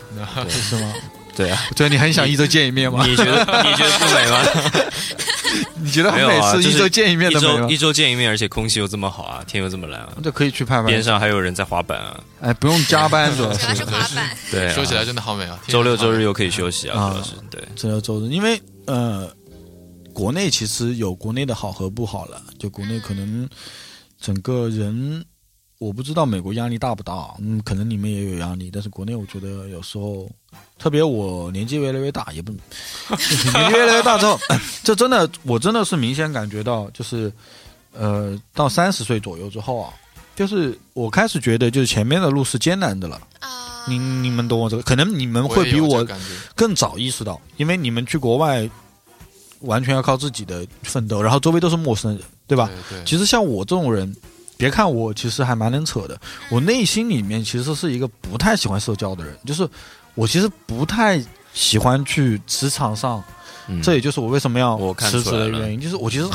[0.48, 0.92] 是吗？
[1.40, 3.06] 对啊，对，你很想一周见一面吗？
[3.06, 4.92] 你觉得你觉得不美吗？
[5.82, 10.88] 你觉得很美是一周见一面的美一周见一面，而且空气又这么好啊，天又这么蓝，就可以去拍拍。
[10.88, 14.36] 边上还有人在滑板啊，哎，不用加班主要是滑板。
[14.50, 15.58] 对，说起来真的好美啊！
[15.66, 17.62] 周六周日又可以休息啊，主要是对。
[17.74, 19.34] 周六周日，因为呃，
[20.12, 23.48] 国内其实有国内的好和不好了，就国内可能
[24.20, 25.24] 整个人。
[25.80, 30.28] 我不知道美国压力大不大，嗯，可能你们也有压力，但是国内我觉得有时候，
[30.78, 32.52] 特别我年纪越来越大，也不
[33.08, 34.38] 年纪越来越大之后，
[34.84, 37.32] 这真的，我真的是明显感觉到，就是，
[37.94, 39.90] 呃，到三十岁左右之后啊，
[40.36, 43.18] 就是我开始觉得，就是前面的路是艰难的了。
[43.38, 44.82] 啊，你你们懂我这个？
[44.82, 46.06] 可能你们会比我
[46.54, 48.68] 更早意识到，因为你们去国外，
[49.60, 52.68] 完全要靠自己的奋斗，然后周围都是陌生人，对吧？
[52.90, 53.02] 对。
[53.06, 54.14] 其实像我这种人。
[54.60, 56.20] 别看我，其实还蛮能扯的。
[56.50, 59.68] 我内心里面其实是一个不太喜欢社交的人，就是
[60.14, 61.20] 我其实不太
[61.52, 63.24] 喜欢去职场上。
[63.82, 66.28] 这也就是我为什么要辞职的原因，就是我其实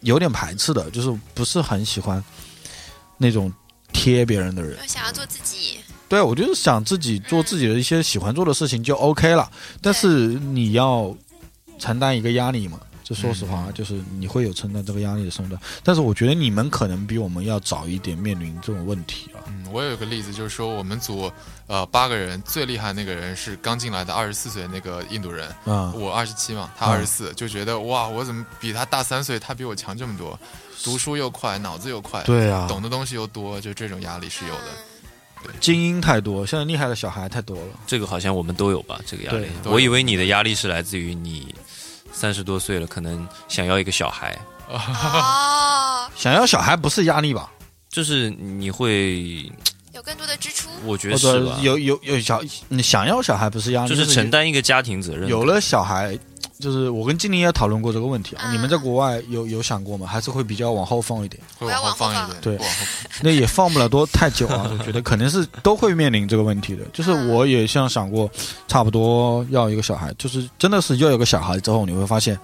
[0.00, 2.22] 有点排斥的，就是不是很喜欢
[3.18, 3.52] 那种
[3.92, 4.78] 贴别人的人。
[4.88, 5.78] 想要做自己。
[6.08, 9.50] 对，我就是想自己做自己的一些喜欢做的事情就 OK 了。
[9.82, 11.14] 但是你要
[11.78, 12.80] 承担一个压力嘛。
[13.10, 19.42] 就说实话，就是你会有承担这个压力的身段，但是我觉得你们可能比我们要早一点面临这种问题啊。
[19.48, 21.28] 嗯，我有个例子，就是说我们组
[21.66, 30.38] 呃八个人最厉害那个人是刚进来的二十四岁那个印度人，嗯，我二十七嘛，他二十四，就觉得哇，我怎么比他大三岁，他比我强这么多，
[30.84, 35.50] 读书又快，脑子又快，对啊，懂的东西又多，就这种压力是有的。
[35.58, 37.80] 精英太多，现在厉害的小孩太多了。
[37.88, 39.00] 这个好像我们都有吧？
[39.04, 41.52] 这个压力，我以为你的压力是来自于你。
[42.12, 44.38] 三十多岁了，可能想要一个小孩
[44.70, 46.08] 啊！
[46.16, 47.50] 想要小孩不是压力吧？
[47.88, 49.50] 就是你会
[49.92, 50.68] 有更多的支出。
[50.84, 51.58] 我觉得是吧？
[51.62, 55.28] 有有有小，你想要小孩不是压力，就是承担一个家庭责任。
[55.28, 56.18] 有了小孩。
[56.60, 60.06] 就是我跟经理也讨论过这个问题啊，你们在国外有有想过吗？
[60.06, 61.42] 还是会比较往后放一点？
[61.58, 62.38] 会往后放一点。
[62.42, 62.58] 对，
[63.22, 64.70] 那也放不了多太久啊。
[64.78, 66.84] 我觉得肯定是都会面临这个问题的。
[66.92, 68.30] 就是我也像想过，
[68.68, 72.38] 差不多要一个小孩，就是真的是要有个小孩之后，你会发现，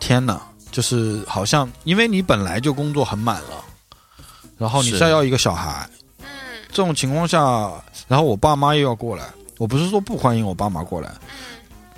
[0.00, 0.40] 天哪，
[0.70, 3.64] 就是好像因为你本来就工作很满了，
[4.56, 5.86] 然后你再要一个小孩，
[6.20, 6.26] 嗯，
[6.68, 7.70] 这种情况下，
[8.08, 9.24] 然后我爸妈又要过来，
[9.58, 11.12] 我不是说不欢迎我爸妈过来。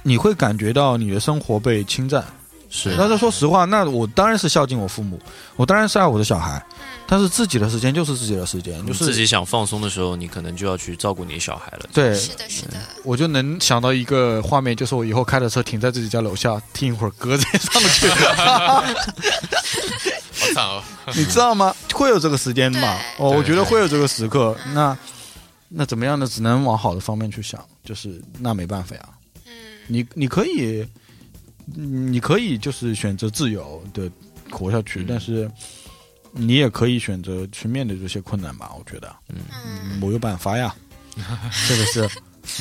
[0.06, 2.24] 你会感觉到你的生活被侵占，
[2.70, 2.94] 是。
[2.96, 5.18] 但是说实话，那我当然是孝敬我父母，
[5.56, 6.64] 我当然是爱我的小孩，
[7.08, 11.88] 但是自己的时间就是自己的时间，就是自己想放松的时候，你可能就要去照顾你小孩了。
[11.92, 12.78] 对，是的，是的。
[13.02, 18.08] 我就能想到一个画面，就是我以后开着车停在自己家楼下，听一会儿歌再上去。
[20.38, 20.80] 好惨哦！
[21.16, 21.74] 你知道吗？
[21.92, 23.00] 会有这个时间吧？
[23.18, 24.56] 哦，我觉得会有这个时刻。
[24.72, 24.96] 那
[25.68, 26.28] 那怎么样呢？
[26.28, 29.02] 只能往好的方面去想，就是那没办法呀。
[29.86, 30.86] 你你可以，
[31.74, 34.10] 你可以就是选择自由的
[34.50, 35.50] 活下去，但是
[36.32, 38.72] 你也可以选择去面对这些困难吧。
[38.78, 40.74] 我觉得，嗯，没有办法呀，
[41.68, 42.08] 这个是。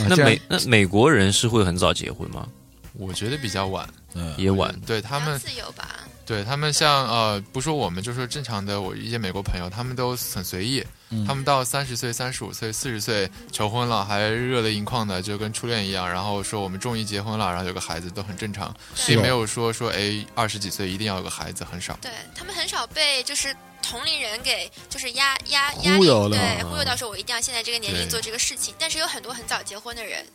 [0.10, 2.48] 那美那美国人是会很早结婚吗？
[2.94, 4.74] 我觉得比较晚，嗯也晚。
[4.86, 6.00] 对他们自由吧。
[6.26, 10.84] 对他们像呃，不说我们，就说正常的我一些美国朋友，他们都很随意。
[11.26, 16.10] 他们到三十岁、三十五岁、四十岁求婚了，还热泪盈眶的，就跟初恋一样。
[16.10, 18.76] 然后说我们终于结婚了，然后有个孩子都很正常，
[19.06, 21.98] 并没有说说哎二十几岁一定要有个孩子，很少。
[22.02, 28.74] 对他们很少被就是同龄人给就是压压压力，对忽悠到说我一定要现在这个年龄做这个事情。
[28.80, 30.26] 但是有很多很早结婚的人。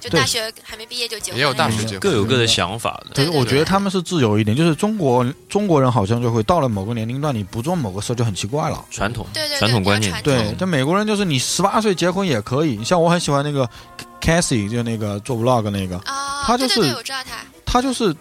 [0.00, 3.10] 就大学还没毕业就结婚，也有大学结各有各的想法的。
[3.14, 4.56] 对，我觉得他们是自由一点。
[4.56, 8.84] 就是中国中国人好像就会到了某个年龄段，你不做某个事就很奇怪了。
[8.90, 10.14] 传统，对对，传统观念。
[10.22, 12.76] 对，但美国人就是你十八岁结婚也可以。
[12.76, 13.68] 你像我很喜欢那个
[14.20, 16.00] Cassie，就那个做 vlog 那个，
[16.44, 18.14] 他就是我知道他，他就是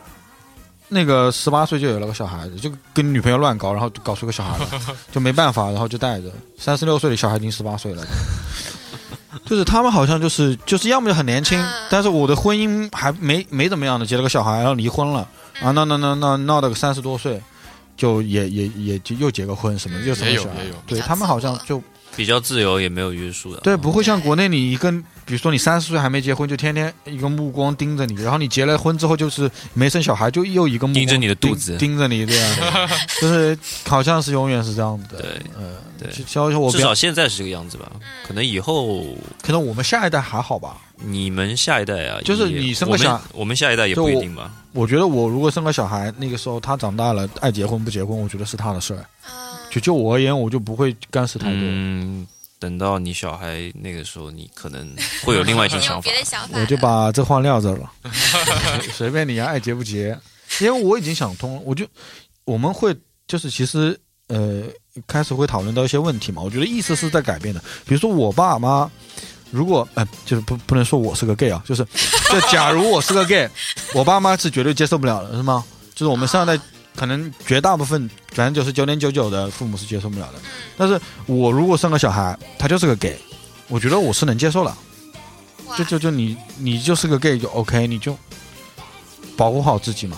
[0.88, 4.66] 那个十八岁就有了个小孩子，就跟女朋友乱搞，然后搞出个小孩来，
[5.12, 6.32] 就没办法，然后就带着。
[6.58, 8.06] 三十六岁的小孩已经十八岁了。
[9.46, 15.28] 就是他们好像就是就是要么就很年轻，但是我的婚姻还没没怎么样的，结了个小孩，然后离婚了。
[15.60, 17.42] 啊，那那那那闹到个三十多岁，
[17.96, 21.82] 就也也也就又结个婚什么，又生个小孩，对他们好像就
[22.16, 24.94] 比较自由，也没有约束的，对，不会像国内你一个，
[25.28, 32.58] 比如说你三十岁还没结婚，就天天一个目光盯着你，然后你结了婚之后就是没生小孩，就又一个目光盯着你的肚子，盯着你这样，
[33.22, 33.56] 就是
[33.86, 35.76] 好像是永远是这样子的，对，嗯。
[36.00, 37.92] 对，至少现在是这个样子吧。
[38.24, 39.04] 可能以后，
[39.42, 40.78] 可能我们下一代还好吧。
[40.98, 44.52] 你们下一代啊，就是你生个小，我们下一代也不一定吧。
[44.74, 49.04] 我觉得我如果生个小孩，那个时候他长大了爱结婚不结婚，我觉得是他的事儿。
[49.72, 51.60] 就就我而言，我就不会干涉太多。
[51.64, 52.28] 嗯，
[52.60, 56.12] 等到你小孩那个时候，你可能会有另外一种 想法。
[56.54, 57.92] 我就把这话撂这了，
[58.94, 60.18] 随便你爱结不结，
[60.60, 61.62] 因为我已经想通了。
[61.66, 61.86] 我就
[62.46, 62.96] 我们会
[63.28, 64.64] 就是其实呃。
[65.06, 66.42] 开始会讨论到一些问题嘛？
[66.42, 67.62] 我觉得意思是在改变的。
[67.86, 68.90] 比如说我爸妈，
[69.52, 71.86] 如果呃，就是不不能说我是个 gay 啊，就是
[72.32, 73.48] 就假如我是个 gay，
[73.94, 75.64] 我爸妈是绝对接受不了的，是吗？
[75.94, 76.60] 就是我们上一代
[76.98, 80.40] 可能绝大部分百分之九十九点九九的父母是接受不了的。
[80.76, 83.18] 但是我如果生个小孩，他就是个 gay，
[83.70, 84.78] 我觉得我是能接受了。
[85.78, 88.18] 就就就你你就是个 gay 就 OK，你就
[89.36, 90.18] 保护好自己嘛。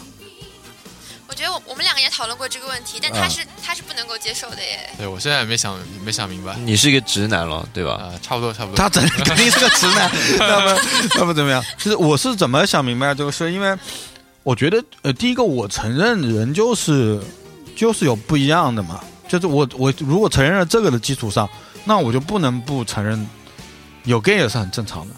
[1.28, 4.90] 我觉得我我们两个也讨论过这个问题，但他是他是不能够接受的耶。
[4.98, 6.56] 对，我现在也没想没想明白。
[6.58, 7.94] 你是一个直男了，对吧？
[7.94, 8.78] 啊，差不多差不多。
[8.78, 10.82] 他肯肯定是个直男， 那么
[11.16, 11.64] 那么怎么样？
[11.78, 13.52] 就是我是怎么想明白这个事？
[13.52, 13.76] 因为
[14.50, 17.22] 我觉得呃，第一个我承认人就是
[17.76, 19.00] 就是有不一样的嘛。
[19.28, 21.48] 就是我我如果承认了这个的基础上，
[21.86, 23.30] 那我就不能不承认
[24.06, 25.14] 有 gay 也是很正常的，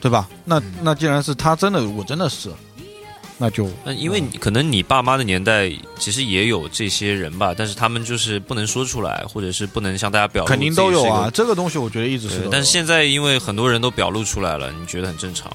[0.00, 0.28] 对吧？
[0.44, 2.48] 那那既然是他真的，我真的是。
[3.38, 5.68] 那就那因为可能你爸妈的年代
[5.98, 10.48] 其实也有这些人吧，但是他们就是不能说出来，或者是不能向大家表露。
[10.48, 12.48] 肯定都有啊，这个东西我觉得一直是。
[12.52, 15.50] 但是现在因为很多人都表露出来了，你觉得很正常。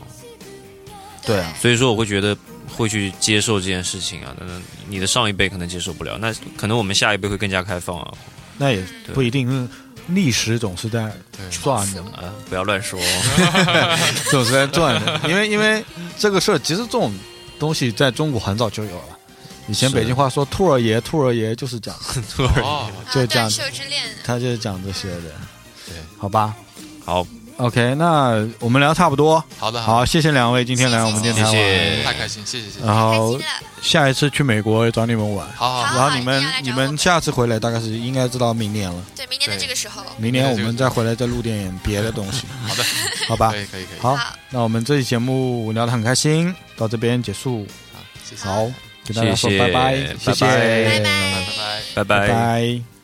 [1.26, 2.38] 对啊，所以说我会觉得
[2.68, 4.36] 会去接受这件事情啊。
[4.40, 4.46] 那
[4.88, 8.14] 你的上一辈可能接受不了，那可能我们下一辈会更加开放啊。
[8.58, 8.84] 那也
[9.14, 9.70] 不一定，
[10.08, 11.12] 历史总是在
[11.62, 13.00] 转的啊，不要乱说，
[14.32, 15.22] 总是在转的。
[15.28, 15.84] 因为因为
[16.18, 17.14] 这个事儿，其实这种。
[17.58, 19.18] 东西在中国很早就有了，
[19.70, 21.96] 以前北京话说“兔儿爷”，兔儿爷就是讲
[22.36, 23.50] 兔儿爷， 就讲
[24.26, 25.32] 他就是讲这些的，
[25.88, 26.54] 对，好吧，
[27.06, 27.26] 好
[27.58, 33.40] ，OK，那我们聊差不多，好的，好，谢谢两位今天来我们电台玩，太开心，谢谢谢谢，然后
[33.82, 42.84] 下一次去美国找你们玩，好好，然后你们你们下次回来大概是应该知道明年了，对，明年的这个时候，明年我们再回来再录点别的东西， 好的，
[43.30, 44.18] 好吧，可以可以可以，好，
[44.50, 46.54] 那我们这期节目聊得很开心。
[46.78, 48.70] 到这边结束，好，谢谢，好，
[49.08, 52.95] 跟大家说拜拜，谢谢，拜拜，拜拜，拜拜。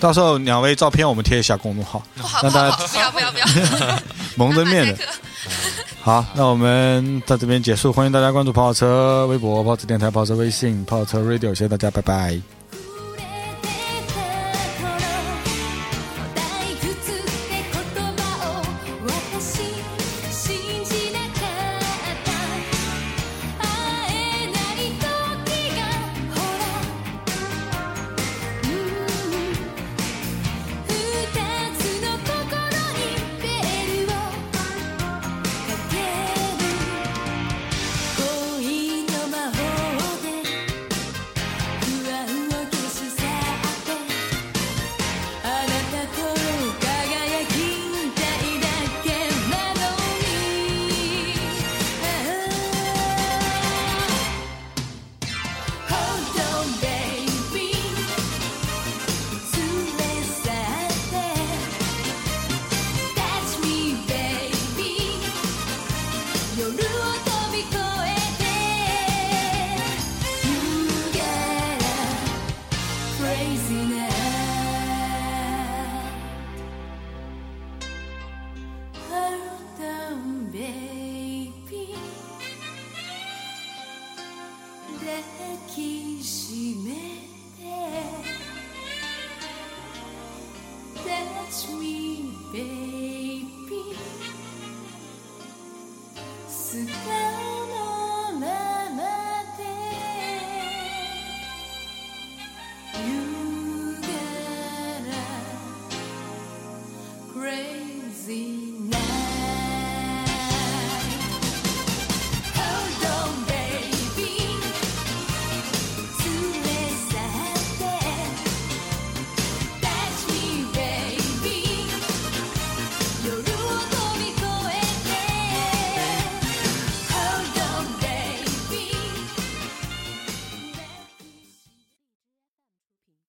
[0.00, 2.02] 到时候两位照片我们贴一下公众号，
[2.42, 3.46] 让大家不要不要不要
[4.36, 5.04] 蒙着面的。
[6.02, 12.59] 好，那我们到这边结束，欢迎大家关注跑跑车微博、跑车电台、跑车微信、跑车 Radio，谢谢大家，拜拜。